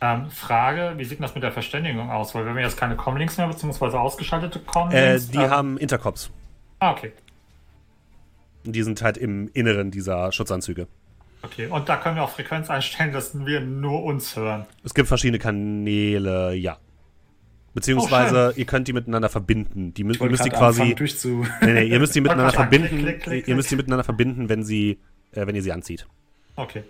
[0.00, 2.34] Ähm, Frage, wie sieht denn das mit der Verständigung aus?
[2.34, 5.30] Weil wenn wir jetzt keine Comlinks mehr, beziehungsweise ausgeschaltete Äh, Comlinks...
[5.30, 6.30] die ähm, haben Intercops.
[6.80, 7.12] Ah, okay.
[8.66, 10.86] Und Die sind halt im Inneren dieser Schutzanzüge.
[11.42, 14.64] Okay, und da können wir auch Frequenz einstellen, dass wir nur uns hören.
[14.82, 16.78] Es gibt verschiedene Kanäle, ja.
[17.74, 19.92] Beziehungsweise ihr könnt die miteinander verbinden.
[19.92, 20.94] Die mü Ich ihr müsst die quasi.
[20.94, 21.44] durchzu.
[21.60, 22.88] Nee, nee, ihr müsst die miteinander verbinden.
[22.88, 24.98] klick, klick, klick, Ihr müsst die miteinander verbinden, wenn sie,
[25.32, 26.06] äh, wenn ihr sie anzieht.
[26.56, 26.84] Okay.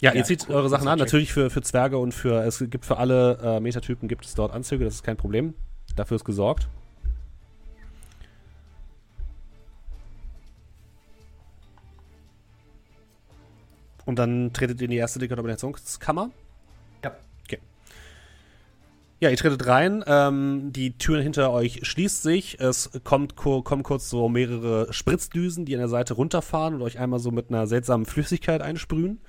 [0.00, 0.98] Ja, ihr Ja, zieht cool, eure Sachen an.
[0.98, 1.06] Check.
[1.06, 4.52] Natürlich für, für Zwerge und für es gibt für alle äh, Metatypen gibt es dort
[4.52, 5.54] Anzüge, das ist kein Problem.
[5.96, 6.68] Dafür ist gesorgt.
[14.04, 16.30] Und dann tretet ihr in die erste Dekontaminationskammer.
[17.04, 17.12] Ja.
[17.44, 17.58] Okay.
[19.20, 20.02] Ja, ihr tretet rein.
[20.06, 22.58] Ähm, die Tür hinter euch schließt sich.
[22.60, 26.98] Es kommt, ko- kommen kurz so mehrere Spritzdüsen, die an der Seite runterfahren und euch
[26.98, 29.20] einmal so mit einer seltsamen Flüssigkeit einsprühen.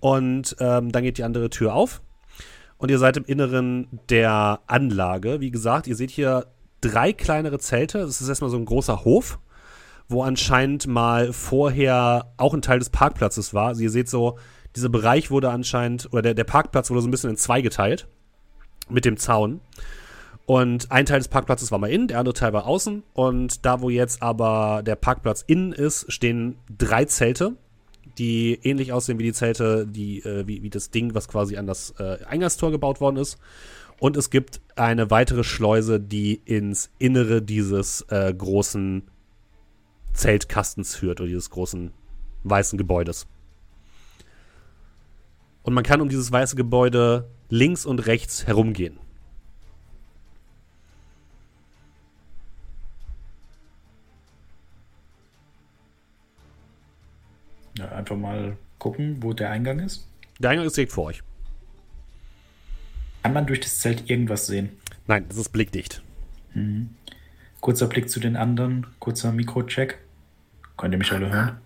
[0.00, 2.00] Und ähm, dann geht die andere Tür auf.
[2.78, 5.40] Und ihr seid im Inneren der Anlage.
[5.40, 6.46] Wie gesagt, ihr seht hier
[6.80, 7.98] drei kleinere Zelte.
[7.98, 9.40] Das ist erstmal so ein großer Hof,
[10.08, 13.68] wo anscheinend mal vorher auch ein Teil des Parkplatzes war.
[13.68, 14.38] Also ihr seht so,
[14.74, 18.08] dieser Bereich wurde anscheinend, oder der, der Parkplatz wurde so ein bisschen in zwei geteilt
[18.88, 19.60] mit dem Zaun.
[20.46, 23.02] Und ein Teil des Parkplatzes war mal innen, der andere Teil war außen.
[23.12, 27.56] Und da, wo jetzt aber der Parkplatz innen ist, stehen drei Zelte,
[28.16, 31.66] die ähnlich aussehen wie die Zelte, die, äh, wie, wie das Ding, was quasi an
[31.66, 33.38] das äh, Eingangstor gebaut worden ist.
[34.00, 39.02] Und es gibt eine weitere Schleuse, die ins Innere dieses äh, großen
[40.18, 41.92] Zeltkastens führt oder dieses großen
[42.42, 43.26] weißen Gebäudes.
[45.62, 48.98] Und man kann um dieses weiße Gebäude links und rechts herumgehen.
[57.78, 60.08] Ja, einfach mal gucken, wo der Eingang ist.
[60.40, 61.22] Der Eingang ist direkt vor euch.
[63.22, 64.70] Kann man durch das Zelt irgendwas sehen?
[65.06, 66.02] Nein, das ist blickdicht.
[67.60, 69.98] Kurzer Blick zu den anderen, kurzer Mikrocheck.
[70.78, 71.60] Könnt ihr mich alle hören?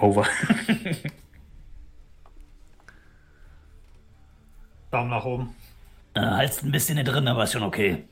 [0.00, 0.26] Over.
[4.90, 5.54] Daumen nach oben.
[6.14, 8.04] Äh, halt's ein bisschen hier drin, aber ist schon okay.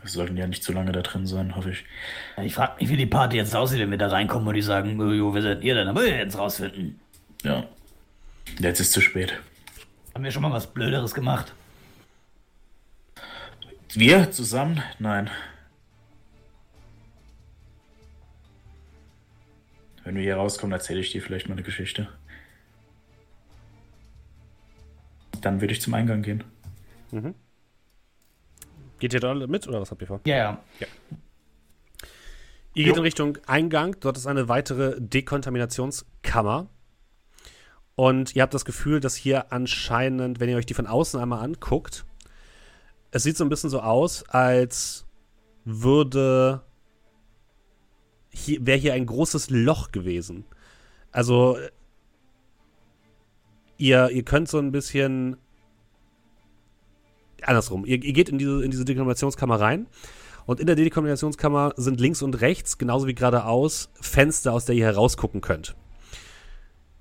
[0.00, 1.84] Wir sollten ja nicht zu lange da drin sein, hoffe ich.
[2.42, 5.00] Ich frag mich, wie die Party jetzt aussieht, wenn wir da reinkommen und die sagen,
[5.00, 5.86] "Oh, jo, wer seid ihr denn?
[5.86, 6.98] Aber wir es rausfinden.
[7.44, 7.64] Ja.
[8.58, 9.38] Jetzt ist zu spät.
[10.14, 11.54] Haben wir schon mal was Blöderes gemacht?
[13.94, 14.82] Wir zusammen?
[14.98, 15.30] Nein.
[20.04, 22.08] Wenn wir hier rauskommen, erzähle ich dir vielleicht mal eine Geschichte.
[25.40, 26.44] Dann würde ich zum Eingang gehen.
[28.98, 30.20] Geht ihr da alle mit oder was habt ihr vor?
[30.24, 30.86] Ja, ja.
[32.74, 33.96] Ihr geht in Richtung Eingang.
[34.00, 36.68] Dort ist eine weitere Dekontaminationskammer.
[37.94, 41.44] Und ihr habt das Gefühl, dass hier anscheinend, wenn ihr euch die von außen einmal
[41.44, 42.06] anguckt,
[43.12, 45.06] es sieht so ein bisschen so aus, als
[45.64, 46.62] würde
[48.30, 50.44] hier wäre hier ein großes Loch gewesen.
[51.12, 51.58] Also
[53.76, 55.36] ihr, ihr könnt so ein bisschen
[57.42, 57.84] andersrum.
[57.84, 59.86] Ihr, ihr geht in diese, in diese Dekontaminationskammer rein
[60.46, 64.86] und in der Dekontaminationskammer sind links und rechts, genauso wie geradeaus, Fenster, aus der ihr
[64.86, 65.76] herausgucken könnt.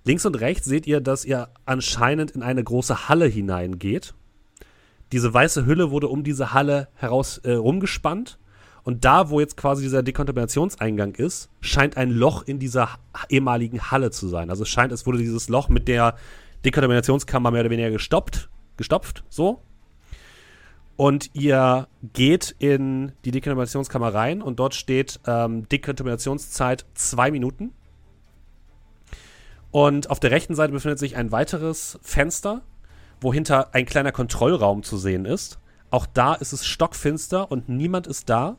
[0.03, 4.13] Links und rechts seht ihr, dass ihr anscheinend in eine große Halle hineingeht.
[5.11, 8.37] Diese weiße Hülle wurde um diese Halle heraus äh, rumgespannt.
[8.83, 12.89] Und da, wo jetzt quasi dieser Dekontaminationseingang ist, scheint ein Loch in dieser
[13.29, 14.49] ehemaligen Halle zu sein.
[14.49, 16.15] Also es scheint, es wurde dieses Loch mit der
[16.65, 19.61] Dekontaminationskammer mehr oder weniger gestoppt, gestopft, so.
[20.97, 27.73] Und ihr geht in die Dekontaminationskammer rein und dort steht ähm, Dekontaminationszeit zwei Minuten.
[29.71, 32.61] Und auf der rechten Seite befindet sich ein weiteres Fenster,
[33.21, 35.59] wo hinter ein kleiner Kontrollraum zu sehen ist.
[35.91, 38.57] Auch da ist es stockfinster und niemand ist da.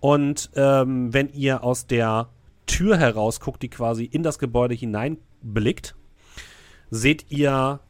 [0.00, 2.28] Und ähm, wenn ihr aus der
[2.66, 5.94] Tür heraus guckt, die quasi in das Gebäude hineinblickt,
[6.90, 7.80] seht ihr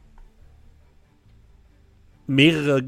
[2.27, 2.83] mehrere,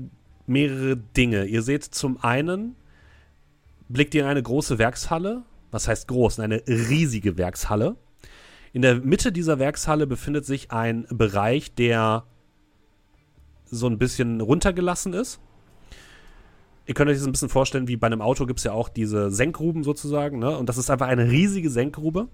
[0.48, 1.46] mehrere Dinge.
[1.46, 2.76] Ihr seht zum einen,
[3.90, 5.44] blickt ihr in eine große Werkshalle.
[5.72, 6.40] Was heißt groß?
[6.40, 7.98] In eine riesige Werkshalle.
[8.74, 12.26] In der Mitte dieser Werkshalle befindet sich ein Bereich, der
[13.76, 15.40] so ein bisschen runtergelassen ist.
[16.86, 18.90] ihr könnt euch das ein bisschen vorstellen, wie bei einem Auto gibt es ja auch
[18.90, 20.58] diese Senkgruben sozusagen, ne?
[20.58, 22.28] Und das ist einfach eine riesige Senkgrube.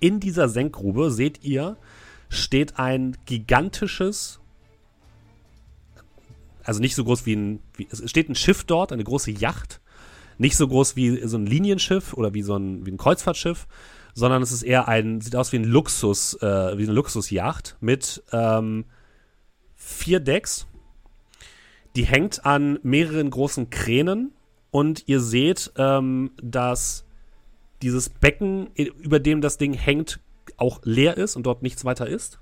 [0.00, 1.76] In dieser Senkgrube seht ihr,
[2.28, 4.40] steht ein gigantisches,
[6.64, 9.80] also nicht so groß wie ein, wie, es steht ein Schiff dort, eine große Yacht.
[10.38, 13.66] Nicht so groß wie so ein Linienschiff oder wie so ein, wie ein Kreuzfahrtschiff,
[14.14, 18.22] sondern es ist eher ein, sieht aus wie ein Luxus, äh, wie eine Luxusjacht mit
[18.32, 18.86] ähm,
[19.92, 20.66] vier Decks.
[21.94, 24.32] Die hängt an mehreren großen Kränen
[24.70, 27.04] und ihr seht, ähm, dass
[27.82, 30.20] dieses Becken, über dem das Ding hängt,
[30.56, 32.38] auch leer ist und dort nichts weiter ist.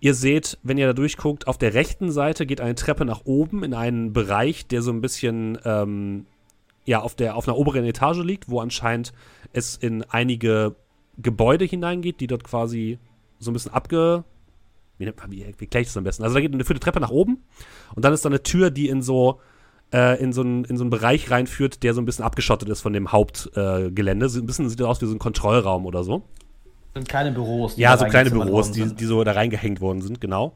[0.00, 3.64] Ihr seht, wenn ihr da durchguckt, auf der rechten Seite geht eine Treppe nach oben
[3.64, 6.26] in einen Bereich, der so ein bisschen ähm,
[6.84, 9.12] ja, auf, der, auf einer oberen Etage liegt, wo anscheinend
[9.52, 10.76] es in einige
[11.18, 12.98] Gebäude hineingeht, die dort quasi
[13.38, 14.24] so ein bisschen abge.
[15.00, 16.22] Wie, wie, wie gleich das am besten?
[16.22, 17.42] Also da geht eine vierte Treppe nach oben
[17.94, 19.40] und dann ist da eine Tür, die in so
[19.92, 22.80] äh, in, so einen, in so einen Bereich reinführt, der so ein bisschen abgeschottet ist
[22.80, 24.26] von dem Hauptgelände.
[24.26, 26.22] Äh, ein bisschen sieht aus wie so ein Kontrollraum oder so.
[26.94, 27.76] Sind kleine Büros.
[27.76, 30.54] Ja, so kleine Büros, die, die so da reingehängt worden sind, genau.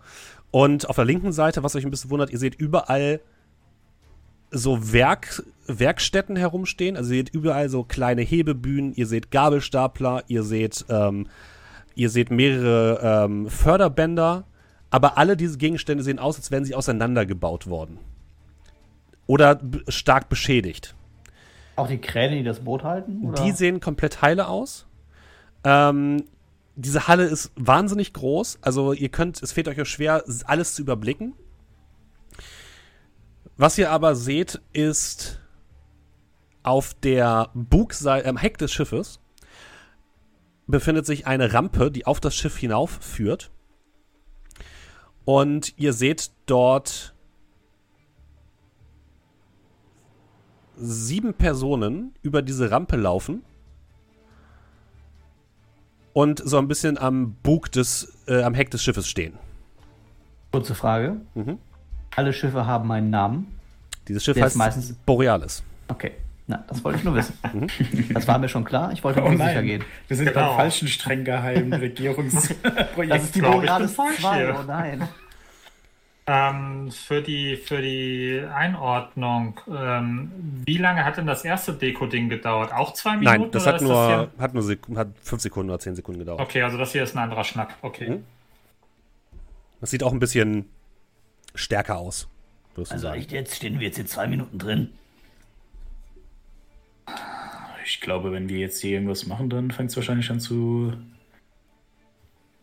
[0.51, 3.21] Und auf der linken Seite, was euch ein bisschen wundert, ihr seht überall
[4.51, 6.97] so Werk, Werkstätten herumstehen.
[6.97, 11.27] Also ihr seht überall so kleine Hebebühnen, ihr seht Gabelstapler, ihr seht, ähm,
[11.95, 14.45] ihr seht mehrere ähm, Förderbänder,
[14.91, 17.99] aber alle diese Gegenstände sehen aus, als wären sie auseinandergebaut worden.
[19.27, 20.95] Oder stark beschädigt.
[21.77, 23.23] Auch die Kräne, die das Boot halten?
[23.25, 23.43] Oder?
[23.43, 24.87] Die sehen komplett heile aus.
[25.65, 26.25] Ähm,
[26.77, 28.59] diese Halle ist wahnsinnig groß.
[28.61, 31.35] Also ihr könnt, es fehlt euch auch schwer, alles zu überblicken.
[33.57, 35.41] Was ihr aber seht, ist
[36.63, 39.21] auf der Bugseite, am Heck des Schiffes
[40.67, 43.51] befindet sich eine Rampe, die auf das Schiff hinauf führt.
[45.25, 47.15] Und ihr seht dort
[50.77, 53.43] sieben Personen über diese Rampe laufen
[56.13, 59.39] und so ein bisschen am Bug des, äh, am Heck des Schiffes stehen.
[60.53, 61.21] Kurze Frage.
[61.35, 61.59] Mhm.
[62.17, 63.59] Alle Schiffe haben einen Namen.
[64.09, 65.63] Dieses Schiff heißt meistens Borealis.
[65.89, 66.13] Okay.
[66.47, 67.39] Na, das wollte ich nur wissen.
[67.55, 67.69] Mhm.
[68.13, 68.93] Das war mir schon klar.
[68.93, 69.85] Ich wollte oh nur sicher gehen.
[70.09, 70.49] Wir sind genau.
[70.49, 73.11] beim falschen streng geheimen Regierungsprojekt.
[73.11, 75.09] Das ist die Borealis 2, oh nein.
[76.27, 80.33] Ähm, für, die, für die Einordnung, ähm,
[80.65, 82.73] wie lange hat denn das erste Deko-Ding gedauert?
[82.73, 83.41] Auch zwei Minuten?
[83.43, 86.41] Nein, das hat nur, das hat nur Sek hat fünf Sekunden oder zehn Sekunden gedauert.
[86.41, 87.75] Okay, also das hier ist ein anderer Schnack.
[87.83, 88.09] Okay.
[88.09, 88.25] Mhm.
[89.81, 90.71] Das sieht auch ein bisschen
[91.55, 92.27] stärker aus.
[92.77, 93.21] Also sagen.
[93.21, 93.55] echt jetzt?
[93.57, 94.93] Stehen wir jetzt in zwei Minuten drin?
[97.85, 100.95] Ich glaube, wenn wir jetzt hier irgendwas machen, dann fängt es wahrscheinlich an zu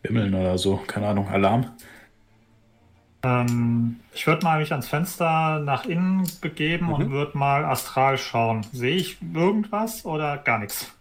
[0.02, 0.76] wimmeln oder so.
[0.86, 1.70] Keine Ahnung, Alarm.
[3.24, 6.92] Ähm, ich würde mal mich ans Fenster nach innen begeben mhm.
[6.92, 8.66] und würde mal astral schauen.
[8.72, 10.92] Sehe ich irgendwas oder gar nichts?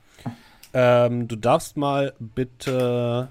[0.73, 3.30] Ähm, du darfst mal bitte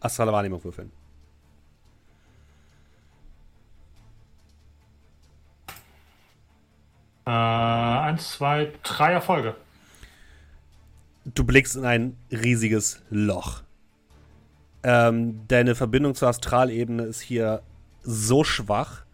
[0.00, 0.90] astrale Wahrnehmung würfeln.
[7.26, 9.54] Äh, eins, zwei, drei Erfolge.
[11.24, 13.62] Du blickst in ein riesiges Loch.
[14.82, 17.62] Ähm, deine Verbindung zur Astralebene ist hier
[18.02, 19.04] so schwach,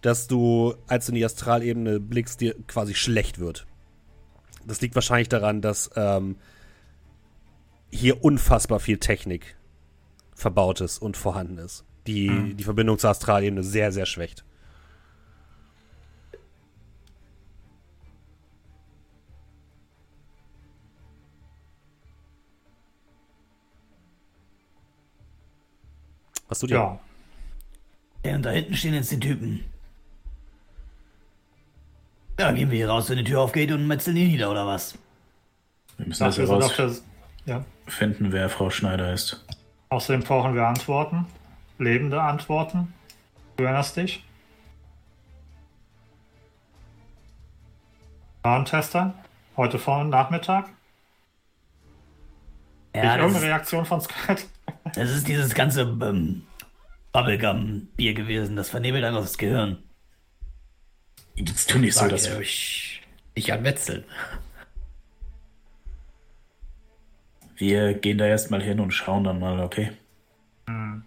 [0.00, 3.66] dass du, als du in die Astralebene blickst, dir quasi schlecht wird.
[4.64, 6.36] Das liegt wahrscheinlich daran, dass ähm,
[7.90, 9.56] hier unfassbar viel Technik
[10.34, 12.56] verbaut ist und vorhanden ist, die mhm.
[12.56, 14.44] die Verbindung zur Astralebene sehr, sehr schwächt.
[26.50, 26.74] Was du dir?
[26.74, 26.98] Ja.
[28.26, 29.64] Ja, und da hinten stehen jetzt die Typen.
[32.38, 34.98] Ja, gehen wir hier raus, wenn die Tür aufgeht und metzeln die nieder, oder was?
[35.96, 37.02] Wir müssen das heraus
[37.46, 37.64] ja.
[37.86, 39.44] finden, wer Frau Schneider ist.
[39.90, 41.26] Außerdem brauchen wir Antworten.
[41.78, 42.92] Lebende Antworten.
[43.56, 44.24] Du erinnerst dich?
[48.42, 49.14] Warntester?
[49.56, 50.68] Heute vor Nachmittag?
[52.94, 54.42] Ja, ich irgendeine Reaktion von Skype?
[54.94, 56.42] Das ist dieses ganze ähm,
[57.12, 58.56] Bubblegum-Bier gewesen.
[58.56, 59.78] Das vernebelt einfach das Gehirn.
[61.34, 63.02] Jetzt tu nicht so, dass wir ich
[63.36, 64.04] nicht anwetzeln.
[67.56, 69.92] Wir gehen da erstmal hin und schauen dann mal, okay?
[70.66, 71.04] Hm.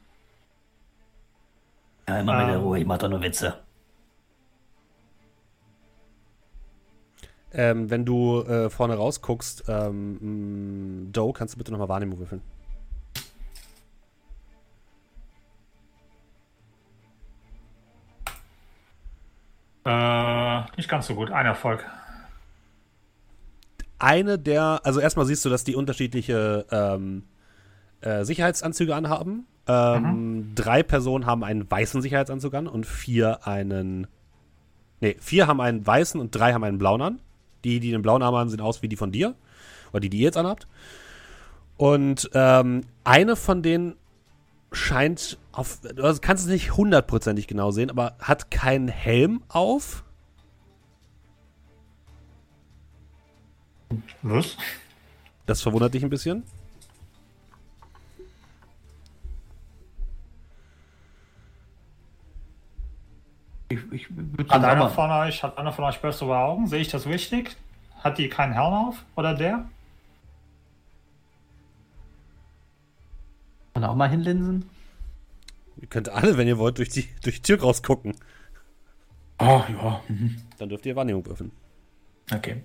[2.08, 3.60] Ja, immer mit der Ruhe, ich mach doch nur Witze.
[7.54, 12.42] Ähm, wenn du äh, vorne rausguckst, ähm, Doe, kannst du bitte nochmal Wahrnehmung würfeln?
[19.86, 21.32] Äh, nicht ganz so gut.
[21.32, 21.86] Ein Erfolg.
[24.00, 27.24] Eine der, also erstmal siehst du, dass die unterschiedliche ähm,
[28.02, 29.46] äh, Sicherheitsanzüge anhaben.
[29.68, 34.08] Ähm, Drei Personen haben einen weißen Sicherheitsanzug an und vier einen.
[35.00, 37.20] Nee, vier haben einen weißen und drei haben einen blauen an.
[37.64, 39.36] Die, die den blauen haben, sehen aus wie die von dir.
[39.92, 40.68] Oder die, die ihr jetzt anhabt.
[41.78, 43.96] Und ähm, eine von denen
[44.74, 45.80] scheint auf.
[45.82, 50.04] Du also kannst es nicht hundertprozentig genau sehen, aber hat keinen Helm auf.
[54.22, 54.58] Was?
[55.46, 56.44] Das verwundert dich ein bisschen.
[63.70, 64.08] Ich, ich
[64.50, 66.68] Hat einer von euch, hat einer von euch bessere Augen?
[66.68, 67.56] Sehe ich das richtig?
[68.04, 69.04] Hat die keinen Helm auf?
[69.16, 69.66] Oder der?
[73.84, 74.70] Kann auch mal hinlinsen.
[75.82, 78.16] Ihr könnt alle, wenn ihr wollt, durch die, durch die Tür rausgucken.
[79.40, 80.02] Oh, ja.
[80.08, 80.38] Mhm.
[80.58, 81.52] Dann dürft ihr Wahrnehmung würfeln.
[82.34, 82.64] Okay.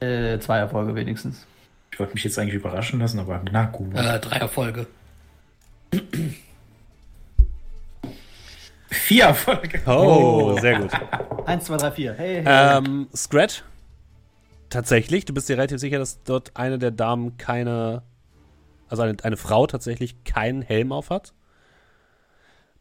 [0.00, 1.46] Äh, zwei Erfolge wenigstens.
[1.92, 3.94] Ich wollte mich jetzt eigentlich überraschen lassen, aber na gut.
[3.94, 4.88] Äh, drei Erfolge.
[8.90, 9.82] Vier Erfolge.
[9.86, 10.90] Oh, sehr gut.
[11.46, 12.14] Eins, zwei, drei, vier.
[12.14, 12.78] Hey, hey.
[12.78, 13.62] Ähm, Scratch.
[14.68, 18.02] Tatsächlich, du bist dir relativ sicher, dass dort eine der Damen keine,
[18.88, 21.34] also eine, eine Frau tatsächlich keinen Helm auf hat.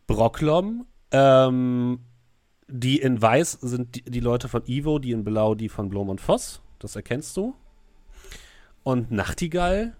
[0.08, 2.00] Brocklom, ähm,
[2.68, 6.10] die in Weiß sind die, die Leute von Ivo, die in Blau die von Blom
[6.10, 6.62] und Voss.
[6.80, 7.56] Das erkennst du.
[8.84, 9.96] Und Nachtigall,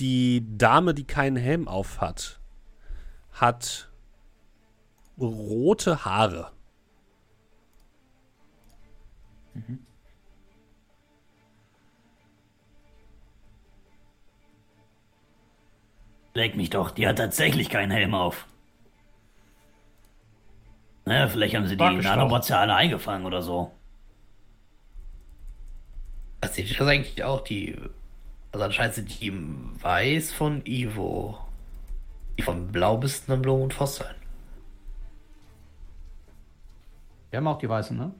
[0.00, 2.40] die Dame, die keinen Helm auf hat,
[3.32, 3.90] hat
[5.18, 6.50] rote Haare.
[16.34, 18.46] Leck mich doch, die hat tatsächlich keinen Helm auf.
[21.04, 21.84] Naja, vielleicht haben sie die.
[21.84, 23.70] Nanobots ja alle eingefangen oder so.
[26.40, 27.42] Das eigentlich auch?
[27.44, 27.76] Die.
[28.52, 31.38] Also anscheinend sind die im Weiß von Ivo.
[32.36, 34.14] Die von Blau müssten dann Blum und Voss sein.
[37.30, 38.12] Wir haben auch die Weißen, ne?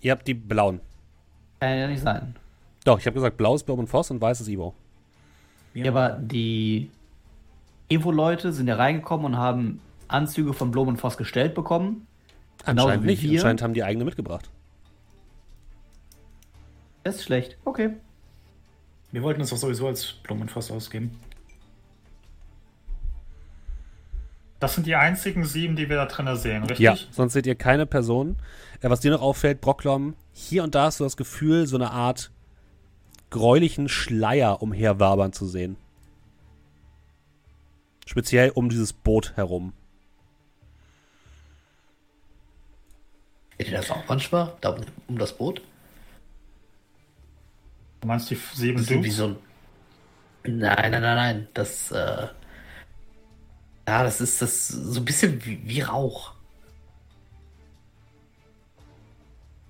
[0.00, 0.80] Ihr habt die blauen.
[1.60, 2.36] Kann ja nicht sein.
[2.84, 4.74] Doch, ich habe gesagt, blau ist Blom und Voss und weiß ist Ivo.
[5.74, 6.90] Ja, aber die
[7.88, 12.06] Evo-Leute sind ja reingekommen und haben Anzüge von Blom und Voss gestellt bekommen.
[12.64, 13.22] Anscheinend nicht.
[13.22, 13.38] wir.
[13.38, 14.50] Anscheinend haben die eigene mitgebracht.
[17.04, 17.56] Das ist schlecht.
[17.64, 17.90] Okay.
[19.12, 21.18] Wir wollten es doch sowieso als Blumenfass ausgeben.
[24.60, 26.80] Das sind die einzigen sieben, die wir da drinnen sehen, richtig?
[26.80, 28.36] Ja, sonst seht ihr keine Person.
[28.80, 31.92] Äh, was dir noch auffällt, Brocklom, hier und da hast du das Gefühl, so eine
[31.92, 32.32] Art
[33.30, 35.76] gräulichen Schleier umherwabern zu sehen.
[38.08, 39.74] Speziell um dieses Boot herum.
[43.58, 44.56] Ihr das auch manchmal?
[44.62, 44.78] Da
[45.08, 45.60] um, das Boot?
[48.00, 49.16] Du meinst die sieben Das Dudes?
[49.16, 49.36] so ein.
[50.44, 51.48] Nein, nein, nein, nein.
[51.52, 52.28] Das, äh.
[53.86, 56.32] Ja, das ist das so ein bisschen wie, wie Rauch.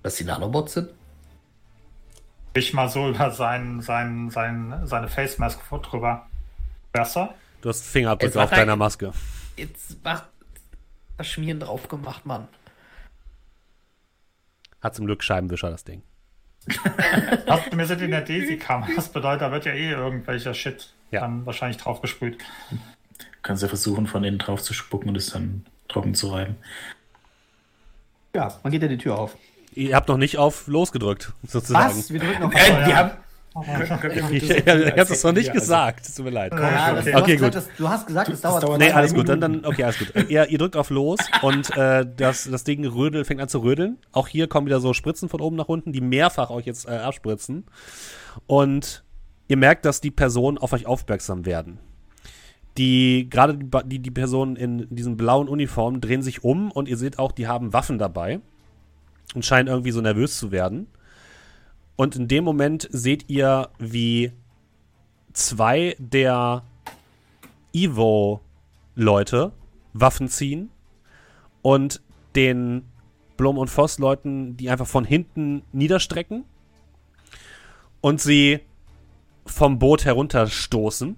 [0.01, 0.91] Dass die Nanobots sind?
[2.53, 6.25] Ich mal so über sein, sein, sein, seine Face Mask drüber.
[6.93, 7.35] Besser?
[7.61, 9.11] Du hast Fingerabdrücke auf deiner Maske.
[9.57, 10.25] Jetzt macht
[11.17, 12.47] das Schmieren drauf gemacht, Mann.
[14.81, 16.01] Hat zum Glück Scheibenwischer, das Ding.
[17.47, 18.87] Hast, wir sind in der Daisy-Kammer.
[18.95, 21.21] Das bedeutet, da wird ja eh irgendwelcher Shit Ja.
[21.21, 22.37] dann wahrscheinlich drauf gesprüht.
[23.41, 26.55] Kannst ja versuchen, von innen drauf zu spucken und es dann trocken zu reiben.
[28.35, 29.35] Ja, man geht ja die Tür auf.
[29.73, 31.97] Ihr habt noch nicht auf losgedrückt, sozusagen.
[31.97, 32.11] Was?
[32.13, 32.95] Wir drücken auf Äh, wir ja.
[32.97, 33.11] haben.
[34.31, 36.15] Ich, hab's es noch nicht gesagt.
[36.15, 36.53] Tut mir leid.
[36.53, 37.35] Ja, das, Okay, du, hast gut.
[37.37, 38.63] gesagt, das, du hast gesagt, es dauert.
[38.63, 39.27] dauert- Nee, alles gut.
[39.27, 40.13] Dann, dann, okay, alles gut.
[40.29, 43.97] Ihr, ihr drückt auf los und äh, das, das Ding rödelt, fängt an zu rödeln.
[44.11, 46.91] Auch hier kommen wieder so Spritzen von oben nach unten, die mehrfach euch jetzt äh,
[46.91, 47.65] abspritzen.
[48.47, 49.03] Und
[49.47, 51.79] ihr merkt, dass die Personen auf euch aufmerksam werden.
[52.77, 57.19] Die, gerade die, die Personen in diesen blauen Uniformen drehen sich um und ihr seht
[57.19, 58.39] auch, die haben Waffen dabei
[59.33, 60.87] und scheinen irgendwie so nervös zu werden.
[61.99, 64.31] Und in dem Moment seht ihr, wie
[65.33, 66.63] zwei der
[67.73, 69.51] Evo-Leute
[69.91, 70.69] Waffen ziehen
[71.61, 72.01] und
[72.37, 72.85] den
[73.35, 76.45] Blom und Voss-Leuten die einfach von hinten niederstrecken
[77.99, 78.61] und sie
[79.45, 81.17] vom Boot herunterstoßen.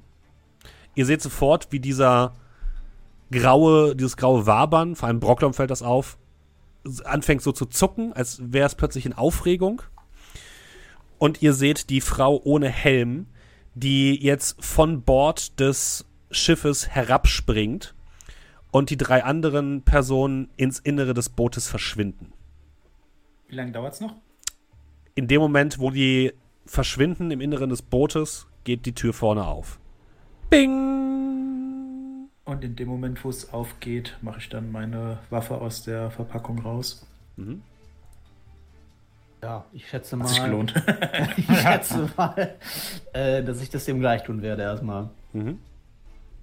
[0.95, 2.33] Ihr seht sofort, wie dieser
[3.29, 6.17] graue, dieses graue Wabern, vor allem Brocklom fällt das auf,
[7.03, 9.83] anfängt so zu zucken, als wäre es plötzlich in Aufregung.
[11.21, 13.27] Und ihr seht die Frau ohne Helm,
[13.75, 17.93] die jetzt von Bord des Schiffes herabspringt
[18.71, 22.33] und die drei anderen Personen ins Innere des Bootes verschwinden.
[23.47, 24.15] Wie lange dauert es noch?
[25.13, 26.33] In dem Moment, wo die
[26.65, 29.79] verschwinden im Inneren des Bootes, geht die Tür vorne auf.
[30.49, 32.29] Bing!
[32.45, 36.57] Und in dem Moment, wo es aufgeht, mache ich dann meine Waffe aus der Verpackung
[36.57, 37.05] raus.
[39.43, 40.25] Ja, ich schätze mal.
[40.25, 40.73] Hat sich gelohnt.
[41.37, 42.55] ich schätze mal,
[43.13, 45.09] äh, dass ich das dem gleich tun werde erstmal.
[45.33, 45.57] Mhm.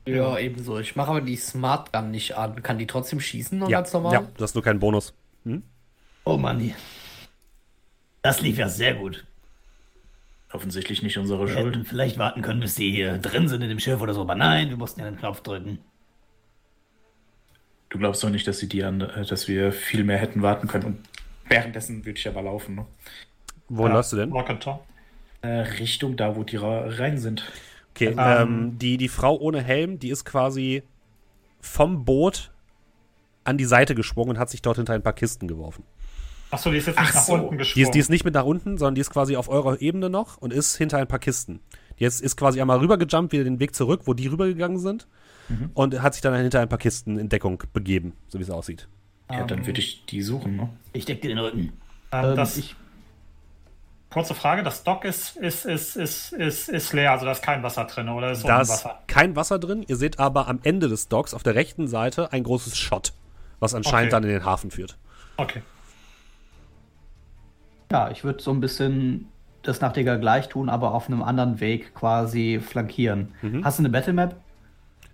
[0.06, 0.78] Ja, ebenso.
[0.78, 2.62] Ich mache aber die Smart Gun nicht an.
[2.62, 4.12] Kann die trotzdem schießen noch Ja, ganz normal?
[4.14, 5.14] ja, du hast nur keinen Bonus.
[6.24, 6.74] Oh Mann.
[8.22, 9.24] Das lief ja sehr gut.
[10.52, 11.86] Offensichtlich nicht unsere Wir Schuld.
[11.86, 14.70] vielleicht warten können, bis sie hier drin sind in dem Schiff oder so, aber nein,
[14.70, 15.78] wir mussten ja den Knopf drücken.
[17.90, 20.68] Du glaubst doch nicht, dass sie die an, äh, dass wir viel mehr hätten warten
[20.68, 20.84] können.
[20.84, 20.98] Und
[21.48, 22.74] währenddessen würde ich aber laufen.
[22.76, 22.86] Ne?
[23.68, 24.32] Wohin läufst du denn?
[25.42, 27.44] Äh, Richtung da, wo die rein sind.
[27.94, 28.18] Okay, Ähm.
[28.18, 30.82] ähm, die, die Frau ohne Helm, die ist quasi
[31.60, 32.50] vom Boot
[33.44, 35.84] an die Seite gesprungen und hat sich dort hinter ein paar Kisten geworfen.
[36.50, 37.34] Achso, die ist jetzt nicht Ach nach so.
[37.34, 37.84] unten Die gesprungen.
[37.86, 40.38] ist, die ist nicht mit nach unten, sondern die ist quasi auf eurer Ebene noch
[40.38, 41.60] und ist hinter ein paar Kisten.
[41.98, 45.06] Die ist, ist quasi einmal rübergejumpt, wieder den Weg zurück, wo die rübergegangen sind.
[45.74, 48.86] Und hat sich dann hinter ein paar Kisten in Deckung begeben, so wie es aussieht.
[49.30, 50.56] Ja, dann würde ich die suchen.
[50.56, 50.68] Ne?
[50.92, 51.72] Ich deck dir den Rücken.
[52.12, 52.74] ähm, Ähm, das, ich,
[54.10, 57.62] kurze Frage, das Dock ist, ist, ist, ist, ist, ist leer, also da ist kein
[57.62, 59.02] Wasser drin, oder ist Da ist Wasser?
[59.06, 59.84] kein Wasser drin.
[59.86, 63.12] Ihr seht aber am Ende des Docks auf der rechten Seite ein großes Schott,
[63.60, 64.22] was anscheinend Okay.
[64.22, 64.96] dann in den Hafen führt.
[65.36, 65.62] Okay.
[67.90, 69.28] ja, ich würde so ein bisschen
[69.62, 73.34] das Nachtigall gleich tun, aber auf einem anderen Weg quasi flankieren.
[73.62, 74.36] Hast du eine Battle Map?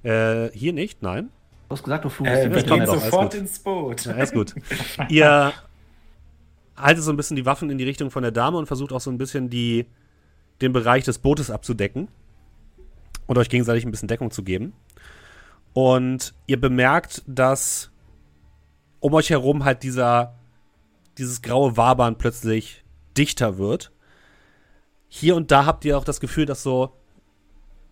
[0.03, 1.31] Äh, hier nicht, nein.
[1.75, 3.41] Du hast gesagt, du flugst Äh, die wir alles sofort gut.
[3.41, 4.05] ins Boot.
[4.05, 4.55] Ja, alles gut.
[5.09, 5.53] Ihr
[6.77, 9.01] haltet so ein bisschen die Waffen in die Richtung von der Dame und versucht auch
[9.01, 9.87] so ein bisschen die,
[10.61, 12.07] den Bereich des Bootes abzudecken
[13.27, 14.73] und euch gegenseitig ein bisschen Deckung zu geben.
[15.73, 17.91] Und ihr bemerkt, dass
[19.01, 20.37] um euch herum halt dieser,
[21.19, 22.85] dieses graue Wabern plötzlich
[23.19, 23.91] dichter wird.
[25.09, 26.93] Hier und da habt ihr auch das Gefühl, dass so,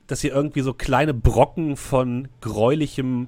[0.07, 3.27] dass ihr irgendwie so kleine Brocken von gräulichem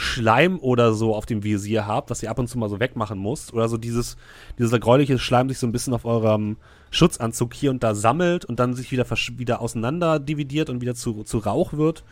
[0.00, 3.22] Schleim oder so auf dem Visier habt, was ihr ab und zu mal so wegmachen
[3.22, 3.52] müsst.
[3.52, 4.16] Oder so dieses,
[4.58, 6.56] dieser gräuliche Schleim sich so ein bisschen auf eurem
[6.90, 9.04] Schutzanzug hier und da sammelt und dann sich wieder,
[9.36, 12.02] wieder auseinander dividiert und wieder zu, zu Rauch wird.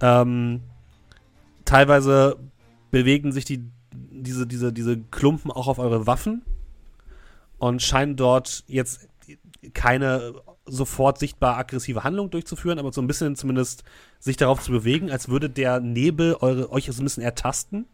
[0.00, 0.62] Ähm,
[1.64, 2.36] teilweise
[2.90, 3.62] bewegen sich die,
[3.92, 6.42] diese, diese, diese Klumpen auch auf eure Waffen
[7.58, 9.08] und scheinen dort jetzt
[9.72, 10.34] keine
[10.70, 13.84] sofort sichtbar aggressive Handlung durchzuführen, aber so ein bisschen zumindest
[14.18, 17.86] sich darauf zu bewegen, als würde der Nebel eure, euch so ein bisschen ertasten.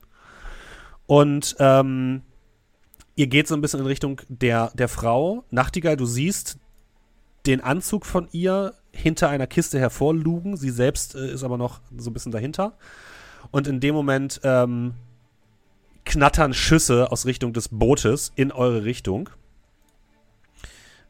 [1.06, 2.22] Und ähm,
[3.14, 5.44] ihr geht so ein bisschen in Richtung der, der Frau.
[5.50, 6.58] Nachtigall, du siehst
[7.46, 10.56] den Anzug von ihr hinter einer Kiste hervorlugen.
[10.56, 12.76] Sie selbst äh, ist aber noch so ein bisschen dahinter.
[13.50, 14.94] Und in dem Moment ähm,
[16.04, 19.30] knattern Schüsse aus Richtung des Bootes in eure Richtung.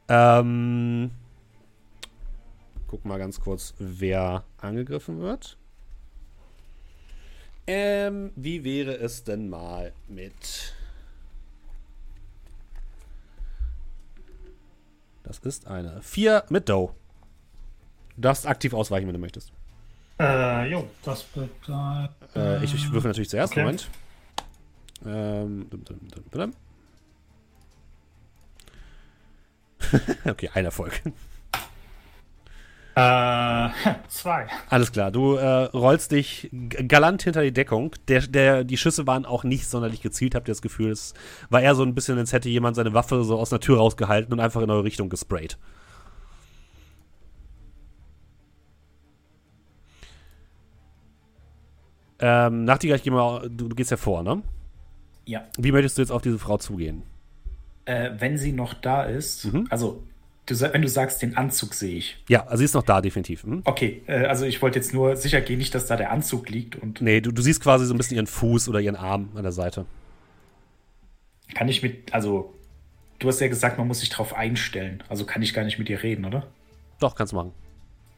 [0.09, 1.11] Ähm,
[2.87, 5.59] guck mal ganz kurz, wer angegriffen wird.
[7.67, 10.75] Ähm, wie wäre es denn mal mit.
[15.25, 16.95] Das ist eine 4 mit Doe.
[18.15, 19.53] Du darfst aktiv ausweichen, wenn du möchtest.
[20.21, 22.11] Äh, jo, das bedeutet.
[22.35, 23.53] Äh, ich, ich würfel natürlich zuerst.
[23.53, 23.63] Okay.
[23.63, 23.91] Moment.
[25.05, 26.53] Ähm, dum, dum, dum, dum.
[30.25, 31.03] okay, ein Erfolg.
[32.97, 33.69] Äh,
[34.09, 34.47] zwei.
[34.71, 37.95] Alles klar, du äh, rollst dich galant hinter die Deckung.
[38.09, 40.91] Der, der, die Schüsse waren auch nicht sonderlich gezielt, habt ihr das Gefühl.
[40.91, 41.13] Es
[41.51, 44.33] war eher so ein bisschen, als hätte jemand seine Waffe so aus einer Tür rausgehalten
[44.33, 45.59] und einfach in eure Richtung gesprayt.
[52.19, 54.43] Ähm, Nachtigall, ich geh mal, du, du gehst ja vor, ne?
[55.27, 55.45] Ja.
[55.59, 57.03] Wie möchtest du jetzt auf diese Frau zugehen?
[57.85, 60.03] Äh, wenn sie noch da ist, also
[60.47, 62.17] du, wenn du sagst, den Anzug sehe ich.
[62.29, 63.43] Ja, also sie ist noch da, definitiv.
[63.43, 63.63] Hm?
[63.65, 66.77] Okay, äh, also ich wollte jetzt nur sicher gehen, nicht, dass da der Anzug liegt
[66.77, 69.43] und Nee, du, du siehst quasi so ein bisschen ihren Fuß oder ihren Arm an
[69.43, 69.87] der Seite.
[71.55, 72.55] kann ich mit, also
[73.19, 75.03] du hast ja gesagt, man muss sich drauf einstellen.
[75.09, 76.47] Also kann ich gar nicht mit ihr reden, oder?
[77.01, 77.53] Doch, kannst du machen.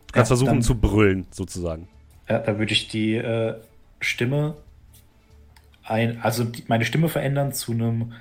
[0.06, 1.88] Du kannst Ja, versuchen dann- zu brüllen, sozusagen.
[2.28, 3.54] Ja, da würde ich die äh,
[4.00, 4.56] Stimme
[5.84, 8.12] ein, also die, meine Stimme verändern zu einem,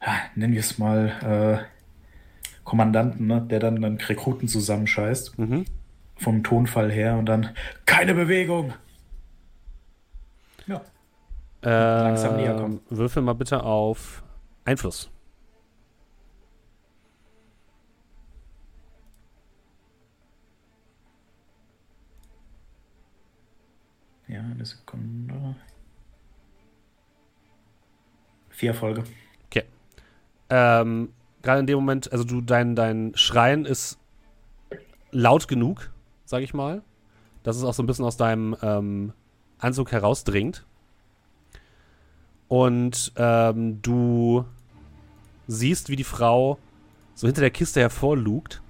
[0.00, 1.73] ah, nennen wir es mal, äh,
[2.64, 5.38] Kommandanten, ne, der dann einen Rekruten zusammenscheißt.
[5.38, 5.64] Mhm.
[6.16, 7.50] Vom Tonfall her und dann
[7.86, 8.72] keine Bewegung.
[10.66, 10.80] Ja.
[11.62, 12.80] Langsam näher Ähm, kommen.
[12.88, 14.22] Würfel mal bitte auf
[14.64, 15.10] Einfluss.
[24.28, 25.56] Ja, eine Sekunde.
[28.50, 29.04] Vier Erfolge.
[30.50, 31.08] Ähm,
[31.44, 33.98] Gerade in dem Moment, also du, dein, dein Schreien ist
[35.10, 35.90] laut genug,
[36.24, 36.80] sag ich mal,
[37.42, 39.12] dass es auch so ein bisschen aus deinem ähm,
[39.58, 40.64] Anzug herausdringt.
[42.48, 44.46] Und ähm, du
[45.46, 46.58] siehst, wie die Frau
[47.14, 48.62] so hinter der Kiste hervorlugt.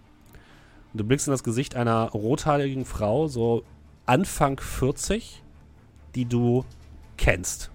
[0.92, 3.62] Und du blickst in das Gesicht einer rothaarigen Frau, so
[4.04, 5.44] Anfang 40,
[6.16, 6.64] die du
[7.18, 7.70] kennst.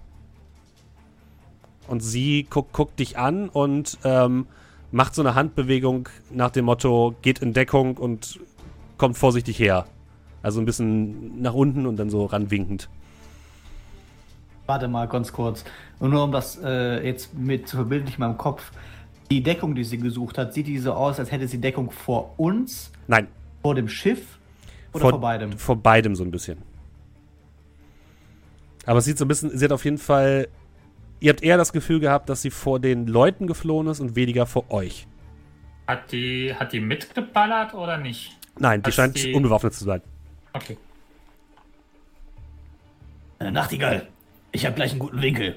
[1.88, 4.46] Und sie guckt, guckt dich an und ähm,
[4.92, 8.38] macht so eine Handbewegung nach dem Motto, geht in Deckung und
[8.98, 9.86] kommt vorsichtig her.
[10.42, 12.88] Also ein bisschen nach unten und dann so ranwinkend.
[14.66, 15.64] Warte mal ganz kurz.
[15.98, 18.70] Und nur um das äh, jetzt mit zu verbildlichen in meinem Kopf.
[19.30, 22.34] Die Deckung, die sie gesucht hat, sieht die so aus, als hätte sie Deckung vor
[22.36, 23.28] uns, Nein,
[23.62, 24.38] vor dem Schiff
[24.92, 25.52] oder Vor- vor, beidem?
[25.52, 26.58] vor beidem so ein bisschen.
[28.86, 30.48] Aber es sieht so ein bisschen, sie hat auf jeden Fall,
[31.20, 34.46] ihr habt eher das Gefühl gehabt, dass sie vor den Leuten geflohen ist und weniger
[34.46, 35.06] vor euch.
[35.86, 38.36] Hat die, hat die mitgeballert oder nicht?
[38.58, 40.02] Nein, die Als scheint die- unbewaffnet zu sein.
[40.52, 40.76] Okay.
[43.38, 44.08] Äh, Nachtigall,
[44.52, 45.56] ich habe gleich einen guten Winkel.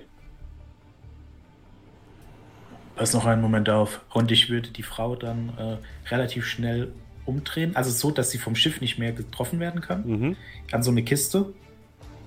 [2.95, 4.01] Pass noch einen Moment auf.
[4.13, 5.77] Und ich würde die Frau dann äh,
[6.09, 6.91] relativ schnell
[7.25, 7.75] umdrehen.
[7.75, 10.05] Also so, dass sie vom Schiff nicht mehr getroffen werden kann.
[10.07, 10.35] Mhm.
[10.71, 11.53] An so eine Kiste.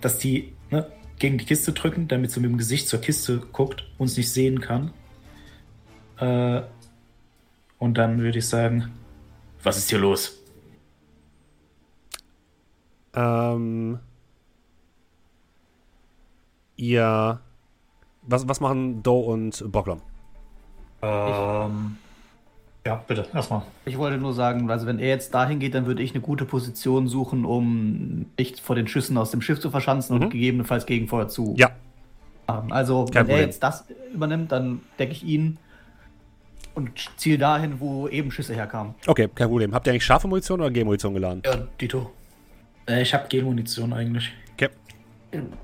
[0.01, 3.85] Dass die ne, gegen die Kiste drücken, damit sie mit dem Gesicht zur Kiste guckt,
[3.99, 4.93] uns nicht sehen kann.
[6.19, 6.63] Äh,
[7.79, 8.93] und dann würde ich sagen,
[9.63, 10.39] was ist hier los?
[13.15, 13.99] Ähm,
[16.77, 17.41] ihr,
[18.23, 20.03] was, was machen Doe und Bocklom?
[21.03, 21.99] Ähm,
[22.87, 23.63] ja, bitte, erstmal.
[23.85, 26.45] Ich wollte nur sagen, also wenn er jetzt dahin geht, dann würde ich eine gute
[26.45, 30.23] Position suchen, um nicht vor den Schüssen aus dem Schiff zu verschanzen Mhm.
[30.23, 31.71] und gegebenenfalls Gegenfeuer zu Ja,
[32.49, 32.73] haben.
[32.73, 33.37] Also Kein wenn Problem.
[33.39, 33.85] er jetzt das
[34.15, 35.59] übernimmt, dann decke ich ihn
[36.75, 38.95] und ziel dahin, wo eben Schüsse herkamen.
[39.07, 39.75] okay, kein Problem.
[39.75, 41.43] Habt ihr eigentlich scharfe Munition oder G-Munition geladen?
[41.45, 42.13] Ja, Dito.
[42.89, 44.31] Äh, ich habe G-Munition eigentlich.
[44.55, 44.69] Okay.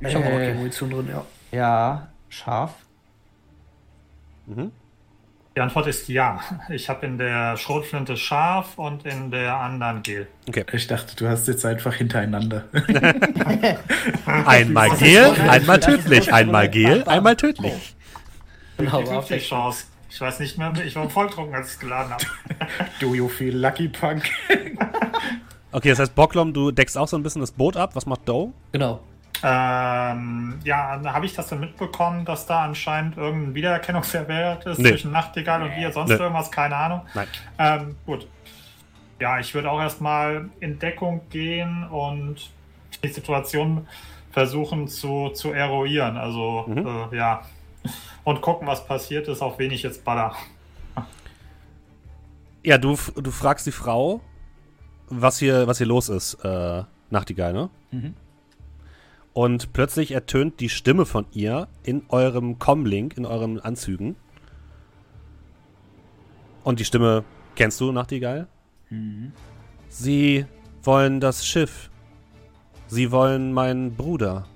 [0.00, 0.48] Ich habe auch Äh.
[0.50, 1.24] noch Munition drin, ja.
[1.56, 2.74] Ja, scharf.
[4.46, 4.72] Mhm.
[5.54, 6.40] Die Antwort ist ja.
[6.70, 10.26] Ich habe in der Schrotflinte scharf und in der anderen Gel.
[10.72, 12.64] Ich dachte, du hast jetzt einfach hintereinander.
[14.46, 16.32] Einmal Gel, einmal tödlich.
[16.32, 17.94] Einmal Gel, einmal tödlich.
[18.78, 19.84] Genau, Die aber 50 Chance.
[20.08, 22.24] Ich weiß nicht mehr, ich war volltrunken, als ich es geladen habe.
[23.00, 24.24] Do you feel lucky, Punk?
[25.70, 27.94] Okay, das heißt, Bocklom, du deckst auch so ein bisschen das Boot ab.
[27.94, 28.52] Was macht Doe?
[28.72, 29.00] Genau.
[29.44, 34.90] Ähm, ja, habe ich das denn mitbekommen, dass da anscheinend irgendein Wiedererkennungswert ist Nee.
[34.90, 36.16] zwischen Nachtigall und ihr, sonst Nee.
[36.16, 37.02] irgendwas, keine Ahnung.
[37.14, 37.26] Nein.
[37.58, 38.26] Ähm, gut.
[39.20, 42.50] Ja, ich würde auch erstmal in Deckung gehen und
[43.02, 43.86] die Situation
[44.30, 46.16] versuchen zu, zu eruieren.
[46.16, 46.86] Also, Mhm.
[47.12, 47.42] äh, ja.
[48.24, 50.34] Und gucken, was passiert ist, auf wen ich jetzt baller.
[52.64, 54.20] Ja, du, du fragst die Frau,
[55.08, 57.70] was hier, was hier los ist, äh, Nachtigall, ne?
[57.90, 58.14] Mhm.
[59.34, 64.16] Und plötzlich ertönt die Stimme von ihr in eurem Comlink, in euren Anzügen.
[66.64, 68.46] Und die Stimme kennst du, Nachtigall?
[69.88, 70.46] Sie
[70.82, 71.90] wollen das Schiff.
[72.88, 74.46] Sie wollen meinen Bruder.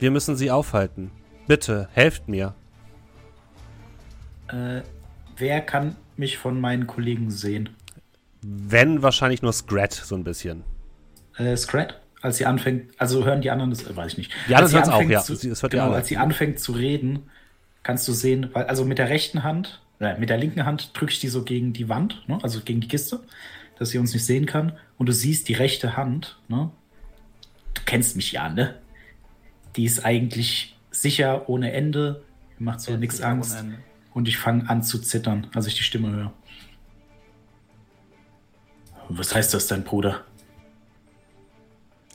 [0.00, 1.10] Wir müssen sie aufhalten.
[1.46, 2.54] Bitte, helft mir.
[4.48, 4.82] Äh,
[5.36, 7.70] wer kann mich von meinen Kollegen sehen?
[8.42, 10.64] Wenn wahrscheinlich nur Scrat so ein bisschen.
[11.36, 12.00] Äh, Scrat?
[12.20, 14.32] Als sie anfängt, also hören die anderen das, äh, weiß ich nicht.
[14.46, 15.22] Anderen sie hören's auch, ja.
[15.22, 17.30] Zu, das hört genau, als sie anfängt zu reden,
[17.82, 21.12] kannst du sehen, weil, also mit der rechten Hand, äh, mit der linken Hand drücke
[21.12, 23.20] ich die so gegen die Wand, ne, also gegen die Kiste,
[23.78, 24.72] dass sie uns nicht sehen kann.
[24.96, 26.70] Und du siehst die rechte Hand, ne?
[27.74, 28.74] Du kennst mich ja, ne?
[29.76, 32.22] Die ist eigentlich sicher ohne Ende,
[32.58, 33.64] macht so nichts Sicher Angst.
[34.12, 36.32] Und ich fange an zu zittern, als ich die Stimme höre.
[39.08, 40.24] Was heißt das, dein Bruder?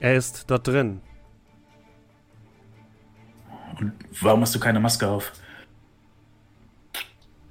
[0.03, 0.99] Er ist dort drin.
[3.79, 5.31] Und warum hast du keine Maske auf?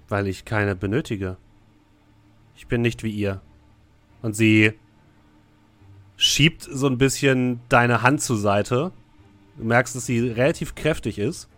[0.09, 1.39] Weil ich keine benötige.
[2.55, 3.41] Ich bin nicht wie ihr.
[4.21, 4.75] Und sie
[6.19, 8.93] schiebt so ein bisschen deine Hand zur Seite.
[9.57, 11.49] Du merkst, dass sie relativ kräftig ist.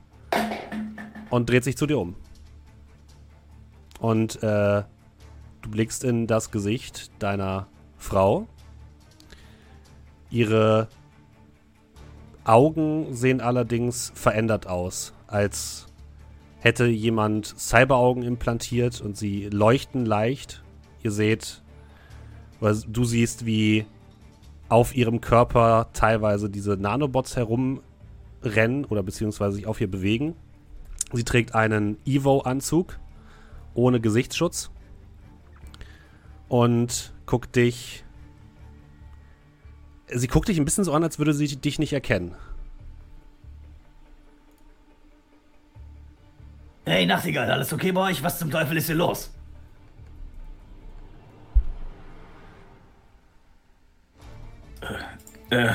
[1.29, 2.15] Und dreht sich zu dir um.
[3.99, 4.85] Und äh,
[5.61, 7.66] du blickst in das Gesicht deiner
[7.99, 8.47] Frau.
[10.35, 10.89] Ihre
[12.43, 15.86] Augen sehen allerdings verändert aus, als
[16.59, 20.65] hätte jemand Cyberaugen implantiert und sie leuchten leicht.
[21.05, 21.62] Ihr seht,
[22.61, 23.86] oder du siehst, wie
[24.69, 30.35] auf ihrem Körper teilweise diese Nanobots herumrennen oder beziehungsweise sich auf ihr bewegen.
[31.12, 32.98] Sie trägt einen Evo-Anzug
[33.74, 34.73] ohne Gesichtsschutz
[36.48, 38.03] und guckt dich.
[40.09, 42.35] Sie guckt dich ein bisschen so an, als würde sie dich nicht erkennen.
[46.86, 48.22] Hey, Nachtigall, alles okay bei euch?
[48.22, 49.31] Was zum Teufel ist hier los?
[55.51, 55.72] Äh,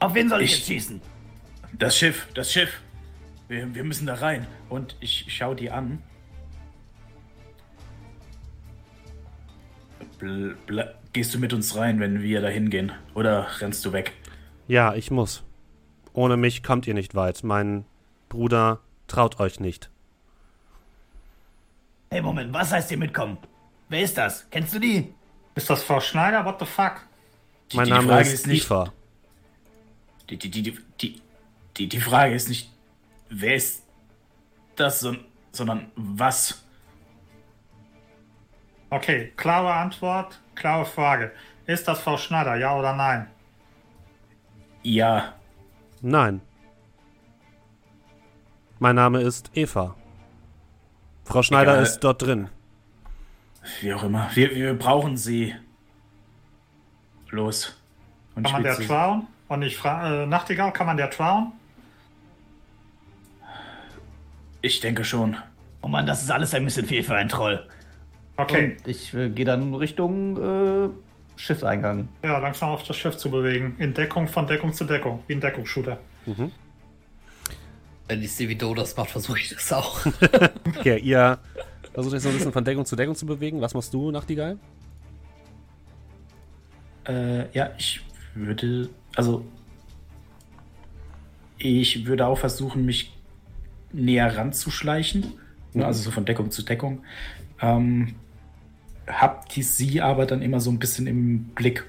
[0.00, 1.00] Auf wen soll ich, Ich- jetzt schießen?
[1.72, 2.80] das Schiff, das Schiff.
[3.48, 4.46] Wir, wir müssen da rein.
[4.68, 6.02] Und ich schau die an.
[10.18, 10.56] Bl
[11.12, 12.92] gehst du mit uns rein, wenn wir da hingehen?
[13.14, 14.12] Oder rennst du weg?
[14.66, 15.42] Ja, ich muss.
[16.12, 17.42] Ohne mich kommt ihr nicht weit.
[17.44, 17.84] Mein
[18.28, 19.90] Bruder traut euch nicht.
[22.10, 23.38] Hey, Moment, was heißt hier mitkommen?
[23.88, 24.48] Wer ist das?
[24.50, 25.14] Kennst du die?
[25.54, 26.44] Ist das Frau Schneider?
[26.44, 27.02] What the fuck?
[27.72, 28.64] Die, mein die Name Frage ist nicht.
[28.66, 28.92] Eva.
[30.30, 31.22] Die, die, die, die,
[31.76, 32.70] die, die, Frage ist nicht,
[33.30, 33.82] wer ist
[34.76, 36.62] das, son- sondern was?
[38.90, 41.32] Okay, klare Antwort, klare Frage.
[41.66, 43.26] Ist das Frau Schneider, ja oder nein?
[44.82, 45.34] Ja,
[46.00, 46.40] Nein.
[48.78, 49.96] Mein Name ist Eva.
[51.24, 51.82] Frau Schneider Egal.
[51.82, 52.48] ist dort drin.
[53.80, 54.30] wie auch immer.
[54.34, 55.54] Wir, wir brauchen sie.
[57.30, 57.76] Los.
[58.36, 59.26] Und Kann man der trauen?
[59.48, 61.52] Und ich frage, äh, Nachtigall, kann man der trauen?
[64.62, 65.36] Ich denke schon.
[65.82, 67.68] Oh Mann, das ist alles ein bisschen viel für einen Troll.
[68.38, 70.88] Okay, Und ich äh, gehe dann Richtung äh,
[71.36, 72.08] Schiffseingang.
[72.22, 73.74] ja, langsam auf das Schiff zu bewegen.
[73.78, 75.98] In Deckung von Deckung zu Deckung, wie ein Deckungsshooter.
[78.06, 80.04] Wenn ich sehe, wie Do das macht, versuche ich das auch.
[80.78, 81.38] Okay, ihr
[81.92, 83.60] versucht euch so ein bisschen von Deckung zu Deckung zu bewegen.
[83.60, 84.58] Was machst du, Nachtigall?
[87.06, 88.00] Äh, ja, ich
[88.34, 88.88] würde.
[89.16, 89.44] Also.
[91.58, 93.12] Ich würde auch versuchen, mich
[93.92, 95.32] näher ranzuschleichen.
[95.72, 97.02] Ne, Also so von Deckung zu Deckung.
[97.60, 98.14] Ähm,
[99.08, 101.84] hab die sie aber dann immer so ein bisschen im Blick.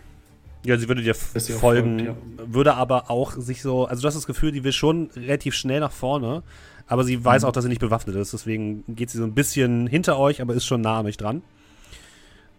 [0.65, 4.27] Ja, sie würde dir folgen, folgt, würde aber auch sich so, also du hast das
[4.27, 6.43] Gefühl, die will schon relativ schnell nach vorne,
[6.87, 9.87] aber sie weiß auch, dass sie nicht bewaffnet ist, deswegen geht sie so ein bisschen
[9.87, 11.43] hinter euch, aber ist schon nah an euch dran.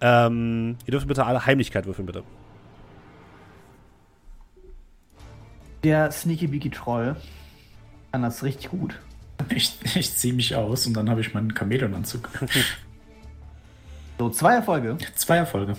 [0.00, 2.22] Ähm, ihr dürft bitte alle Heimlichkeit würfeln, bitte.
[5.84, 7.16] Der Sneaky Beaky Troll
[8.12, 8.98] kann das richtig gut.
[9.50, 12.28] Ich, ich ziehe mich aus und dann habe ich meinen Chamäleonanzug.
[14.20, 14.98] So, zwei Erfolge.
[15.14, 15.74] Zwei Erfolge.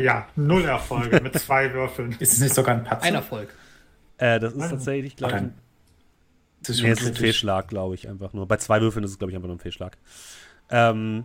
[0.00, 2.12] Ja, null Erfolge mit zwei Würfeln.
[2.20, 3.02] Ist es nicht sogar ein Patzer?
[3.04, 3.52] Ein Erfolg.
[4.18, 5.42] Äh, das ist tatsächlich, glaube ich,
[6.60, 7.14] Das ist nee, ist ein.
[7.16, 8.46] Fehlschlag, glaube ich, einfach nur.
[8.46, 9.98] Bei zwei Würfeln ist es, glaube ich, einfach nur ein Fehlschlag.
[10.70, 11.24] Ähm,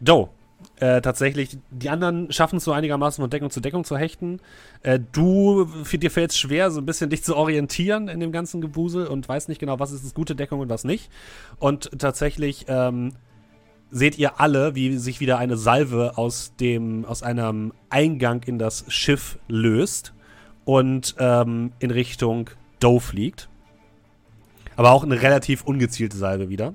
[0.00, 0.30] Doe.
[0.76, 4.40] Äh, tatsächlich, die anderen schaffen es so einigermaßen von Deckung zu Deckung zu hechten.
[4.82, 8.32] Äh, du, für dir fällt es schwer, so ein bisschen dich zu orientieren in dem
[8.32, 11.10] ganzen Gebusel und weißt nicht genau, was ist das gute Deckung und was nicht.
[11.58, 13.12] Und tatsächlich ähm,
[13.90, 18.84] seht ihr alle, wie sich wieder eine Salve aus dem, aus einem Eingang in das
[18.88, 20.12] Schiff löst
[20.64, 22.50] und ähm, in Richtung
[22.80, 23.48] Doe fliegt.
[24.76, 26.74] Aber auch eine relativ ungezielte Salve wieder.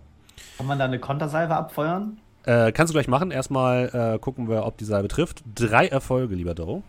[0.57, 2.17] Kann man da eine Kontersalve abfeuern?
[2.45, 3.31] Äh, kannst du gleich machen.
[3.31, 5.43] Erstmal äh, gucken wir, ob die Salbe trifft.
[5.55, 6.83] Drei Erfolge, lieber Doro.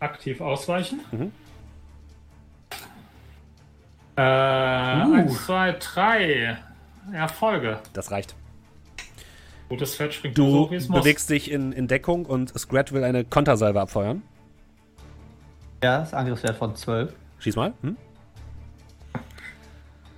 [0.00, 1.00] Aktiv ausweichen.
[1.12, 1.32] Mhm.
[4.16, 6.58] Äh, eins, zwei, drei
[7.12, 7.78] Erfolge.
[7.92, 8.34] Das reicht.
[9.68, 11.00] Gutes Fett springt Du so, wie es muss.
[11.00, 14.22] bewegst dich in, in Deckung und Scrat will eine Kontersalve abfeuern.
[15.82, 17.14] Ja, das Angriffswert von 12.
[17.38, 17.72] Schieß mal.
[17.80, 17.96] Hm?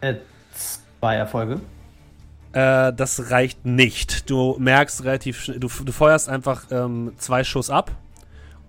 [0.01, 0.17] Äh,
[1.05, 1.61] zwei Erfolge.
[2.53, 4.31] Äh, das reicht nicht.
[4.31, 7.91] Du merkst relativ schnell, du, du feuerst einfach ähm, zwei Schuss ab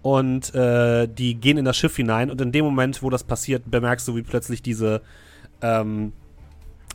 [0.02, 3.72] und äh, die gehen in das Schiff hinein und in dem Moment, wo das passiert,
[3.72, 5.02] bemerkst du, wie plötzlich diese,
[5.62, 6.12] ähm,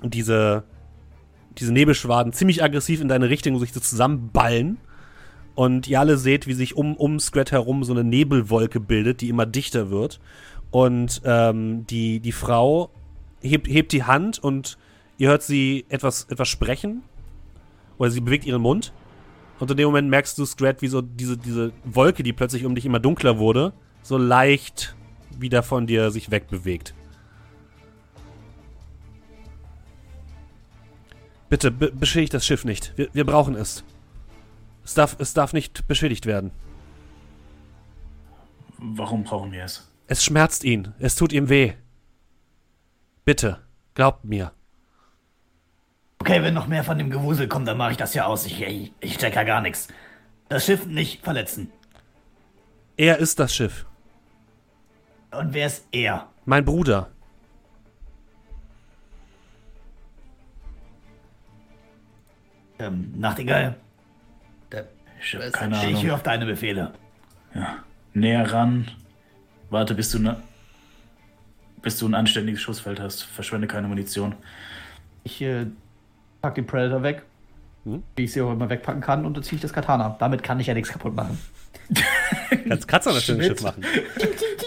[0.02, 0.64] diese,
[1.56, 4.76] diese Nebelschwaden ziemlich aggressiv in deine Richtung sich so zusammenballen.
[5.54, 9.30] Und ihr alle seht, wie sich um, um Scrat herum so eine Nebelwolke bildet, die
[9.30, 10.20] immer dichter wird.
[10.70, 12.90] Und ähm, die, die Frau
[13.40, 14.78] hebt, hebt die Hand und
[15.20, 17.02] ihr hört sie etwas, etwas sprechen.
[17.98, 18.92] Oder sie bewegt ihren Mund.
[19.60, 22.74] Und in dem Moment merkst du, Scrat, wie so diese, diese Wolke, die plötzlich um
[22.74, 24.96] dich immer dunkler wurde, so leicht
[25.38, 26.94] wieder von dir sich wegbewegt.
[31.50, 32.94] Bitte, be beschädigt das Schiff nicht.
[32.96, 33.84] Wir, wir brauchen es.
[34.84, 36.50] Es darf, es darf nicht beschädigt werden.
[38.78, 39.86] Warum brauchen wir es?
[40.06, 40.94] Es schmerzt ihn.
[40.98, 41.74] Es tut ihm weh.
[43.26, 43.58] Bitte,
[43.92, 44.52] glaubt mir.
[46.20, 48.44] Okay, wenn noch mehr von dem Gewusel kommt, dann mache ich das ja aus.
[48.46, 49.88] Ich, ich, ich check ja gar nichts.
[50.48, 51.72] Das Schiff nicht verletzen.
[52.96, 53.86] Er ist das Schiff.
[55.30, 56.28] Und wer ist er?
[56.44, 57.08] Mein Bruder.
[62.78, 63.76] Ähm, Nachtigall,
[64.72, 64.86] Der,
[65.22, 66.02] Ich habe Weiß keine ich Ahnung.
[66.02, 66.92] höre auf deine Befehle.
[67.54, 67.78] Ja.
[68.14, 68.90] Näher ran.
[69.68, 70.42] Warte, bis du, ne,
[71.82, 73.22] bis du ein anständiges Schussfeld hast.
[73.22, 74.34] Verschwende keine Munition.
[75.24, 75.66] Ich äh,
[76.42, 77.22] pack den Predator weg,
[77.84, 78.02] Hm?
[78.16, 80.16] wie ich sie auch immer wegpacken kann, und dann ziehe ich das Katana.
[80.18, 81.38] Damit kann ich ja nichts kaputt machen.
[82.68, 83.58] Kannst Kratzer natürlich im Schnitt.
[83.58, 83.84] Schiff machen.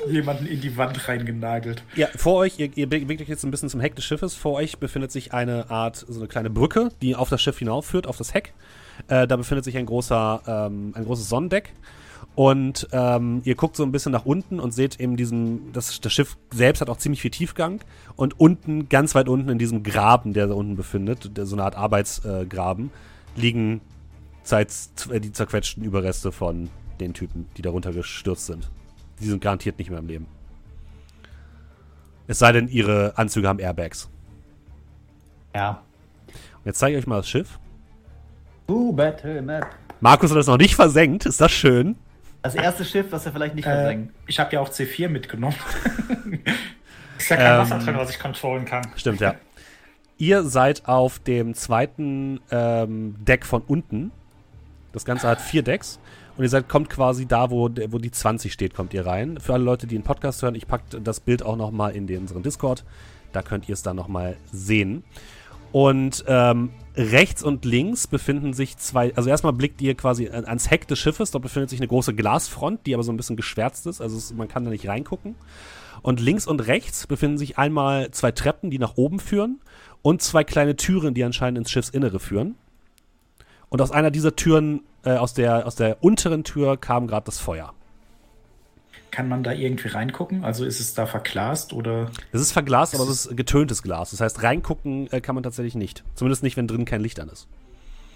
[0.10, 1.84] Jemanden in die Wand reingenagelt.
[1.96, 4.34] Ja, vor euch, ihr, ihr bewegt euch jetzt ein bisschen zum Heck des Schiffes.
[4.36, 8.08] Vor euch befindet sich eine Art, so eine kleine Brücke, die auf das Schiff hinaufführt,
[8.08, 8.54] auf das Heck.
[9.08, 11.72] Äh, da befindet sich ein großer, ähm, ein großes Sonnendeck.
[12.36, 16.12] Und ähm, ihr guckt so ein bisschen nach unten und seht eben diesen, das, das
[16.12, 17.82] Schiff selbst hat auch ziemlich viel Tiefgang.
[18.16, 21.64] Und unten, ganz weit unten in diesem Graben, der da unten befindet, der, so eine
[21.64, 22.92] Art Arbeitsgraben,
[23.36, 23.82] liegen
[24.50, 24.66] äh,
[25.20, 26.70] die zerquetschten Überreste von
[27.00, 28.70] den Typen, die darunter gestürzt sind.
[29.20, 30.26] Die sind garantiert nicht mehr im Leben.
[32.26, 34.10] Es sei denn, ihre Anzüge haben Airbags.
[35.54, 35.82] Ja.
[36.28, 37.60] Und jetzt zeige ich euch mal das Schiff.
[38.68, 39.68] Uh, Battle Map.
[40.00, 41.26] Markus hat das noch nicht versenkt.
[41.26, 41.96] Ist das schön?
[42.44, 44.14] Das erste Schiff, das wir vielleicht nicht Äh, versenken.
[44.28, 45.56] ich habe ja auch C4 mitgenommen.
[47.18, 48.86] Ist ja kein Ähm, Wasser drin, was ich controllen kann.
[48.96, 49.36] Stimmt, ja.
[50.18, 54.12] Ihr seid auf dem zweiten ähm, Deck von unten.
[54.92, 56.00] Das Ganze hat vier Decks.
[56.38, 59.40] Und ihr seid, kommt quasi da, wo, wo die 20 steht, kommt ihr rein.
[59.40, 62.22] Für alle Leute, die den Podcast hören, ich packe das Bild auch nochmal in den,
[62.22, 62.84] unseren Discord.
[63.32, 65.04] Da könnt ihr es dann nochmal sehen.
[65.74, 70.70] Und ähm, rechts und links befinden sich zwei, also erstmal blickt ihr quasi an- ans
[70.70, 73.88] Heck des Schiffes, dort befindet sich eine große Glasfront, die aber so ein bisschen geschwärzt
[73.88, 75.34] ist, also es, man kann da nicht reingucken.
[76.04, 79.62] Und links und rechts befinden sich einmal zwei Treppen, die nach oben führen
[80.04, 82.54] und zwei kleine Türen, die anscheinend ins Schiffsinnere führen.
[83.70, 87.40] Und aus einer dieser Türen, äh, aus, der, aus der unteren Tür kam gerade das
[87.40, 87.74] Feuer.
[89.14, 90.44] Kann man da irgendwie reingucken?
[90.44, 92.10] Also ist es da verglast oder?
[92.32, 94.10] Es ist verglast, aber es ist getöntes Glas.
[94.10, 96.04] Das heißt, reingucken äh, kann man tatsächlich nicht.
[96.16, 97.48] Zumindest nicht, wenn drin kein Licht an ist.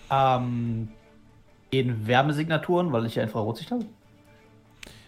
[0.09, 0.87] Ähm,
[1.69, 3.85] in Wärmesignaturen, weil ich ja Infrarotsicht habe?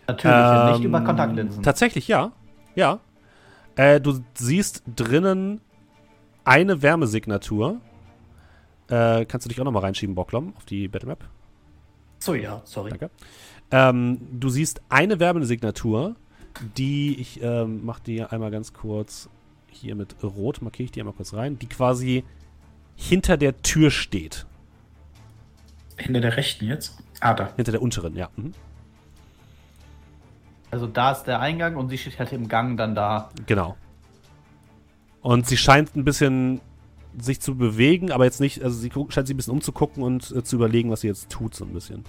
[0.05, 1.63] Natürlich, Ähm, nicht über Kontaktlinsen.
[1.63, 2.33] Tatsächlich, ja.
[2.75, 2.99] Ja.
[3.75, 5.59] Äh, du siehst drinnen
[6.45, 7.81] eine Wärmesignatur.
[8.89, 11.27] Äh, kannst du dich auch nochmal reinschieben, Bocklom, auf die Battlemap?
[12.19, 12.91] so, ja, sorry.
[12.91, 13.09] Danke.
[13.71, 16.15] Ähm, du siehst eine Wärmesignatur,
[16.77, 19.29] die, ich ähm, mach die einmal ganz kurz
[19.67, 22.23] hier mit Rot, markiere ich die einmal kurz rein, die quasi
[22.95, 24.45] hinter der Tür steht.
[25.97, 26.97] Hinter der rechten jetzt?
[27.19, 27.53] Ah, da.
[27.55, 28.29] Hinter der unteren, ja.
[28.35, 28.53] Mhm.
[30.71, 33.29] Also da ist der Eingang und sie steht halt im Gang dann da.
[33.45, 33.75] Genau.
[35.21, 36.61] Und sie scheint ein bisschen
[37.19, 40.43] sich zu bewegen, aber jetzt nicht, also sie scheint sich ein bisschen umzugucken und äh,
[40.43, 42.03] zu überlegen, was sie jetzt tut, so ein bisschen.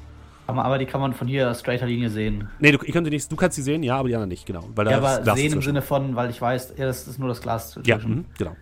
[0.51, 2.49] Aber, aber die kann man von hier straighter Linie sehen.
[2.59, 4.45] Nee, du, ihr könnt sie nicht, du kannst sie sehen, ja, aber die anderen nicht,
[4.47, 4.69] genau.
[4.75, 5.63] Weil da Ja, aber Glas sehen im.
[5.63, 8.17] Sinne von, weil ich weiß, ja, das ist nur das Glas Ja, dazwischen.
[8.17, 8.57] mhm, genau.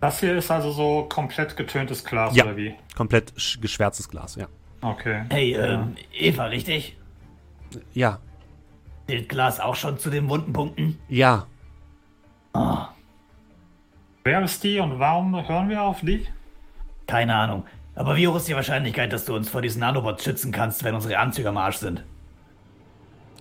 [0.00, 2.44] Das hier ist also so komplett getöntes Glas, Ja.
[2.44, 2.74] oder wie?
[2.96, 4.46] Komplett sch- geschwärztes Glas, ja.
[4.82, 5.22] Okay.
[5.30, 6.96] Hey, ähm, Eva, richtig?
[7.94, 8.18] Ja,
[9.06, 10.98] Zählt Glas auch schon zu den wunden Punkten?
[11.08, 11.46] ja.
[12.52, 12.88] Ah,
[14.24, 16.26] Wer ist die und warum hören wir auf die?
[17.06, 17.64] keine Ahnung.
[17.94, 20.94] Aber wie hoch ist die Wahrscheinlichkeit, dass du uns vor diesen Nanobots schützen kannst, wenn
[20.94, 22.02] unsere Anzüge am Arsch sind?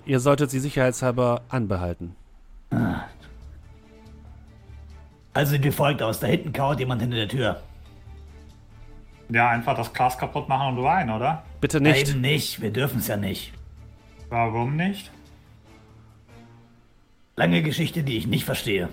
[0.05, 2.15] Ihr solltet sie sicherheitshalber anbehalten.
[5.33, 6.19] Also sind wir folgt aus.
[6.19, 7.61] Da hinten kauert jemand hinter der Tür.
[9.29, 11.43] Ja, einfach das Glas kaputt machen und rein, oder?
[11.59, 12.09] Bitte Ja, nicht.
[12.09, 12.61] Eben nicht.
[12.61, 13.53] Wir dürfen es ja nicht.
[14.29, 15.11] Warum nicht?
[17.35, 18.89] Lange Geschichte, die ich nicht verstehe.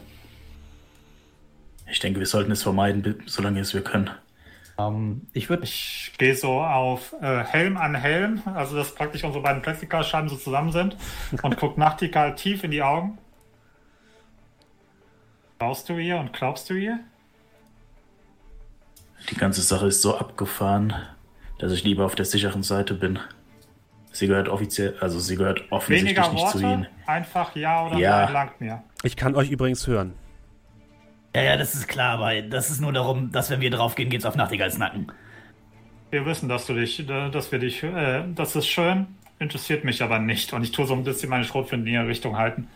[1.90, 4.10] Ich denke, wir sollten es vermeiden, solange es wir können.
[4.88, 9.42] Ähm, ich würde Ich gehe so auf äh, Helm an Helm, also dass praktisch unsere
[9.42, 10.96] beiden Plexiglasscheiben so zusammen sind
[11.42, 13.18] und guck Nachtigall tief in die Augen.
[15.58, 17.00] Traust du ihr und glaubst du ihr?
[19.30, 20.94] Die ganze Sache ist so abgefahren,
[21.58, 23.18] dass ich lieber auf der sicheren Seite bin.
[24.12, 26.80] Sie gehört offiziell, also sie gehört offensichtlich Weniger nicht zu ihnen.
[26.80, 28.24] Worte, einfach ja oder Ja.
[28.24, 28.82] nein langt mir.
[29.02, 30.14] Ich kann euch übrigens hören.
[31.34, 34.24] Ja, ja, das ist klar, aber das ist nur darum, dass wenn wir draufgehen, geht's
[34.24, 35.12] auf Nachtigalls Nacken.
[36.10, 39.06] Wir wissen, dass du dich, dass wir dich, äh, das ist schön,
[39.38, 40.52] interessiert mich aber nicht.
[40.52, 42.68] Und ich tue so ein bisschen meine Schrotflinte in ihre Richtung halten.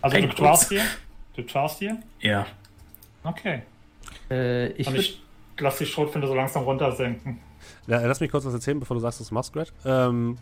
[0.00, 0.82] Also du Ey, traust dir?
[1.34, 1.98] Du traust dir?
[2.20, 2.46] Ja,
[3.24, 3.62] Okay.
[4.30, 5.20] äh, ich Und ich
[5.58, 7.38] lass die Schrotflinte so langsam runtersenken.
[7.86, 9.52] Ja, lass mich kurz was erzählen, bevor du sagst, was du machst.
[9.84, 10.38] Ähm,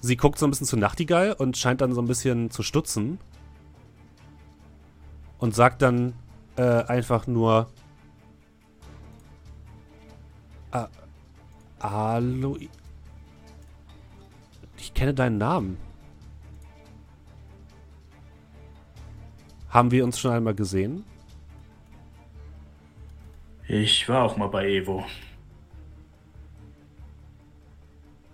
[0.00, 3.18] sie guckt so ein bisschen zu Nachtigall und scheint dann so ein bisschen zu stutzen.
[5.38, 6.14] Und sagt dann
[6.60, 7.70] äh, einfach nur.
[10.72, 10.88] Ah,
[11.80, 12.58] Hallo.
[14.76, 15.78] Ich kenne deinen Namen.
[19.70, 21.04] Haben wir uns schon einmal gesehen?
[23.66, 25.06] Ich war auch mal bei Evo.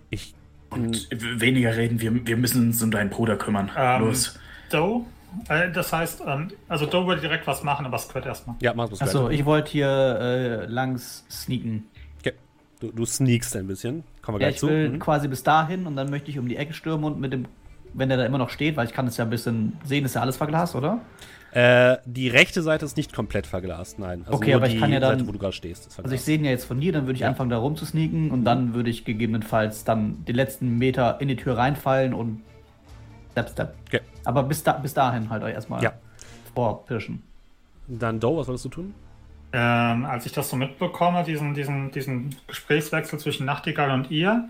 [0.09, 0.35] Ich.
[0.69, 3.71] Und weniger reden, wir, wir müssen uns um deinen Bruder kümmern.
[3.77, 4.37] Ähm, Los.
[4.69, 5.05] Doe?
[5.49, 8.55] Äh, das heißt, ähm, also Doe würde direkt was machen, aber Squid erstmal.
[8.61, 9.39] Ja, mach das Achso, gleich.
[9.39, 11.85] ich wollte hier äh, langs sneaken.
[12.19, 12.33] Okay.
[12.79, 14.03] Du, du sneakst ein bisschen.
[14.21, 14.67] Kommen wir Ja, gleich ich zu.
[14.67, 14.99] will Mhm.
[14.99, 17.45] quasi bis dahin und dann möchte ich um die Ecke stürmen und mit dem,
[17.93, 20.15] wenn der da immer noch steht, weil ich kann es ja ein bisschen sehen, ist
[20.15, 20.99] ja alles verglast, oder?
[21.51, 24.23] Äh, die rechte Seite ist nicht komplett verglast, nein.
[24.25, 25.97] Also Okay, nur aber ich die kann ja dann- Seite, wo du gerade stehst, ist
[25.97, 27.29] Also ich sehe ihn ja jetzt von hier, dann würde ich Ja.
[27.29, 31.29] anfangen da rum zu sneaken und dann würde ich gegebenenfalls dann die letzten Meter in
[31.29, 32.41] die Tür reinfallen und
[33.37, 33.75] Step, Step.
[33.87, 34.01] Okay.
[34.23, 35.93] Aber bis, da, bis dahin halt euch erstmal Ja.
[36.55, 37.21] vorpirschen.
[37.87, 38.93] Dann Doe, was wolltest du tun?
[39.53, 44.49] Ähm, als ich das so mitbekomme, diesen, diesen, diesen Gesprächswechsel zwischen Nachtigall und ihr,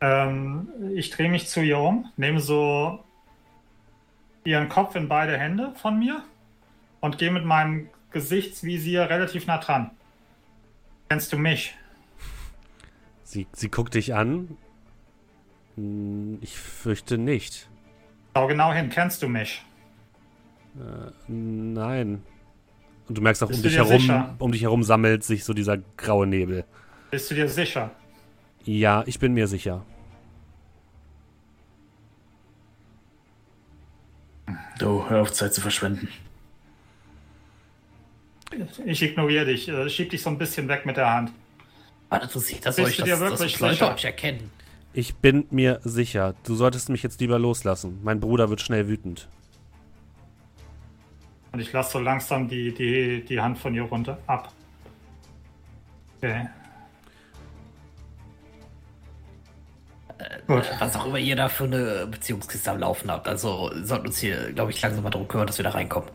[0.00, 3.02] ähm, ich drehe mich zu ihr um, nehme so
[4.44, 6.22] ihren Kopf in beide Hände von mir
[7.00, 9.90] und gehe mit meinem Gesichtsvisier relativ nah dran.
[11.08, 11.74] Kennst du mich?
[13.24, 14.56] Sie, sie guckt dich an.
[15.76, 17.68] Hm, Ich fürchte nicht.
[18.34, 19.62] Schau genau hin, kennst du mich?
[21.26, 22.22] Nein.
[23.08, 24.36] Und du merkst auch, um Bist du dich, herum, sicher?
[24.38, 26.64] um dich herum sammelt sich so dieser graue Nebel.
[27.10, 27.90] Bist du dir sicher?
[28.64, 29.84] Ja, ich bin mir sicher.
[34.78, 36.08] Du, hör auf, Zeit zu verschwenden.
[38.84, 41.32] Ich ignoriere dich, äh, schieb dich so ein bisschen weg mit der Hand.
[42.08, 43.94] Was interessiert das Bist euch, du dass, dir dass wirklich Leute sicher?
[43.94, 44.50] euch erkennen?
[44.92, 46.34] Ich bin mir sicher.
[46.44, 48.00] Du solltest mich jetzt lieber loslassen.
[48.02, 49.28] Mein Bruder wird schnell wütend.
[51.52, 54.52] Und ich lasse so langsam die, die, die Hand von ihr runter ab.
[56.18, 56.48] Okay.
[60.46, 60.64] Gut.
[60.78, 63.26] Was auch immer ihr da für eine Beziehungskiste am Laufen habt.
[63.26, 66.10] Also sollten uns hier, glaube ich, langsam mal darum kümmern, dass wir da reinkommen.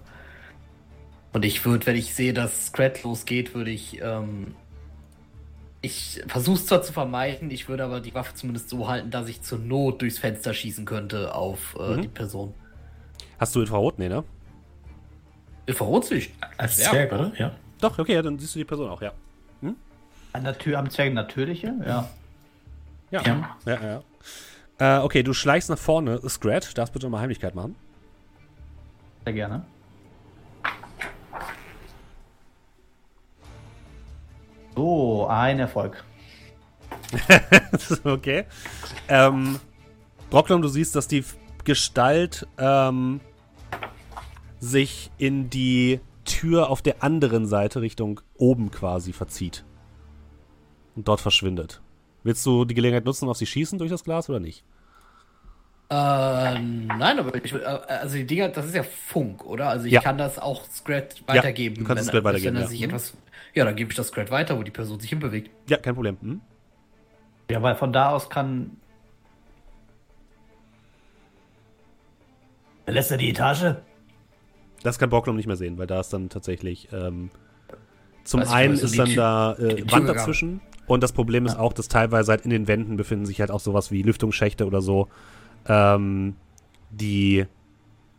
[1.34, 4.02] Und ich würde, wenn ich sehe, dass Scrat losgeht, würde ich.
[4.02, 4.56] Ähm,
[5.85, 9.27] ich versuche es zwar zu vermeiden, ich würde aber die Waffe zumindest so halten, dass
[9.29, 12.01] ich zur Not durchs Fenster schießen könnte auf äh, Mhm.
[12.01, 12.53] die Person.
[13.39, 13.99] Hast du Infrarot?
[13.99, 14.23] Nee, ne?
[15.65, 16.31] Infrarotsicht.
[16.57, 16.89] Als Ja.
[16.91, 17.31] Zwerg, oder?
[17.37, 17.51] Ja.
[17.81, 19.11] Doch, okay, dann siehst du die Person auch, ja.
[20.33, 21.73] An der Tür am Zwerg natürliche?
[21.85, 22.09] Ja.
[23.09, 23.57] Ja, Ja.
[23.65, 24.01] ja,
[24.79, 24.97] ja.
[24.99, 26.19] Äh, okay, du schleichst nach vorne.
[26.27, 27.75] Scrat, darfst bitte nochmal Heimlichkeit machen.
[29.23, 29.65] Sehr gerne.
[34.76, 36.03] So, ein Erfolg.
[38.03, 38.45] okay.
[39.07, 39.60] Ähm,
[40.30, 41.23] Brocklom, du siehst, dass die
[41.64, 43.22] Gestalt ähm,
[44.60, 49.64] sich in die Tür auf der anderen Seite Richtung oben quasi verzieht.
[50.95, 51.81] Und dort verschwindet.
[52.23, 54.64] Willst du die Gelegenheit nutzen, auf sie schießen durch das Glas oder nicht?
[55.89, 59.69] Äh, nein, aber ich, will- äh, also die Dinger, das ist ja Funk, oder?
[59.69, 60.02] Also ich Ja.
[60.02, 61.76] kann das auch Scrat weitergeben.
[61.76, 62.68] du kannst es Scrat weitergeben, Wenn er ja.
[62.69, 62.85] sich Mhm.
[62.88, 63.14] etwas,
[63.56, 65.49] ja, dann gebe ich das Scrat weiter, wo die Person sich hinbewegt.
[65.69, 66.18] Ja, kein Problem.
[66.22, 66.41] Hm?
[67.49, 68.77] Ja, weil von da aus kann.
[72.84, 73.76] Verlässt er die Etage?
[74.84, 76.90] Das kann Brocklom nicht mehr sehen, weil da ist dann tatsächlich.
[76.91, 77.32] Ähm,
[78.23, 80.61] zum Weiß einen ist dann Tür- da äh, Wand dazwischen.
[80.88, 83.60] Und das Problem ist auch, dass teilweise halt in den Wänden befinden sich halt auch
[83.60, 85.07] sowas wie Lüftungsschächte oder so,
[85.68, 86.36] ähm,
[86.91, 87.45] die,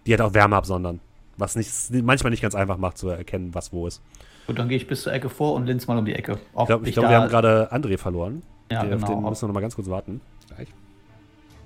[0.05, 1.01] die halt auch Wärme absondern.
[1.37, 1.71] Was nicht,
[2.03, 4.03] manchmal nicht ganz einfach macht zu erkennen, was wo ist.
[4.47, 6.39] Gut, dann gehe ich bis zur Ecke vor und links mal um die Ecke.
[6.55, 8.43] Ob Ich glaube, ich glaub, wir haben gerade André verloren.
[8.71, 9.07] Ja, Auf genau.
[9.07, 10.21] den müssen wir noch mal ganz kurz warten.
[10.55, 10.69] Gleich.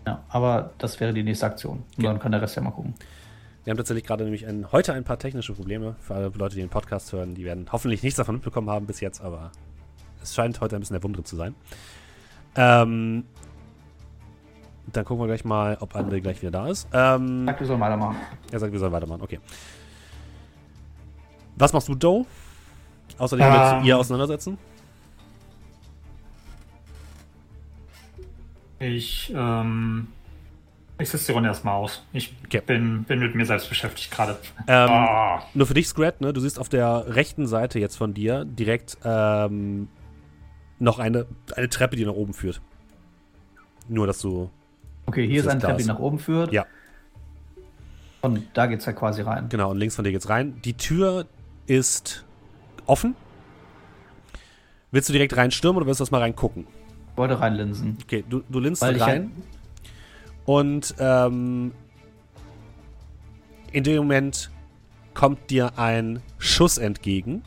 [0.07, 1.83] Ja, aber das wäre die nächste Aktion.
[1.97, 2.95] Und dann kann der Rest ja mal gucken.
[3.65, 5.95] Wir haben tatsächlich gerade nämlich ein, heute ein paar technische Probleme.
[6.01, 9.01] Für alle Leute, die den Podcast hören, die werden hoffentlich nichts davon mitbekommen haben bis
[9.01, 9.53] jetzt, aber
[10.23, 11.55] es scheint heute ein bisschen der Wundere zu sein.
[12.57, 13.25] Ähm,
[14.93, 16.89] dann gucken wir gleich mal, ob André gleich wieder da ist.
[16.93, 18.17] Ähm, Sag, wir sollen weitermachen.
[18.51, 19.39] er sagt, wir sollen weitermachen, okay.
[21.57, 22.25] Was machst du, Doe?
[23.21, 23.85] Außer dich mit Ähm.
[23.85, 24.59] ihr auseinandersetzen?
[28.79, 30.09] Ich, ähm,
[30.99, 32.03] ich sitze die Runde erstmal aus.
[32.15, 32.63] Ich Okay.
[32.67, 34.39] bin, bin mit mir selbst beschäftigt gerade.
[34.67, 36.33] Ähm, Ah, Nur für dich, Scrat, ne?
[36.33, 39.89] Du siehst auf der rechten Seite jetzt von dir direkt ähm,
[40.79, 42.63] noch eine, eine Treppe, die nach oben führt.
[43.89, 44.51] Nur, dass du.
[45.07, 45.97] Okay, hier ist ist eine Treppe, die Glas.
[45.97, 46.53] nach oben führt.
[46.53, 46.65] Ja.
[48.23, 49.49] Und da geht's ja quasi rein.
[49.51, 50.61] Genau, und links von dir geht's rein.
[50.65, 51.27] Die Tür
[51.67, 52.25] ist
[52.91, 53.15] offen.
[54.91, 56.67] Willst du direkt reinstürmen oder willst du erst mal reingucken?
[57.13, 57.97] Ich wollte reinlinsen.
[58.03, 59.31] Okay, du, du linst ich rein.
[60.45, 61.73] Und ähm,
[63.73, 64.51] in dem Moment
[65.15, 67.43] kommt dir ein Schuss entgegen,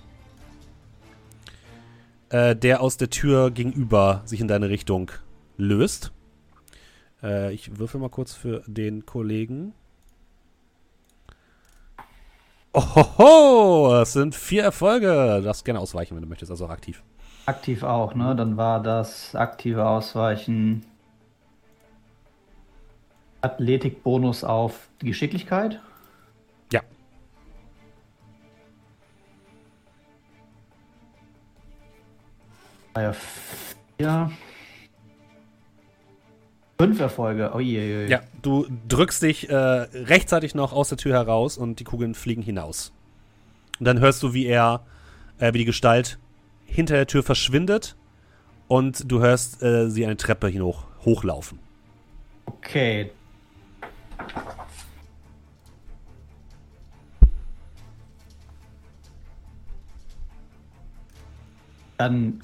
[2.30, 5.11] äh, der aus der Tür gegenüber sich in deine Richtung
[5.57, 6.11] löst.
[7.22, 9.74] Äh, ich würfel mal kurz für den Kollegen.
[12.74, 15.38] Ohoho, es sind vier Erfolge.
[15.38, 17.04] Du darfst gerne ausweichen, wenn du möchtest, also auch aktiv.
[17.45, 18.36] Aktiv auch, ne?
[18.36, 20.86] Dann war das aktive Ausweichen.
[23.41, 25.80] Athletikbonus auf die Geschicklichkeit.
[26.72, 26.82] Ja.
[34.00, 34.32] Ja.
[36.80, 37.52] Fünf Erfolge.
[37.54, 38.10] Oh je, je, je.
[38.10, 42.41] Ja, du drückst dich äh, rechtzeitig noch aus der Tür heraus und die Kugeln fliegen
[42.41, 42.91] hinaus.
[43.80, 44.84] Und dann hörst du, wie er,
[45.38, 46.18] äh, wie die Gestalt
[46.66, 47.95] hinter der Tür verschwindet
[48.68, 51.60] und du hörst äh, sie eine Treppe hinauf, hochlaufen.
[52.45, 53.12] Okay.
[61.98, 62.41] Dann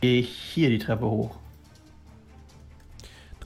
[0.00, 1.41] gehe ich hier die Treppe hoch.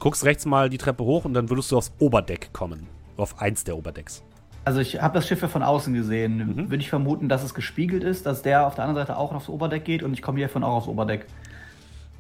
[0.06, 2.86] Du guckst rechts mal die Treppe hoch und dann würdest du aufs Oberdeck kommen.
[3.16, 4.22] Auf eins der Oberdecks.
[4.64, 6.36] Also ich habe das Schiff ja von außen gesehen.
[6.36, 6.70] Mhm.
[6.70, 9.48] Würde ich vermuten, dass es gespiegelt ist, dass der auf der anderen Seite auch aufs
[9.48, 11.26] Oberdeck geht und ich komme hiervon auch aufs Oberdeck.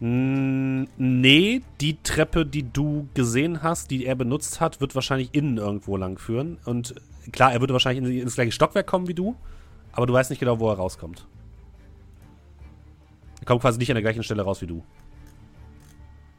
[0.00, 5.56] Mm, nee, die Treppe, die du gesehen hast, die er benutzt hat, wird wahrscheinlich innen
[5.56, 6.58] irgendwo lang führen.
[6.64, 6.96] Und
[7.30, 9.36] klar, er würde wahrscheinlich in, ins gleiche Stockwerk kommen wie du,
[9.92, 11.24] aber du weißt nicht genau, wo er rauskommt.
[13.38, 14.82] Er kommt quasi nicht an der gleichen Stelle raus wie du.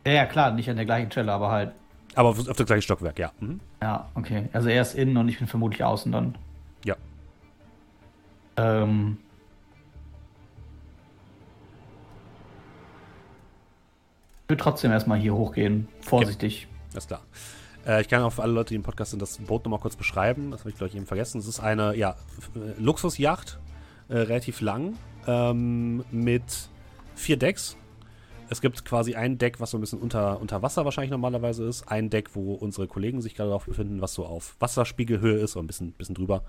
[0.08, 1.74] Ja, ja, klar, nicht an der gleichen Stelle, aber halt.
[2.16, 3.34] Aber auf, auf das gleiche Stockwerk, ja.
[3.42, 3.60] Mhm.
[3.82, 4.48] Ja, okay.
[4.54, 6.38] Also er ist innen und ich bin vermutlich außen dann.
[6.86, 6.96] Ja.
[8.56, 9.18] Ähm.
[14.44, 15.90] Ich würde trotzdem erstmal hier hochgehen.
[16.00, 16.70] Vorsichtig.
[16.94, 17.20] Alles klar.
[17.86, 19.98] Äh, ich kann auch für alle Leute, die im Podcast sind, das Boot nochmal kurz
[19.98, 20.52] beschreiben.
[20.52, 21.40] Das habe ich, glaube ich, eben vergessen.
[21.40, 22.16] Es ist eine ja,
[22.80, 23.60] Luxusjacht,
[24.08, 24.94] äh, relativ lang,
[25.28, 26.70] ähm, mit
[27.14, 27.76] vier Decks.
[28.50, 31.88] Es gibt quasi ein Deck, was so ein bisschen unter, unter Wasser wahrscheinlich normalerweise ist.
[31.90, 35.66] Ein Deck, wo unsere Kollegen sich gerade drauf befinden, was so auf Wasserspiegelhöhe ist, oder
[35.66, 36.44] ein bisschen, bisschen drüber.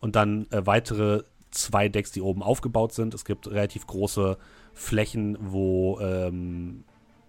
[0.00, 3.14] Und dann äh, weitere zwei Decks, die oben aufgebaut sind.
[3.14, 4.38] Es gibt relativ große
[4.72, 6.84] Flächen, wo ähm,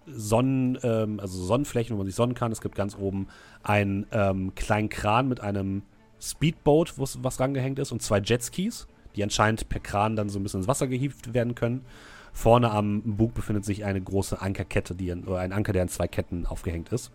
[0.05, 2.51] Sonnen, ähm, also Sonnenflächen, wo man sich sonnen kann.
[2.51, 3.27] Es gibt ganz oben
[3.63, 5.83] einen ähm, kleinen Kran mit einem
[6.19, 10.61] Speedboat, was rangehängt ist, und zwei Jetskis, die anscheinend per Kran dann so ein bisschen
[10.61, 11.83] ins Wasser gehievt werden können.
[12.33, 15.89] Vorne am Bug befindet sich eine große Ankerkette, die an, oder ein Anker, der an
[15.89, 17.11] zwei Ketten aufgehängt ist.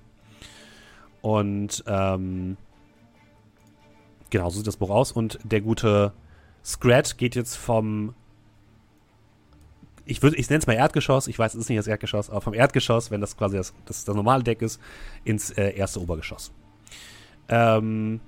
[1.22, 2.56] Und ähm,
[4.30, 5.12] genau, so sieht das Buch aus.
[5.12, 6.12] Und der gute
[6.64, 8.14] Scrat geht jetzt vom
[10.06, 12.40] ich würde, ich nenne es mal Erdgeschoss, ich weiß, es ist nicht das Erdgeschoss, aber
[12.40, 14.80] vom Erdgeschoss, wenn das quasi das, das, das normale Deck ist,
[15.24, 16.52] ins äh, erste Obergeschoss.
[17.48, 18.20] Ähm,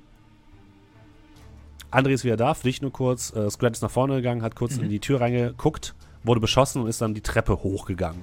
[1.91, 3.33] André ist wieder da, für dich nur kurz.
[3.35, 5.95] Äh, Scrat ist nach vorne gegangen, hat kurz in die Tür reingeguckt,
[6.29, 8.23] wurde beschossen und ist dann die Treppe hochgegangen.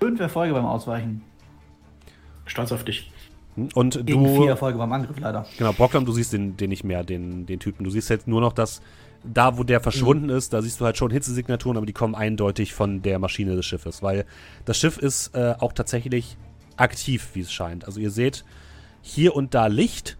[0.00, 1.22] Fünf Erfolge beim Ausweichen.
[2.46, 3.10] Stolz auf dich.
[3.54, 3.68] Hm?
[3.74, 5.46] Und Gegen vier du, Erfolge beim Angriff leider.
[5.56, 7.84] genau, Brocklam, du siehst den, den nicht mehr, den, den Typen.
[7.84, 8.82] Du siehst jetzt nur noch das,
[9.22, 12.74] da wo der verschwunden ist, da siehst du halt schon Hitzesignaturen, aber die kommen eindeutig
[12.74, 14.26] von der Maschine des Schiffes, weil
[14.64, 16.36] das Schiff ist äh, auch tatsächlich
[16.76, 17.86] aktiv, wie es scheint.
[17.86, 18.44] Also ihr seht
[19.00, 20.16] hier und da Licht,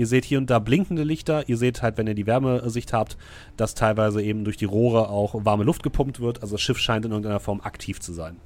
[0.00, 3.18] ihr seht hier und da blinkende Lichter, ihr seht halt, wenn ihr die Wärmesicht habt,
[3.58, 6.40] dass teilweise eben durch die Rohre auch warme Luft gepumpt wird.
[6.42, 8.36] Also das Schiff scheint in irgendeiner Form aktiv zu sein.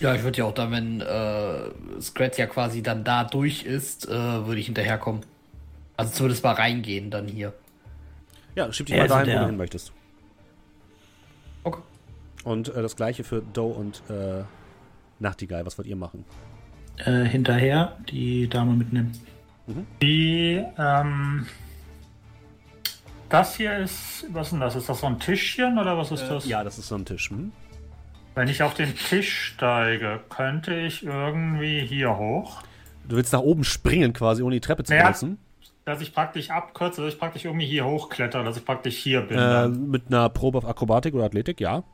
[0.00, 4.06] Ja, ich würde ja auch dann, wenn äh, Scrat ja quasi dann da durch ist,
[4.06, 5.22] äh, würde ich hinterherkommen.
[5.96, 7.54] Also zumindest mal reingehen dann hier.
[8.54, 9.92] Ja, schieb dich mal ist dahin, wo der- du hin möchtest.
[11.64, 11.80] Okay.
[12.44, 14.44] Und äh, das gleiche für Doe und äh,
[15.18, 15.64] Nachtigall.
[15.64, 16.26] Was wollt ihr machen?
[17.04, 19.12] Äh, hinterher die Dame mitnehmen.
[20.00, 21.46] Die, ähm,
[23.28, 24.76] das hier ist, was ist denn das?
[24.76, 26.46] Ist das so ein Tischchen oder was ist das?
[26.46, 27.30] Ja, das ist so ein Tisch.
[27.30, 27.52] Hm?
[28.34, 32.62] Wenn ich auf den Tisch steige, könnte ich irgendwie hier hoch,
[33.08, 35.02] Du willst nach oben springen quasi, ohne die Treppe zu Ja.
[35.04, 35.38] benutzen.
[35.84, 39.38] dass ich praktisch abkürze, dass ich praktisch irgendwie hier hochkletter, dass ich praktisch hier bin.
[39.38, 41.84] Äh, mit einer Probe auf Akrobatik oder Athletik, ja.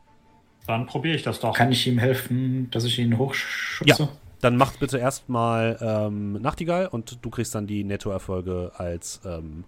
[0.67, 1.55] dann probiere ich das doch.
[1.55, 4.03] Kann ich ihm helfen, dass ich ihn hochschubse?
[4.05, 4.09] Ja.
[4.43, 9.65] Dann macht bitte erstmal ähm, Nachtigall und du kriegst dann die Nettoerfolge als ähm,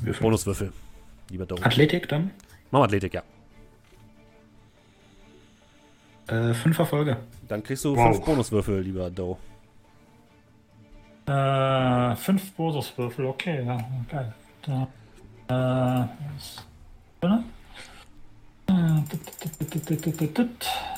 [0.00, 0.22] Würfel.
[0.22, 0.72] Bonuswürfel.
[1.30, 1.64] Lieber Doe.
[1.64, 2.32] Athletik dann?
[2.70, 3.22] Mach mal Athletik, ja.
[6.26, 7.18] Äh, fünf Erfolge.
[7.48, 8.14] Dann kriegst du Wow.
[8.14, 9.36] fünf Bonuswürfel, lieber Doe.
[11.26, 13.78] Äh, fünf Bonuswürfel, okay, ja,
[14.10, 14.34] geil.
[14.66, 14.88] Da,
[16.04, 16.66] äh, was-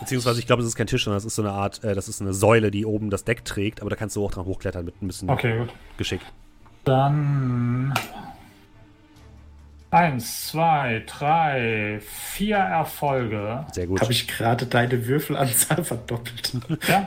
[0.00, 2.08] Beziehungsweise, ich glaube, es ist kein Tisch, sondern es ist so eine Art, äh, das
[2.08, 4.84] ist eine Säule, die oben das Deck trägt, aber da kannst du auch dran hochklettern
[4.84, 5.68] mit ein bisschen Okay, gut.
[5.96, 6.20] Geschick.
[6.84, 7.92] Dann
[9.90, 13.64] eins, zwei, drei, vier Erfolge.
[13.72, 14.00] Sehr gut.
[14.00, 16.52] Habe ich gerade deine Würfelanzahl verdoppelt?
[16.86, 17.06] Ja,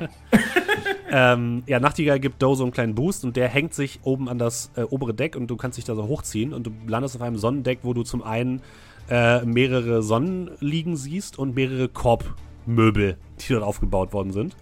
[1.34, 4.40] ähm, ja, Nachtigall gibt Doe so einen kleinen Boost und der hängt sich oben an
[4.40, 7.22] das äh, obere Deck und du kannst dich da so hochziehen und du landest auf
[7.22, 8.62] einem Sonnendeck, wo du zum einen
[9.10, 14.56] äh, mehrere Sonnen liegen siehst und mehrere Korbmöbel, die dort aufgebaut worden sind.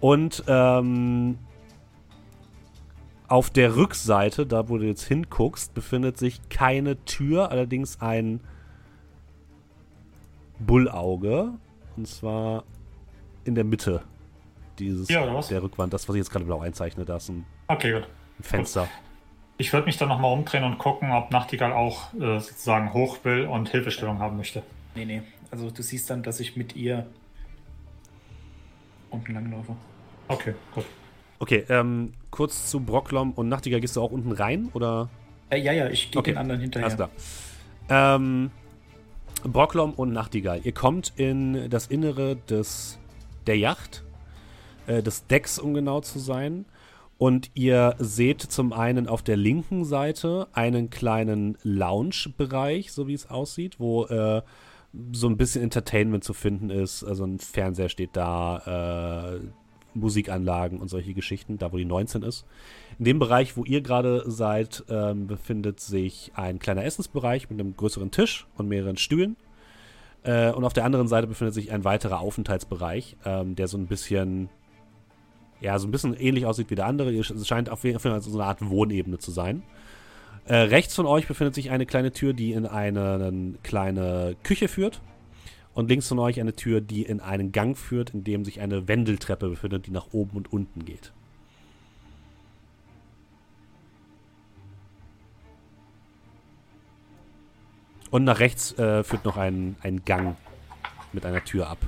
[0.00, 1.38] Und ähm,
[3.28, 8.40] auf der Rückseite, da wo du jetzt hinguckst, befindet sich keine Tür, allerdings ein
[10.58, 11.52] Bullauge.
[11.96, 12.64] Und zwar
[13.44, 14.02] in der Mitte
[14.78, 15.92] dieses, Ja, der Rückwand.
[15.92, 18.04] Das, was ich jetzt gerade blau einzeichne, da ist ein, Okay, ein
[18.42, 18.88] Fenster.
[19.58, 23.46] Ich würde mich dann nochmal umdrehen und gucken, ob Nachtigall auch äh, sozusagen hoch will
[23.46, 24.62] und Hilfestellung haben möchte.
[24.94, 25.22] Nee, nee.
[25.50, 27.06] Also du siehst dann, dass ich mit ihr
[29.10, 29.74] unten langlaufe.
[30.28, 30.84] Okay, gut.
[31.38, 33.80] Okay, ähm, kurz zu Brocklom und Nachtigall.
[33.80, 35.08] Gehst du auch unten rein oder?
[35.50, 36.86] Äh, ja, ja, ich gehe Okay, den anderen hinterher.
[36.86, 37.10] Alles klar.
[37.88, 38.50] Ähm,
[39.44, 40.60] Brocklom und Nachtigall.
[40.64, 42.98] Ihr kommt in das Innere des,
[43.46, 44.02] der Yacht,
[44.86, 46.64] äh, des Decks, um genau zu sein.
[47.18, 53.30] Und ihr seht zum einen auf der linken Seite einen kleinen Lounge-Bereich, so wie es
[53.30, 54.42] aussieht, wo äh,
[55.12, 57.04] so ein bisschen Entertainment zu finden ist.
[57.04, 59.40] Also ein Fernseher steht da, äh,
[59.96, 62.44] Musikanlagen und solche Geschichten, da wo die 19 ist.
[62.98, 67.76] In dem Bereich, wo ihr gerade seid, ähm, befindet sich ein kleiner Essensbereich mit einem
[67.76, 69.36] größeren Tisch und mehreren Stühlen.
[70.22, 73.86] Äh, und auf der anderen Seite befindet sich ein weiterer Aufenthaltsbereich, ähm, der so ein
[73.86, 74.48] bisschen,
[75.60, 77.12] ja, so ein bisschen ähnlich aussieht wie der andere.
[77.14, 79.62] Es scheint auf jeden Fall so eine Art Wohnebene zu sein.
[80.44, 84.68] Äh, rechts von euch befindet sich eine kleine Tür, die in eine, eine kleine Küche
[84.68, 85.00] führt.
[85.74, 88.88] Und links von euch eine Tür, die in einen Gang führt, in dem sich eine
[88.88, 91.12] Wendeltreppe befindet, die nach oben und unten geht.
[98.10, 100.36] Und nach rechts äh, führt noch ein, ein Gang
[101.12, 101.78] mit einer Tür ab.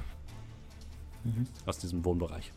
[1.65, 2.53] Aus diesem Wohnbereich.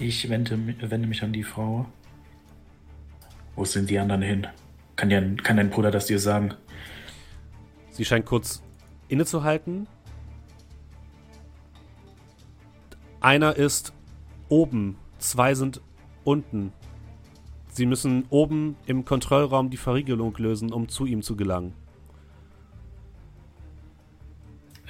[0.00, 0.58] Ich wende,
[0.90, 1.86] wende mich an die Frau.
[3.54, 4.46] Wo sind die anderen hin?
[4.96, 6.54] Kann, ja, kann dein Bruder das dir sagen?
[7.90, 8.62] Sie scheint kurz
[9.08, 9.86] innezuhalten.
[13.20, 13.92] Einer ist
[14.48, 15.80] oben, zwei sind
[16.24, 16.72] unten.
[17.68, 21.72] Sie müssen oben im Kontrollraum die Verriegelung lösen, um zu ihm zu gelangen.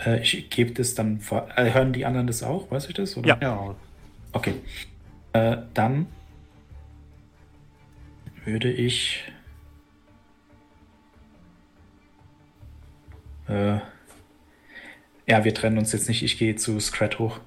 [0.04, 1.20] Äh, ich gebe das dann.
[1.20, 2.70] vor- Äh, hören die anderen das auch?
[2.70, 3.16] Weiß ich das?
[3.16, 3.28] Oder?
[3.28, 3.38] Ja.
[3.40, 3.74] Ja,
[4.32, 4.54] Okay.
[5.34, 6.06] Äh, dann
[8.44, 9.30] würde ich.
[13.48, 13.78] Äh,
[15.26, 16.22] ja, wir trennen uns jetzt nicht.
[16.22, 17.40] Ich gehe zu Scrat hoch.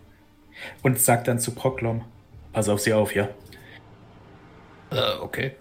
[0.83, 2.03] Und sag dann zu Proklom.
[2.51, 3.29] Pass auf sie auf, ja.
[4.91, 5.55] Äh, okay.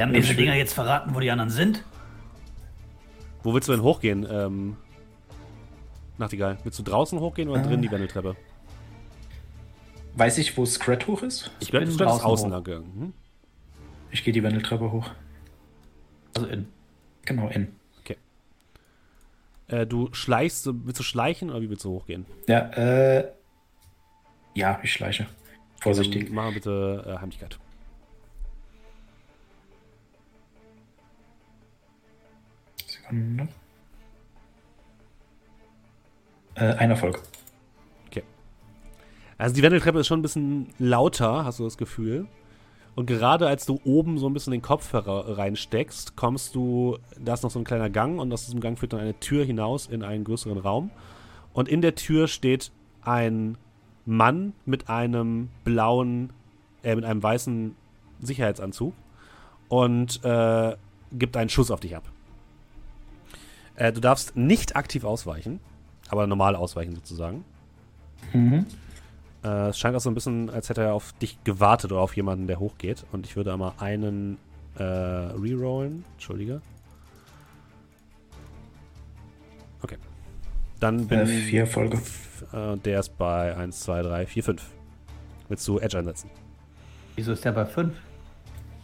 [0.00, 1.84] Haben diese Dinger jetzt verraten, wo die anderen sind?
[3.42, 4.76] Wo willst du denn hochgehen, ähm,
[6.18, 6.58] Nachtigall?
[6.64, 8.36] Willst du draußen hochgehen oder drin die Wendeltreppe?
[10.16, 11.50] Weiß ich, wo Scrat hoch ist?
[11.60, 12.64] Ich bin, bin draußen außen hoch.
[12.64, 12.92] gegangen.
[12.98, 13.12] Hm?
[14.10, 15.10] Ich gehe die Wendeltreppe hoch.
[16.34, 16.68] also in.
[17.24, 17.68] Genau, in.
[19.68, 22.24] Äh, du schleichst, willst du schleichen oder wie willst du hochgehen?
[22.46, 23.32] Ja, äh.
[24.54, 25.26] Ja, ich schleiche.
[25.80, 26.26] Vorsichtig.
[26.26, 27.58] Dann Mach bitte äh, Heimlichkeit.
[32.86, 33.48] Sekunde.
[36.54, 37.20] Äh, ein Erfolg.
[39.38, 42.26] Also die Wendeltreppe ist schon ein bisschen lauter, hast du das Gefühl.
[42.94, 47.42] Und gerade als du oben so ein bisschen den Kopf reinsteckst, kommst du, da ist
[47.42, 50.02] noch so ein kleiner Gang und aus diesem Gang führt dann eine Tür hinaus in
[50.02, 50.90] einen größeren Raum.
[51.52, 52.72] Und in der Tür steht
[53.02, 53.58] ein
[54.06, 56.32] Mann mit einem blauen,
[56.82, 57.76] äh, mit einem weißen
[58.20, 58.94] Sicherheitsanzug
[59.68, 60.76] und äh,
[61.12, 62.04] gibt einen Schuss auf dich ab.
[63.74, 65.60] Äh, du darfst nicht aktiv ausweichen,
[66.08, 67.44] aber normal ausweichen sozusagen.
[68.32, 68.64] Mhm.
[69.44, 72.16] Äh, es scheint auch so ein bisschen, als hätte er auf dich gewartet oder auf
[72.16, 73.04] jemanden, der hochgeht.
[73.12, 74.38] Und ich würde einmal einen
[74.76, 76.04] äh, rerollen.
[76.14, 76.60] Entschuldige.
[79.82, 79.96] Okay.
[80.80, 81.98] Dann bin Äh, vier Erfolge.
[82.52, 84.62] Äh, der ist bei 1, 2, 3, 4, 5.
[85.48, 86.30] Willst du Edge einsetzen?
[87.14, 87.94] Wieso ist der bei 5?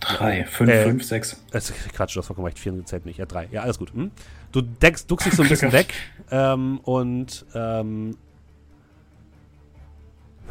[0.00, 1.44] Drei, fünf, Äh, fünf, sechs.
[1.52, 1.60] Äh,
[1.92, 2.58] Quatsch, du hast vollkommen recht.
[2.58, 3.18] 4 zählt nicht.
[3.18, 3.48] Ja, 3.
[3.52, 3.92] Ja, alles gut.
[3.94, 4.10] Hm?
[4.50, 5.94] Du deckst, duckst dich so ein bisschen weg
[6.30, 8.16] ähm, und ähm,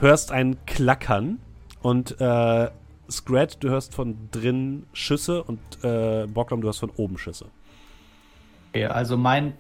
[0.01, 1.39] hörst ein Klackern
[1.81, 2.69] und äh,
[3.09, 7.45] Scrat, du hörst von drin Schüsse und äh, Bocklom, du hörst von oben Schüsse.
[8.69, 9.53] Okay, also mein,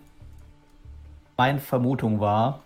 [1.37, 2.63] meine Vermutung war,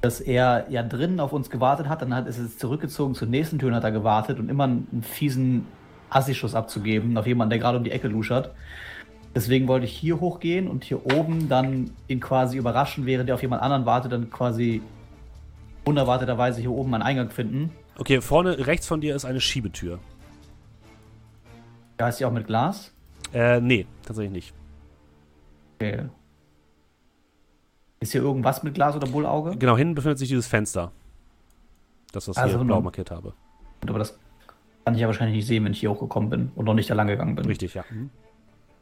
[0.00, 3.58] dass er ja drinnen auf uns gewartet hat, dann hat ist sich zurückgezogen zur nächsten
[3.58, 5.66] Tür und hat er gewartet und immer einen fiesen
[6.10, 8.50] Assischuss abzugeben auf jemanden, der gerade um die Ecke luschert.
[9.34, 13.42] Deswegen wollte ich hier hochgehen und hier oben dann ihn quasi überraschen, während er auf
[13.42, 14.82] jemand anderen wartet, dann quasi
[15.84, 17.70] unerwarteterweise hier oben einen Eingang finden.
[17.98, 19.98] Okay, vorne rechts von dir ist eine Schiebetür.
[21.96, 22.92] Da ist die auch mit Glas.
[23.32, 24.54] Äh, nee, tatsächlich nicht.
[25.76, 26.04] Okay.
[28.00, 29.56] Ist hier irgendwas mit Glas oder Bullauge?
[29.56, 30.92] Genau, hinten befindet sich dieses Fenster.
[32.12, 33.32] Das, was ich Also hier blau markiert habe.
[33.86, 34.18] Aber das
[34.84, 36.94] kann ich ja wahrscheinlich nicht sehen, wenn ich hier hochgekommen bin und noch nicht da
[36.94, 37.46] lang gegangen bin.
[37.46, 37.84] Richtig, ja.
[37.90, 38.10] Mhm.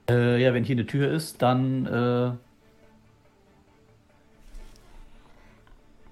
[0.08, 2.32] Äh, ja, wenn hier eine Tür ist, dann äh,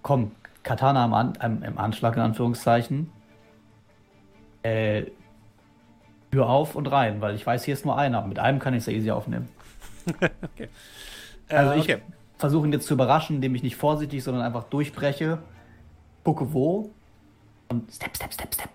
[0.02, 0.30] komm,
[0.62, 3.10] Katana im, An im, im Anschlag in Anführungszeichen.
[4.62, 5.04] Äh,
[6.30, 8.24] Tür auf und rein, weil ich weiß, hier ist nur einer.
[8.26, 9.48] Mit einem kann ich es ja easy aufnehmen.
[11.48, 11.96] Also Äh, ich
[12.38, 15.38] versuche ihn jetzt zu überraschen, indem ich nicht vorsichtig, sondern einfach durchbreche,
[16.22, 16.90] gucke wo
[17.68, 18.68] und step, step, step, step.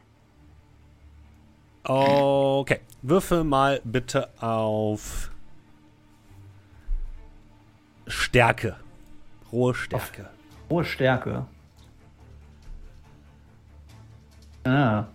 [1.84, 5.32] Okay, würfel mal bitte auf
[8.08, 8.76] Stärke.
[9.52, 10.30] Rohe Stärke.
[10.70, 11.46] Hohe Stärke.
[14.66, 15.06] Ah.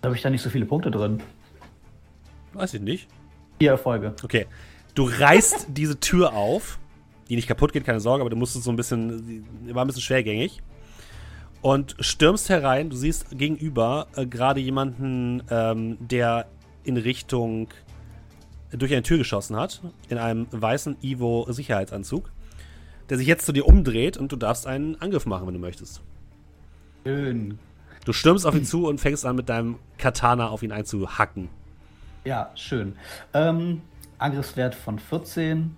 [0.00, 1.20] Da habe ich da nicht so viele Punkte drin.
[2.52, 3.08] Weiß ich nicht.
[3.58, 4.14] Vier Erfolge.
[4.22, 4.46] Okay,
[4.94, 6.78] du reißt diese Tür auf,
[7.28, 9.86] die nicht kaputt geht, keine Sorge, aber du musstest so ein bisschen, die war ein
[9.86, 10.62] bisschen schwergängig.
[11.62, 16.46] Und stürmst herein, du siehst gegenüber äh, gerade jemanden, ähm, der
[16.84, 17.68] in Richtung
[18.70, 22.30] durch eine Tür geschossen hat, in einem weißen Ivo-Sicherheitsanzug,
[23.08, 26.02] der sich jetzt zu dir umdreht und du darfst einen Angriff machen, wenn du möchtest.
[27.04, 27.58] Schön.
[28.06, 31.48] Du stürmst auf ihn zu und fängst an, mit deinem Katana auf ihn einzuhacken.
[32.24, 32.96] Ja, schön.
[33.34, 33.82] Ähm,
[34.18, 35.76] Angriffswert von 14.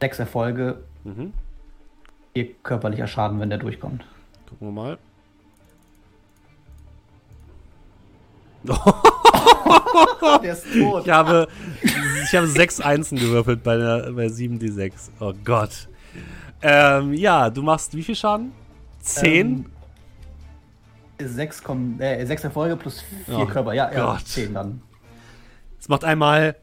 [0.00, 0.82] Sechs Erfolge.
[1.04, 1.34] Mhm.
[2.32, 4.06] Vier körperlicher Schaden, wenn der durchkommt.
[4.48, 4.98] Gucken wir mal.
[10.42, 11.04] Der ist tot.
[11.04, 11.48] Ich habe,
[11.82, 15.10] ich habe sechs Einsen gewürfelt bei, der, bei 7d6.
[15.20, 15.88] Oh Gott.
[16.62, 18.52] Ähm, ja, du machst wie viel Schaden?
[19.00, 19.46] Zehn?
[19.46, 23.74] Ähm, Sechs, kommen, äh, sechs Erfolge plus vier Oh Körper.
[23.74, 24.80] Ja, ja, zehn dann.
[25.78, 26.56] Es macht einmal.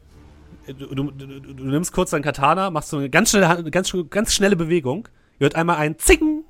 [0.66, 4.34] Du, du, du, du nimmst kurz dein Katana, machst so eine ganz schnelle, ganz, ganz
[4.34, 5.08] schnelle Bewegung.
[5.38, 6.44] Ihr hört einmal ein Zicken,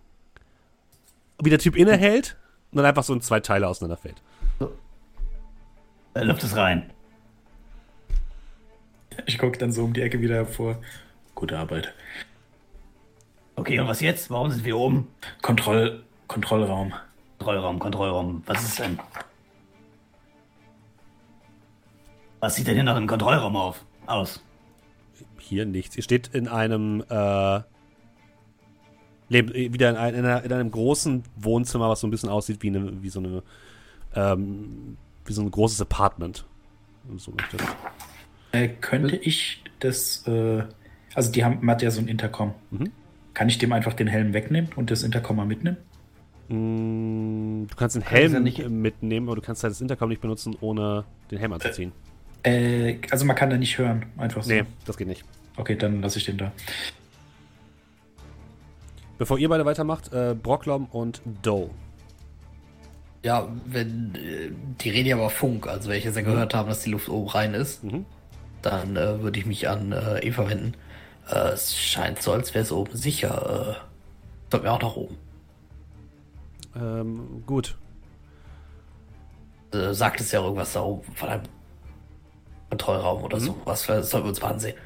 [1.42, 2.36] wie der Typ innehält
[2.72, 4.22] und dann einfach so in zwei Teile auseinanderfällt.
[6.14, 6.90] Äh, Luft ist rein.
[9.26, 10.78] Ich gucke dann so um die Ecke wieder hervor.
[11.34, 11.92] Gute Arbeit.
[13.58, 14.30] Okay, und was jetzt?
[14.30, 15.08] Warum sind wir oben?
[15.42, 16.92] Kontroll, Kontrollraum.
[17.38, 18.42] Kontrollraum, Kontrollraum.
[18.46, 19.00] Was ist denn?
[22.38, 23.84] Was sieht denn hier noch im Kontrollraum auf?
[24.06, 24.40] Aus?
[25.40, 25.96] Hier nichts.
[25.96, 27.60] Ihr steht in einem, äh,
[29.28, 32.62] leb- wieder in, ein, in, einer, in einem großen Wohnzimmer, was so ein bisschen aussieht
[32.62, 33.42] wie, eine, wie so eine,
[34.14, 36.44] ähm, wie so ein großes Apartment.
[37.16, 37.32] So.
[38.52, 40.62] Äh, könnte ich das, äh,
[41.14, 42.54] also die haben, man hat ja so ein Intercom.
[42.70, 42.92] Mhm.
[43.38, 45.76] Kann ich dem einfach den Helm wegnehmen und das Intercom mal mitnehmen?
[46.48, 50.08] Mm, Du kannst den Helm ja nicht- äh, mitnehmen, aber du kannst halt das Intercom
[50.08, 51.92] nicht benutzen, ohne den Helm anzuziehen.
[52.42, 54.50] Äh, also man kann da nicht hören, einfach so.
[54.52, 55.24] Nee, das geht nicht.
[55.56, 56.50] Okay, dann lasse ich den da.
[59.18, 61.70] Bevor ihr beide weitermacht, äh, Brocklom und Doe.
[63.24, 64.50] Ja, wenn äh,
[64.80, 67.08] die reden ja über Funk, also wenn ich jetzt ja gehört habe, dass die Luft
[67.08, 68.04] oben rein ist, Mhm.
[68.62, 70.74] dann äh, würde ich mich an äh, Eva wenden.
[71.30, 73.76] Äh, es scheint so, als wäre es oben sicher.
[73.78, 75.16] Äh, sollten wir auch nach oben.
[76.76, 77.76] Ähm, gut.
[79.72, 81.42] Äh, sagt es ja irgendwas da oben von einem
[82.70, 83.56] Kontrollraum oder so.
[83.64, 84.76] Was sollten wir uns mal ansehen.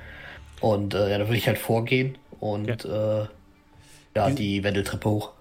[0.60, 3.27] Und äh, ja, dann würde ich halt vorgehen und äh,
[4.14, 5.32] ja, die Wendeltreppe hoch.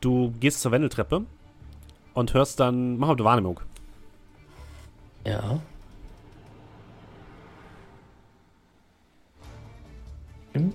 [0.00, 1.24] Du gehst zur Wendeltreppe
[2.14, 3.60] und hörst dann, mach mal eine Wahrnehmung.
[5.26, 5.60] Ja.
[10.58, 10.72] Hm.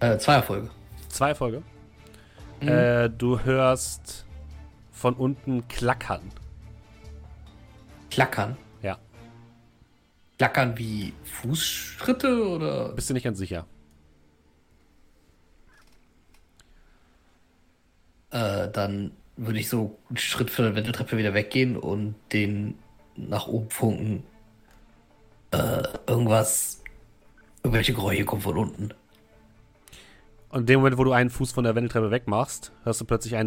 [0.00, 0.70] Äh, zwei Erfolge.
[1.08, 1.62] Zwei Erfolge.
[2.60, 4.26] Äh, du hörst
[4.92, 6.22] von unten klackern.
[8.10, 8.56] Klackern.
[8.82, 8.98] Ja.
[10.38, 12.88] Klackern wie Fußschritte oder?
[12.90, 13.66] Bist du nicht ganz sicher.
[18.30, 22.78] Äh, dann würde ich so einen Schritt von der Wendeltreppe wieder weggehen und den
[23.16, 24.24] nach oben funken
[25.50, 26.82] äh, irgendwas,
[27.62, 28.94] irgendwelche Geräusche kommen von unten.
[30.50, 33.36] Und in dem Moment, wo du einen Fuß von der Wendeltreppe wegmachst, hörst du plötzlich
[33.36, 33.46] ein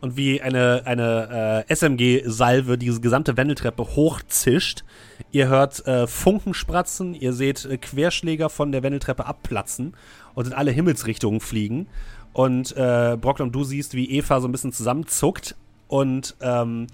[0.00, 4.84] und wie eine, eine äh, SMG-Salve diese gesamte Wendeltreppe hochzischt.
[5.30, 9.94] Ihr hört äh, Funken spratzen, ihr seht äh, Querschläger von der Wendeltreppe abplatzen
[10.34, 11.86] und in alle Himmelsrichtungen fliegen.
[12.32, 15.54] Und äh, Brocklam, du siehst, wie Eva so ein bisschen zusammenzuckt
[15.86, 16.88] und ähm,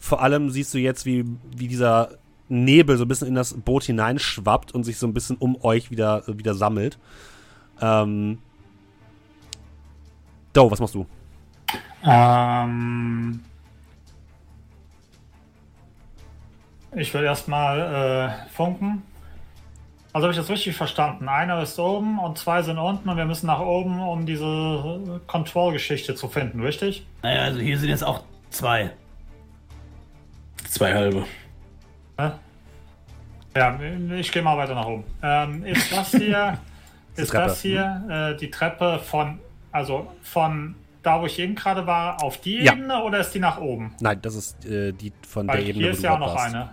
[0.00, 1.24] vor allem siehst du jetzt, wie,
[1.56, 5.36] wie dieser Nebel so ein bisschen in das Boot hineinschwappt und sich so ein bisschen
[5.36, 6.98] um euch wieder, wieder sammelt.
[7.80, 8.38] Ähm.
[10.52, 11.06] Do, was machst du?
[12.04, 13.40] Ähm,
[16.94, 19.02] ich will erstmal äh, funken.
[20.12, 21.28] Also habe ich das richtig verstanden?
[21.28, 26.14] Einer ist oben und zwei sind unten und wir müssen nach oben, um diese Kontrollgeschichte
[26.14, 27.06] zu finden, richtig?
[27.22, 28.90] Naja, also hier sind jetzt auch zwei.
[30.68, 31.24] Zwei halbe.
[33.54, 33.78] Ja,
[34.16, 35.04] ich gehe mal weiter nach oben.
[35.22, 36.58] Ähm, ist das hier,
[37.16, 39.38] ist das hier äh, die Treppe von,
[39.70, 42.72] also von da, wo ich eben gerade war, auf die Ja.
[42.72, 43.94] Ebene oder ist die nach oben?
[44.00, 46.54] Nein, das ist äh, die von Weil der Ebene, hier ist ja auch noch warst.
[46.54, 46.70] eine.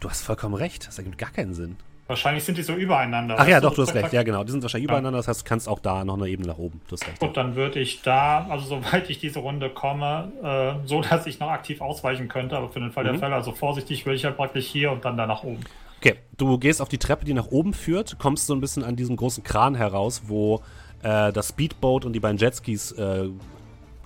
[0.00, 0.86] Du hast vollkommen recht.
[0.86, 1.76] Das ergibt gar keinen Sinn.
[2.08, 3.36] Wahrscheinlich sind die so übereinander.
[3.38, 4.12] Ach ja, doch, du hast recht.
[4.14, 4.42] Ja, genau.
[4.42, 5.18] Die sind wahrscheinlich übereinander.
[5.18, 6.80] Das heißt, du kannst auch da noch eine Ebene nach oben.
[6.90, 7.20] Hast recht.
[7.20, 11.38] Gut, dann würde ich da, also soweit ich diese Runde komme, äh, so dass ich
[11.38, 13.08] noch aktiv ausweichen könnte, aber für den Fall Mhm.
[13.08, 15.60] der Fälle, also vorsichtig, würde ich halt praktisch hier und dann da nach oben.
[16.00, 18.96] Okay, du gehst auf die Treppe, die nach oben führt, kommst so ein bisschen an
[18.96, 20.62] diesem großen Kran heraus, wo
[21.02, 23.28] äh, das Speedboat und die beiden Jetskis äh,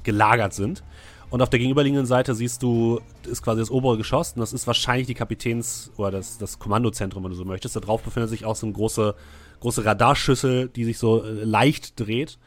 [0.02, 0.82] gelagert sind.
[1.32, 4.66] Und auf der gegenüberliegenden Seite siehst du, ist quasi das obere Geschoss und das ist
[4.66, 7.74] wahrscheinlich die Kapitäns- oder das, das Kommandozentrum, wenn du so möchtest.
[7.74, 9.14] Da drauf befindet sich auch so eine große,
[9.60, 12.38] große Radarschüssel, die sich so äh, leicht dreht.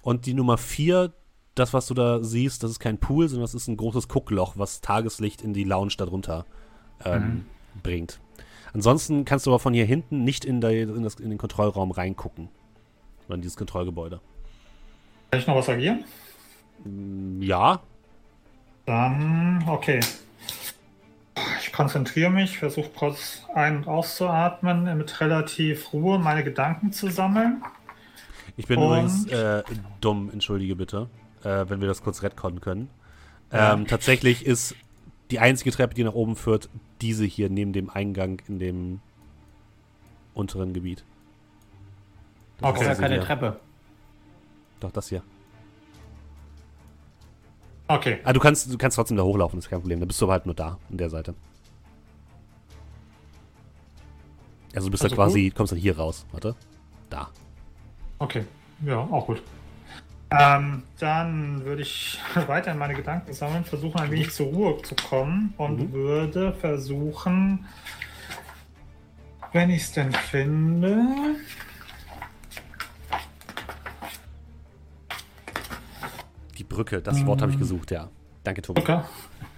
[0.00, 1.12] Und die Nummer 4,
[1.54, 4.54] das, was du da siehst, das ist kein Pool, sondern das ist ein großes Guckloch,
[4.56, 6.44] was Tageslicht in die Lounge darunter
[7.04, 7.46] ähm,
[7.80, 8.18] bringt.
[8.74, 11.92] Ansonsten kannst du aber von hier hinten nicht in, der, in, das, in den Kontrollraum
[11.92, 12.48] reingucken.
[13.28, 14.20] Oder in dieses Kontrollgebäude.
[15.30, 16.02] Kann ich noch was agieren?
[17.38, 17.82] Ja,
[18.86, 20.00] Dann, okay.
[21.60, 27.62] Ich konzentriere mich, versuche kurz ein- und auszuatmen, mit relativ Ruhe meine Gedanken zu sammeln.
[28.56, 28.86] ich bin Und?
[28.86, 29.62] übrigens äh,
[30.00, 31.08] dumm, entschuldige bitte,
[31.42, 32.88] äh, wenn wir das kurz retconnen können.
[33.50, 33.72] Ja.
[33.72, 34.74] Ähm, tatsächlich ist
[35.30, 36.68] die einzige Treppe, die nach oben führt,
[37.00, 39.00] diese hier neben dem Eingang in dem
[40.34, 41.04] unteren Gebiet.
[42.60, 42.82] Das Okay.
[42.82, 43.24] ist ja keine hier.
[43.24, 43.60] Treppe.
[44.80, 45.22] Doch, das hier.
[47.94, 50.00] Okay, Ah, du kannst, du kannst trotzdem da hochlaufen, ist kein Problem.
[50.00, 51.34] Da bist du aber halt nur da, an der Seite.
[54.74, 56.24] Also du bist Also da quasi, kommst dann hier raus.
[56.32, 56.54] Warte.
[57.10, 57.28] Da.
[58.18, 58.44] okay.
[58.84, 59.42] Ja, auch gut.
[60.30, 64.94] Ähm, dann würde ich weiter in meine Gedanken sammeln, versuchen ein wenig zur Ruhe zu
[64.94, 65.92] kommen und Mhm.
[65.92, 67.66] würde versuchen,
[69.52, 71.04] wenn ich es denn finde,
[76.72, 78.08] Brücke, das Wort habe ich gesucht, ja.
[78.44, 78.80] Danke, Tobi.
[78.80, 79.00] Okay.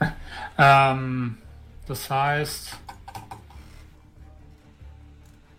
[0.59, 1.39] ähm,
[1.87, 2.79] das heißt.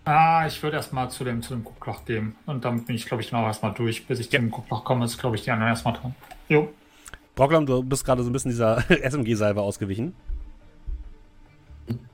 [0.06, 2.36] Ah, ich würde erstmal zu dem, zu dem Guckloch gehen.
[2.46, 4.06] Und damit bin ich, glaube ich, dann auch erstmal durch.
[4.06, 6.14] Bis ich zu dem Guckloch komme, ist, glaube ich, die anderen erstmal dran.
[6.48, 6.72] Jo.
[7.34, 10.14] Brocklam, du bist gerade so ein bisschen dieser SMG-Salve ausgewichen.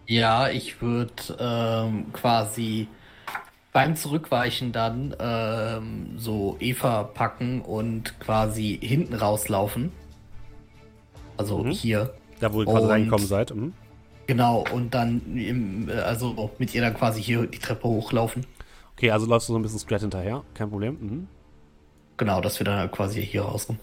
[0.08, 2.88] Ja, ich würde ähm, quasi
[3.72, 9.92] beim Zurückweichen dann ähm, so Eva packen und quasi hinten rauslaufen.
[11.38, 11.72] Also Mhm.
[11.72, 12.14] hier.
[12.40, 13.54] Da, wo ihr quasi Und- reingekommen seid.
[13.56, 13.74] Mhm.
[14.28, 18.46] Genau, und dann im, äh, also mit ihr dann quasi hier die Treppe hochlaufen.
[18.96, 20.44] Okay, also läufst du so ein bisschen Scrat hinterher.
[20.54, 20.98] Kein Problem.
[21.02, 21.28] Mhm.
[22.18, 23.82] Genau, dass wir dann halt quasi hier rauskommen.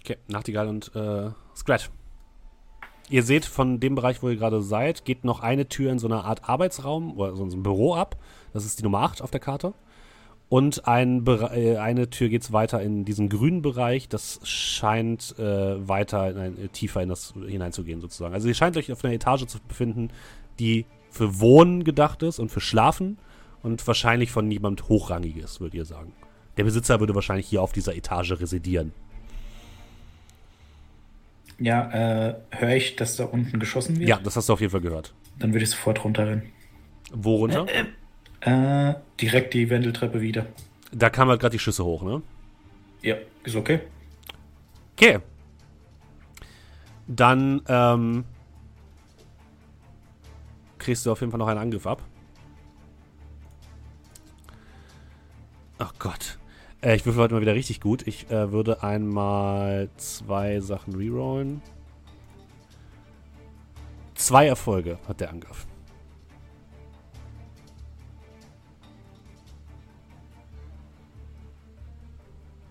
[0.00, 1.90] Okay, Nachtigall und äh, Scrat.
[3.10, 6.06] Ihr seht von dem Bereich, wo ihr gerade seid, geht noch eine Tür in so
[6.06, 8.16] einer Art Arbeitsraum oder so ein Büro ab.
[8.52, 9.74] Das ist die Nummer 8 auf der Karte.
[10.48, 14.08] Und ein äh, eine Tür geht weiter in diesen grünen Bereich.
[14.08, 18.34] Das scheint äh, weiter in ein, äh, tiefer in das hineinzugehen, sozusagen.
[18.34, 20.10] Also ihr scheint euch auf einer Etage zu befinden,
[20.58, 23.18] die für Wohnen gedacht ist und für Schlafen
[23.62, 26.12] und wahrscheinlich von niemand Hochrangiges, würdet ihr sagen.
[26.56, 28.92] Der Besitzer würde wahrscheinlich hier auf dieser Etage residieren.
[31.64, 34.06] Ja, äh, höre ich, dass da unten geschossen wird?
[34.06, 35.14] Ja, das hast du auf jeden Fall gehört.
[35.38, 36.52] Dann würde ich sofort runterrennen.
[37.10, 37.64] Wo runter?
[38.40, 40.44] Äh, direkt die Wendeltreppe wieder.
[40.92, 42.20] Da kamen halt gerade die Schüsse hoch, ne?
[43.00, 43.80] Ja, ist okay.
[44.92, 45.20] Okay.
[47.06, 48.24] Dann ähm,
[50.76, 52.02] kriegst du auf jeden Fall noch einen Angriff ab.
[55.78, 56.36] Ach Gott.
[56.84, 58.06] Äh, ich würfel heute mal wieder richtig gut.
[58.06, 61.62] Ich äh, würde einmal zwei Sachen rerollen.
[64.14, 65.66] Zwei Erfolge hat der Angriff.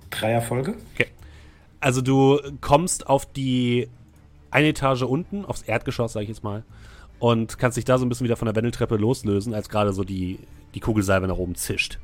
[0.09, 0.77] Drei Erfolge.
[1.79, 3.89] Also du kommst auf die
[4.51, 6.63] eine Etage unten, aufs Erdgeschoss, sag ich jetzt mal,
[7.19, 10.03] und kannst dich da so ein bisschen wieder von der Wendeltreppe loslösen, als gerade so
[10.03, 10.39] die,
[10.75, 11.99] die Kugelsalve nach oben zischt.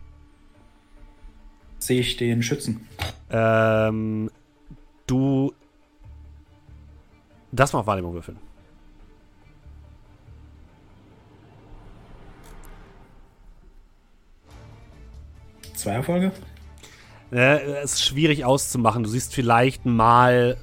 [1.90, 2.88] Sehe ich den Schützen.
[3.32, 4.30] Ähm,
[5.08, 5.52] du
[7.52, 8.38] Das mal auf Wahrnehmung würfeln.
[15.74, 16.32] Zwei Erfolge?
[17.32, 19.02] Äh, es ist schwierig auszumachen.
[19.02, 20.58] Du siehst vielleicht mal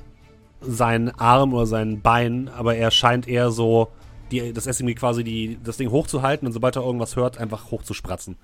[0.60, 3.88] seinen Arm oder sein Bein, aber er scheint eher so,
[4.30, 8.36] die, das SMG quasi die, das Ding hochzuhalten und sobald er irgendwas hört, einfach hochzuspratzen.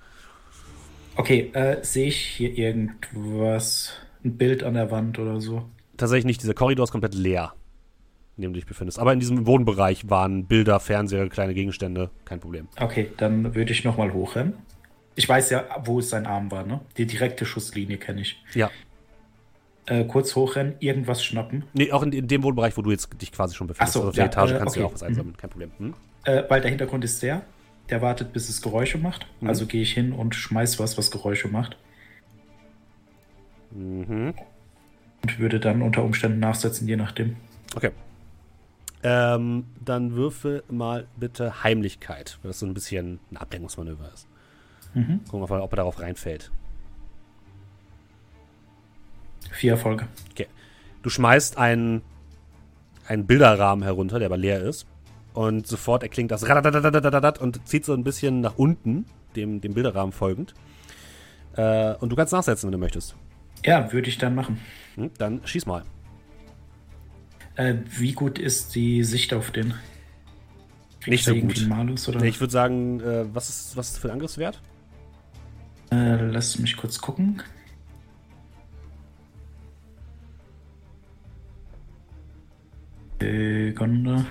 [1.17, 3.93] Okay, äh, sehe ich hier irgendwas?
[4.25, 5.65] Ein Bild an der Wand oder so?
[5.97, 6.43] Tatsächlich nicht.
[6.43, 7.55] Dieser Korridor ist komplett leer,
[8.37, 8.99] in dem du dich befindest.
[8.99, 12.11] Aber in diesem Wohnbereich waren Bilder, Fernseher, kleine Gegenstände.
[12.25, 12.69] Kein Problem.
[12.81, 14.55] Okay, dann würde ich nochmal hochrennen.
[15.15, 16.81] Ich weiß ja, wo es sein Arm war, ne?
[16.97, 18.43] Die direkte Schusslinie kenne ich.
[18.55, 18.71] Ja.
[19.87, 21.65] Äh, kurz hochrennen, irgendwas schnappen.
[21.75, 23.91] Nee, auch in, in, dem Wohnbereich, wo du jetzt dich quasi schon befindest.
[23.91, 24.93] Ach so, also auf der ja, Etage äh, kannst du ja okay.
[24.93, 25.37] auch was einsammeln.
[25.37, 25.73] Kein Problem.
[25.79, 25.95] Hm?
[26.25, 27.43] Äh, weil der Hintergrund ist der,
[27.93, 29.27] der wartet, bis es Geräusche macht.
[29.41, 29.49] Mhm.
[29.49, 31.77] Also gehe ich hin und schmeiß was, was Geräusche macht.
[33.71, 34.35] Mhm.
[35.23, 37.37] Und würde dann unter Umständen nachsetzen, je nachdem.
[37.77, 37.91] Okay.
[39.05, 44.27] Ähm, dann würfel mal bitte Heimlichkeit, weil das so ein bisschen ein Ablenkungsmanöver ist.
[44.95, 45.21] Mhm.
[45.25, 46.51] Gucken wir mal, ob er darauf reinfällt.
[49.51, 50.09] Vier Erfolge.
[51.03, 52.03] Du schmeißt einen,
[53.07, 54.87] einen Bilderrahmen herunter, der aber leer ist.
[55.35, 60.55] Und sofort erklingt das und zieht so ein bisschen nach unten, dem, dem Bilderrahmen folgend.
[61.57, 63.15] Äh, und du kannst nachsetzen, wenn du möchtest.
[63.65, 64.61] Ja, würde ich dann machen.
[64.97, 65.85] Hm, dann schieß mal.
[67.55, 69.75] Äh, wie gut ist die Sicht auf den?
[71.01, 71.67] Krieg Nicht so gut.
[71.69, 72.21] Malus oder?
[72.21, 74.61] Nee, ich würde sagen, äh, was, ist, was ist für ein Angriffswert?
[75.91, 77.43] Äh, lass mich kurz gucken.
[83.21, 84.27] Sekunde.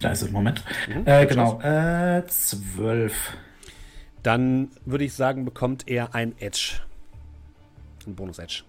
[0.00, 0.62] Da ist es, Moment.
[0.88, 3.36] Mhm, Äh, genau, äh, zwölf.
[4.22, 6.80] Dann würde ich sagen, bekommt er ein Edge.
[8.06, 8.62] Ein Bonus-Edge.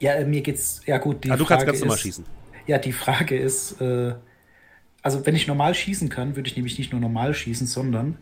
[0.00, 2.24] Ja, äh, mir geht's, ja gut, die Ah, du kannst Frage ganz normal schießen.
[2.66, 4.14] Ja, die Frage ist, äh,
[5.02, 8.18] also wenn ich normal schießen kann, würde ich nämlich nicht nur normal schießen, sondern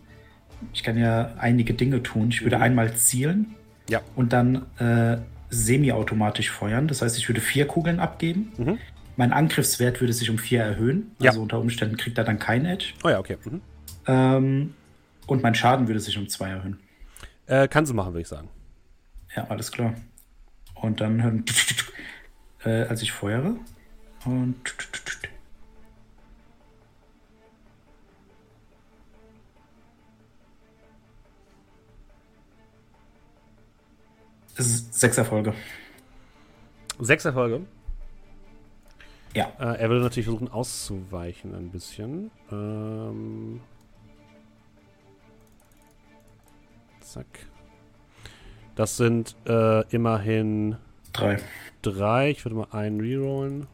[0.72, 2.28] ich kann ja einige Dinge tun.
[2.30, 2.62] Ich würde Mhm.
[2.62, 3.54] einmal zielen
[3.88, 4.00] Ja.
[4.14, 5.18] und dann äh,
[5.50, 6.86] semi-automatisch feuern.
[6.86, 8.52] Das heißt, ich würde vier Kugeln abgeben.
[8.56, 8.78] Mhm.
[9.16, 11.14] Mein Angriffswert würde sich um vier erhöhen.
[11.20, 11.30] Ja.
[11.30, 12.94] Also unter Umständen kriegt er dann kein Edge.
[13.04, 13.36] Oh ja, okay.
[13.44, 13.60] Mhm.
[14.06, 14.74] Ähm,
[15.26, 16.78] und mein Schaden würde sich um zwei erhöhen.
[17.46, 18.48] Äh, kannst du machen, würde ich sagen.
[19.36, 19.94] Ja, alles klar.
[20.74, 21.44] Und dann hören,
[22.64, 23.56] äh, als ich feuere.
[24.24, 24.56] Und
[34.60, 35.54] Es ist sechs Erfolge.
[36.98, 37.62] Sechs Erfolge.
[39.34, 39.52] Ja.
[39.58, 42.30] Äh, er würde natürlich versuchen auszuweichen ein bisschen.
[42.50, 43.60] Ähm,
[47.00, 47.26] zack.
[48.74, 50.76] Das sind äh, immerhin
[51.12, 51.38] Drei.
[51.82, 52.30] drei.
[52.30, 53.66] Ich würde mal einen rerollen.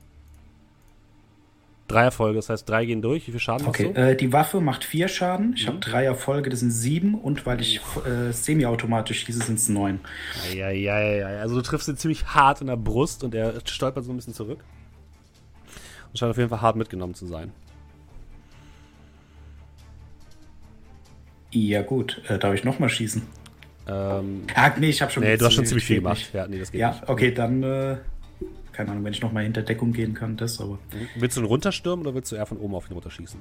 [1.89, 3.29] Drei Erfolge, das heißt drei gehen durch.
[3.29, 4.01] Wie viel Schaden Okay, machst du?
[4.03, 5.53] äh, die Waffe macht vier Schaden.
[5.55, 5.69] Ich Mhm.
[5.69, 7.15] habe drei Erfolge, das sind sieben.
[7.15, 10.01] Und weil ich äh, semi-automatisch schieße, sind es neun.
[10.51, 11.39] Eieieiei.
[11.41, 14.35] Also du triffst ihn ziemlich hart in der Brust und er stolpert so ein bisschen
[14.35, 14.65] zurück.
[16.11, 17.53] Und scheint auf jeden Fall hart mitgenommen zu sein.
[21.53, 22.21] Ja, gut.
[22.29, 23.23] Äh, darf ich nochmal schießen?
[23.89, 26.19] Ähm, Ah, nee, ich habe schon nee, du hast schon ziemlich viel gemacht.
[26.19, 26.35] nicht.
[26.35, 27.09] Ja, nee, das geht Ja, nicht.
[27.09, 27.97] okay, dann, äh,
[28.73, 30.79] keine Ahnung, wenn ich nochmal hinter Deckung gehen kann, das aber.
[31.17, 33.41] Willst du ihn runterstürmen oder willst du eher von oben auf ihn runterschießen?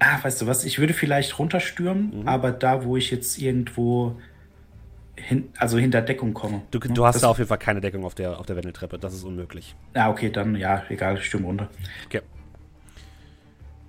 [0.00, 2.28] Ah, weißt du was, ich würde vielleicht runterstürmen, Mhm.
[2.28, 4.16] aber da, wo ich jetzt irgendwo
[5.18, 6.62] hin, also hinter Deckung komme.
[6.70, 6.94] Du, ne?
[6.94, 8.98] du hast das, da auf jeden Fall keine Deckung auf der, auf der Wendeltreppe.
[8.98, 9.74] Das ist unmöglich.
[9.94, 11.68] Ah, okay, dann, ja, egal, ich stürme runter.
[12.06, 12.22] Okay.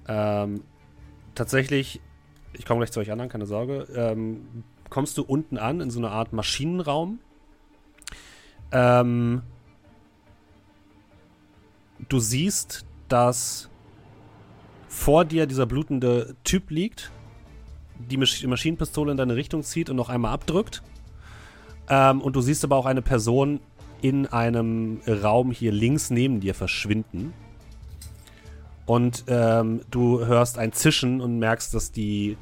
[0.08, 0.64] Ähm,
[1.36, 2.02] tatsächlich,
[2.54, 3.88] ich komme gleich zu euch anderen, keine Sorge.
[3.96, 7.20] Ähm, kommst du unten an in so einer Art Maschinenraum.
[8.72, 9.44] Ähm,
[12.08, 13.70] du siehst, dass
[14.88, 17.12] vor dir dieser blutende Typ liegt,
[18.00, 20.82] die Masch Maschinenpistole in deine Richtung zieht und noch einmal abdrückt.
[21.90, 23.60] Ähm, und du siehst aber auch eine Person
[24.02, 27.34] in einem Raum hier links neben dir verschwinden.
[28.86, 32.38] Und ähm, du hörst ein Zischen und merkst, dass die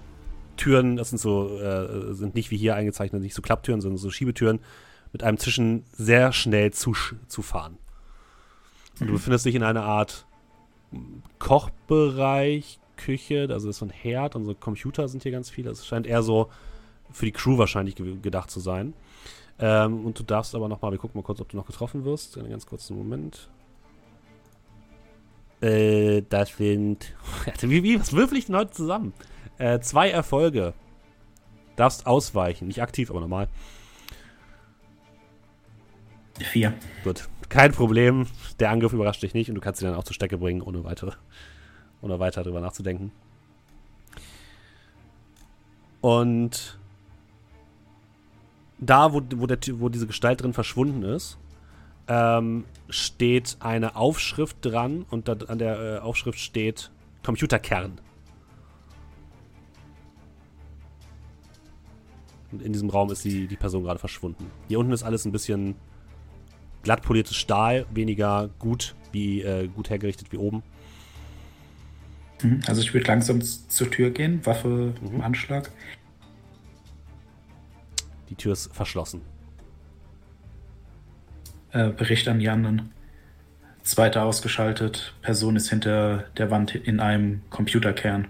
[0.56, 4.10] Türen, das sind so, äh, sind nicht wie hier eingezeichnet, nicht so Klapptüren, sondern so
[4.10, 4.60] Schiebetüren,
[5.12, 6.94] mit einem Zischen sehr schnell zu,
[7.28, 7.78] zu fahren.
[9.00, 10.26] Und du befindest dich in einer Art
[11.40, 15.70] Kochbereich, Küche, also das ist so ein Herd und so Computer sind hier ganz viele.
[15.70, 16.50] Es scheint eher so
[17.12, 18.94] für die Crew wahrscheinlich ge gedacht zu sein.
[19.60, 22.38] Ähm, und du darfst aber nochmal, wir gucken mal kurz, ob du noch getroffen wirst.
[22.38, 23.50] Einen ganz kurzen Moment.
[25.62, 27.16] Äh, das sind.
[27.62, 29.14] wie, wie, was würfel ich denn heute zusammen?
[29.58, 30.74] Äh, zwei Erfolge.
[31.76, 32.68] Darfst ausweichen.
[32.68, 33.48] Nicht aktiv, aber normal.
[36.40, 36.74] Vier.
[37.04, 37.28] Gut.
[37.50, 38.28] Kein Problem.
[38.60, 40.84] Der Angriff überrascht dich nicht und du kannst ihn dann auch zur Strecke bringen, ohne
[40.84, 41.12] weitere,
[42.02, 43.12] ohne weiter darüber nachzudenken.
[46.02, 46.78] Und
[48.80, 51.38] da, wo, wo, der, wo diese Gestalt drin verschwunden ist,
[52.08, 56.92] ähm, steht eine Aufschrift dran und da, an der äh, Aufschrift steht
[57.24, 58.00] Computerkern.
[62.52, 64.50] Und in diesem Raum ist die, die Person gerade verschwunden.
[64.70, 65.76] Hier unten ist alles ein bisschen
[66.84, 70.64] glatt poliertes Stahl, weniger gut wie äh, gut hergerichtet wie oben.
[72.42, 72.62] Mhm.
[72.68, 75.16] Also ich würde langsam zur Tür gehen, Waffe Mhm.
[75.16, 75.72] im Anschlag.
[78.30, 79.22] Die Tür ist verschlossen.
[81.72, 82.92] Äh, Bericht an die anderen.
[83.84, 85.14] Zweiter ausgeschaltet.
[85.22, 88.28] Person ist hinter der Wand in einem Computerkern.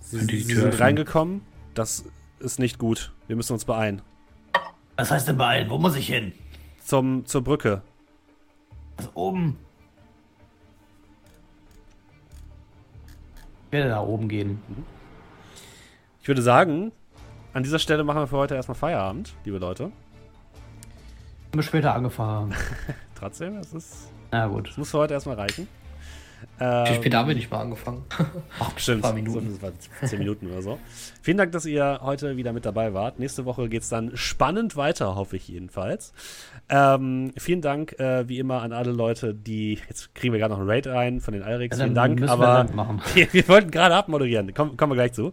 [0.00, 0.82] Sie, die Sie Tür sind öffnen?
[0.82, 1.40] reingekommen.
[1.74, 2.04] Das
[2.40, 3.12] ist nicht gut.
[3.26, 4.02] Wir müssen uns beeilen.
[4.96, 5.68] Was heißt denn beeilen?
[5.70, 6.32] Wo muss ich hin?
[6.84, 7.82] Zum, zur Brücke.
[8.96, 9.56] Also oben.
[13.66, 14.60] Ich werde da oben gehen.
[16.22, 16.92] Ich würde sagen,
[17.52, 19.84] an dieser Stelle machen wir für heute erstmal Feierabend, liebe Leute.
[19.84, 19.92] Haben
[21.52, 22.54] wir später angefangen.
[23.18, 24.68] Trotzdem, es ist, Na gut.
[24.68, 25.66] es muss für heute erstmal reichen.
[26.58, 28.04] Ähm, spät haben wir nicht mal angefangen?
[28.76, 29.50] Stimmt, paar Minuten.
[29.50, 30.78] So, das war 10 Minuten oder so.
[31.22, 33.18] Vielen Dank, dass ihr heute wieder mit dabei wart.
[33.18, 36.12] Nächste Woche geht es dann spannend weiter, hoffe ich jedenfalls.
[36.68, 39.78] Ähm, vielen Dank, äh, wie immer, an alle Leute, die.
[39.88, 41.78] Jetzt kriegen wir gerade noch einen Raid ein von den Alrics.
[41.78, 43.00] Ja, vielen Dank, wir aber machen.
[43.14, 44.52] wir, wir wollten gerade abmoderieren.
[44.54, 45.32] Komm, kommen wir gleich zu.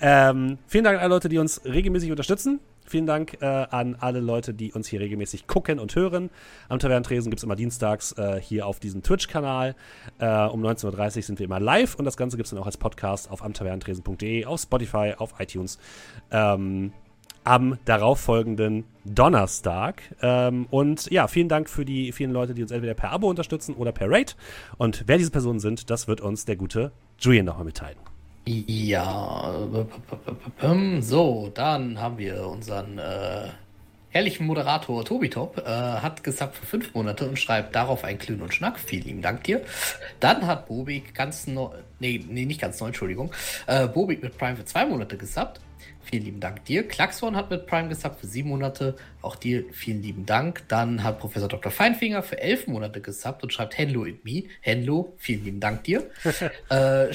[0.00, 2.60] Ähm, vielen Dank an alle Leute, die uns regelmäßig unterstützen.
[2.84, 6.30] Vielen Dank äh, an alle Leute, die uns hier regelmäßig gucken und hören.
[6.68, 9.74] Am Tavernentresen gibt es immer dienstags äh, hier auf diesem Twitch-Kanal.
[10.18, 12.66] Äh, um 19.30 Uhr sind wir immer live und das Ganze gibt es dann auch
[12.66, 15.78] als Podcast auf amtavernentresen.de, auf Spotify, auf iTunes.
[16.30, 16.92] Ähm,
[17.44, 20.02] am darauffolgenden Donnerstag.
[20.22, 23.74] Ähm, und ja, vielen Dank für die vielen Leute, die uns entweder per Abo unterstützen
[23.74, 24.34] oder per Rate.
[24.78, 28.13] Und wer diese Personen sind, das wird uns der gute Julian nochmal mitteilen.
[28.46, 29.54] Ja,
[31.00, 33.48] so, dann haben wir unseren äh,
[34.10, 38.42] herrlichen Moderator Tobi Top, äh, hat gesagt für fünf Monate und schreibt darauf ein Klön
[38.42, 38.78] und Schnack.
[38.78, 39.62] Vielen lieben Dank dir.
[40.20, 43.32] Dann hat Bobik ganz neu, nee, nee, nicht ganz neu, Entschuldigung,
[43.66, 45.60] äh, Bobik mit Prime für zwei Monate gesubbt.
[46.02, 46.86] Vielen lieben Dank dir.
[46.86, 48.94] Klaxon hat mit Prime gesubbt für sieben Monate.
[49.22, 50.68] Auch dir vielen lieben Dank.
[50.68, 51.72] Dann hat Professor Dr.
[51.72, 54.44] Feinfinger für elf Monate gesubbt und schreibt Henlo in me.
[54.60, 56.10] Henlo, vielen lieben Dank dir.
[56.68, 57.12] äh,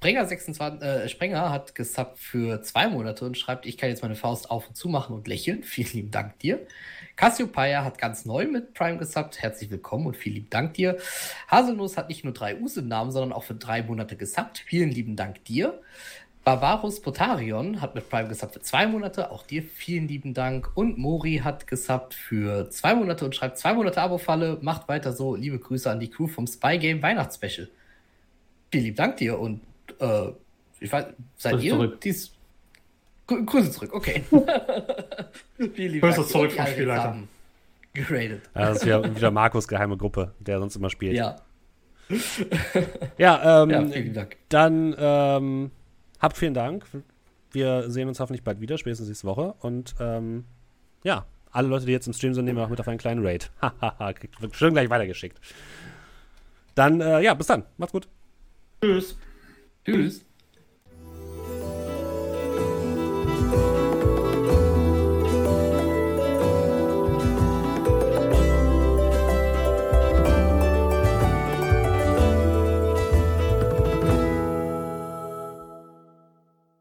[0.00, 4.14] Sprenger, 26, äh, Sprenger hat gesubbt für zwei Monate und schreibt, ich kann jetzt meine
[4.14, 5.62] Faust auf und zu machen und lächeln.
[5.62, 6.66] Vielen lieben Dank dir.
[7.16, 9.42] Cassiopeia hat ganz neu mit Prime gesubbt.
[9.42, 10.96] Herzlich willkommen und vielen lieben Dank dir.
[11.48, 14.64] Haselnuss hat nicht nur drei Us im Namen, sondern auch für drei Monate gesubbt.
[14.66, 15.78] Vielen lieben Dank dir.
[16.44, 19.30] Barbarus Potarion hat mit Prime gesubbt für zwei Monate.
[19.30, 20.70] Auch dir vielen lieben Dank.
[20.76, 24.60] Und Mori hat gesubbt für zwei Monate und schreibt zwei Monate Abo-Falle.
[24.62, 25.36] Macht weiter so.
[25.36, 27.68] Liebe Grüße an die Crew vom Spy Game Weihnachtsspecial.
[28.70, 29.60] Vielen lieben Dank dir und
[30.00, 30.32] äh,
[30.80, 32.00] ich weiß, seid Grüße ihr zurück.
[32.00, 32.32] dies?
[33.26, 34.24] Grü Grüße zurück, okay.
[35.58, 37.04] Grüße zurück vom Spielleiter.
[37.04, 37.28] haben
[37.92, 38.42] Geradet.
[38.54, 41.14] Ja, Das ist wieder, wieder Markus geheime Gruppe, der sonst immer spielt.
[41.14, 41.36] Ja,
[43.18, 44.36] Ja, ähm, ja, vielen Dank.
[44.48, 45.70] dann ähm,
[46.20, 46.84] habt vielen Dank.
[47.52, 49.54] Wir sehen uns hoffentlich bald wieder, spätestens nächste Woche.
[49.60, 50.44] Und ähm,
[51.02, 53.24] ja, alle Leute, die jetzt im Stream sind, nehmen wir auch mit auf einen kleinen
[53.26, 53.50] Raid.
[53.62, 55.40] Hahaha, kriegt- wird schön gleich weitergeschickt.
[56.76, 57.64] Dann, äh, ja, bis dann.
[57.76, 58.08] Macht's gut.
[58.82, 59.16] Tschüss.
[59.92, 60.29] Tschüss.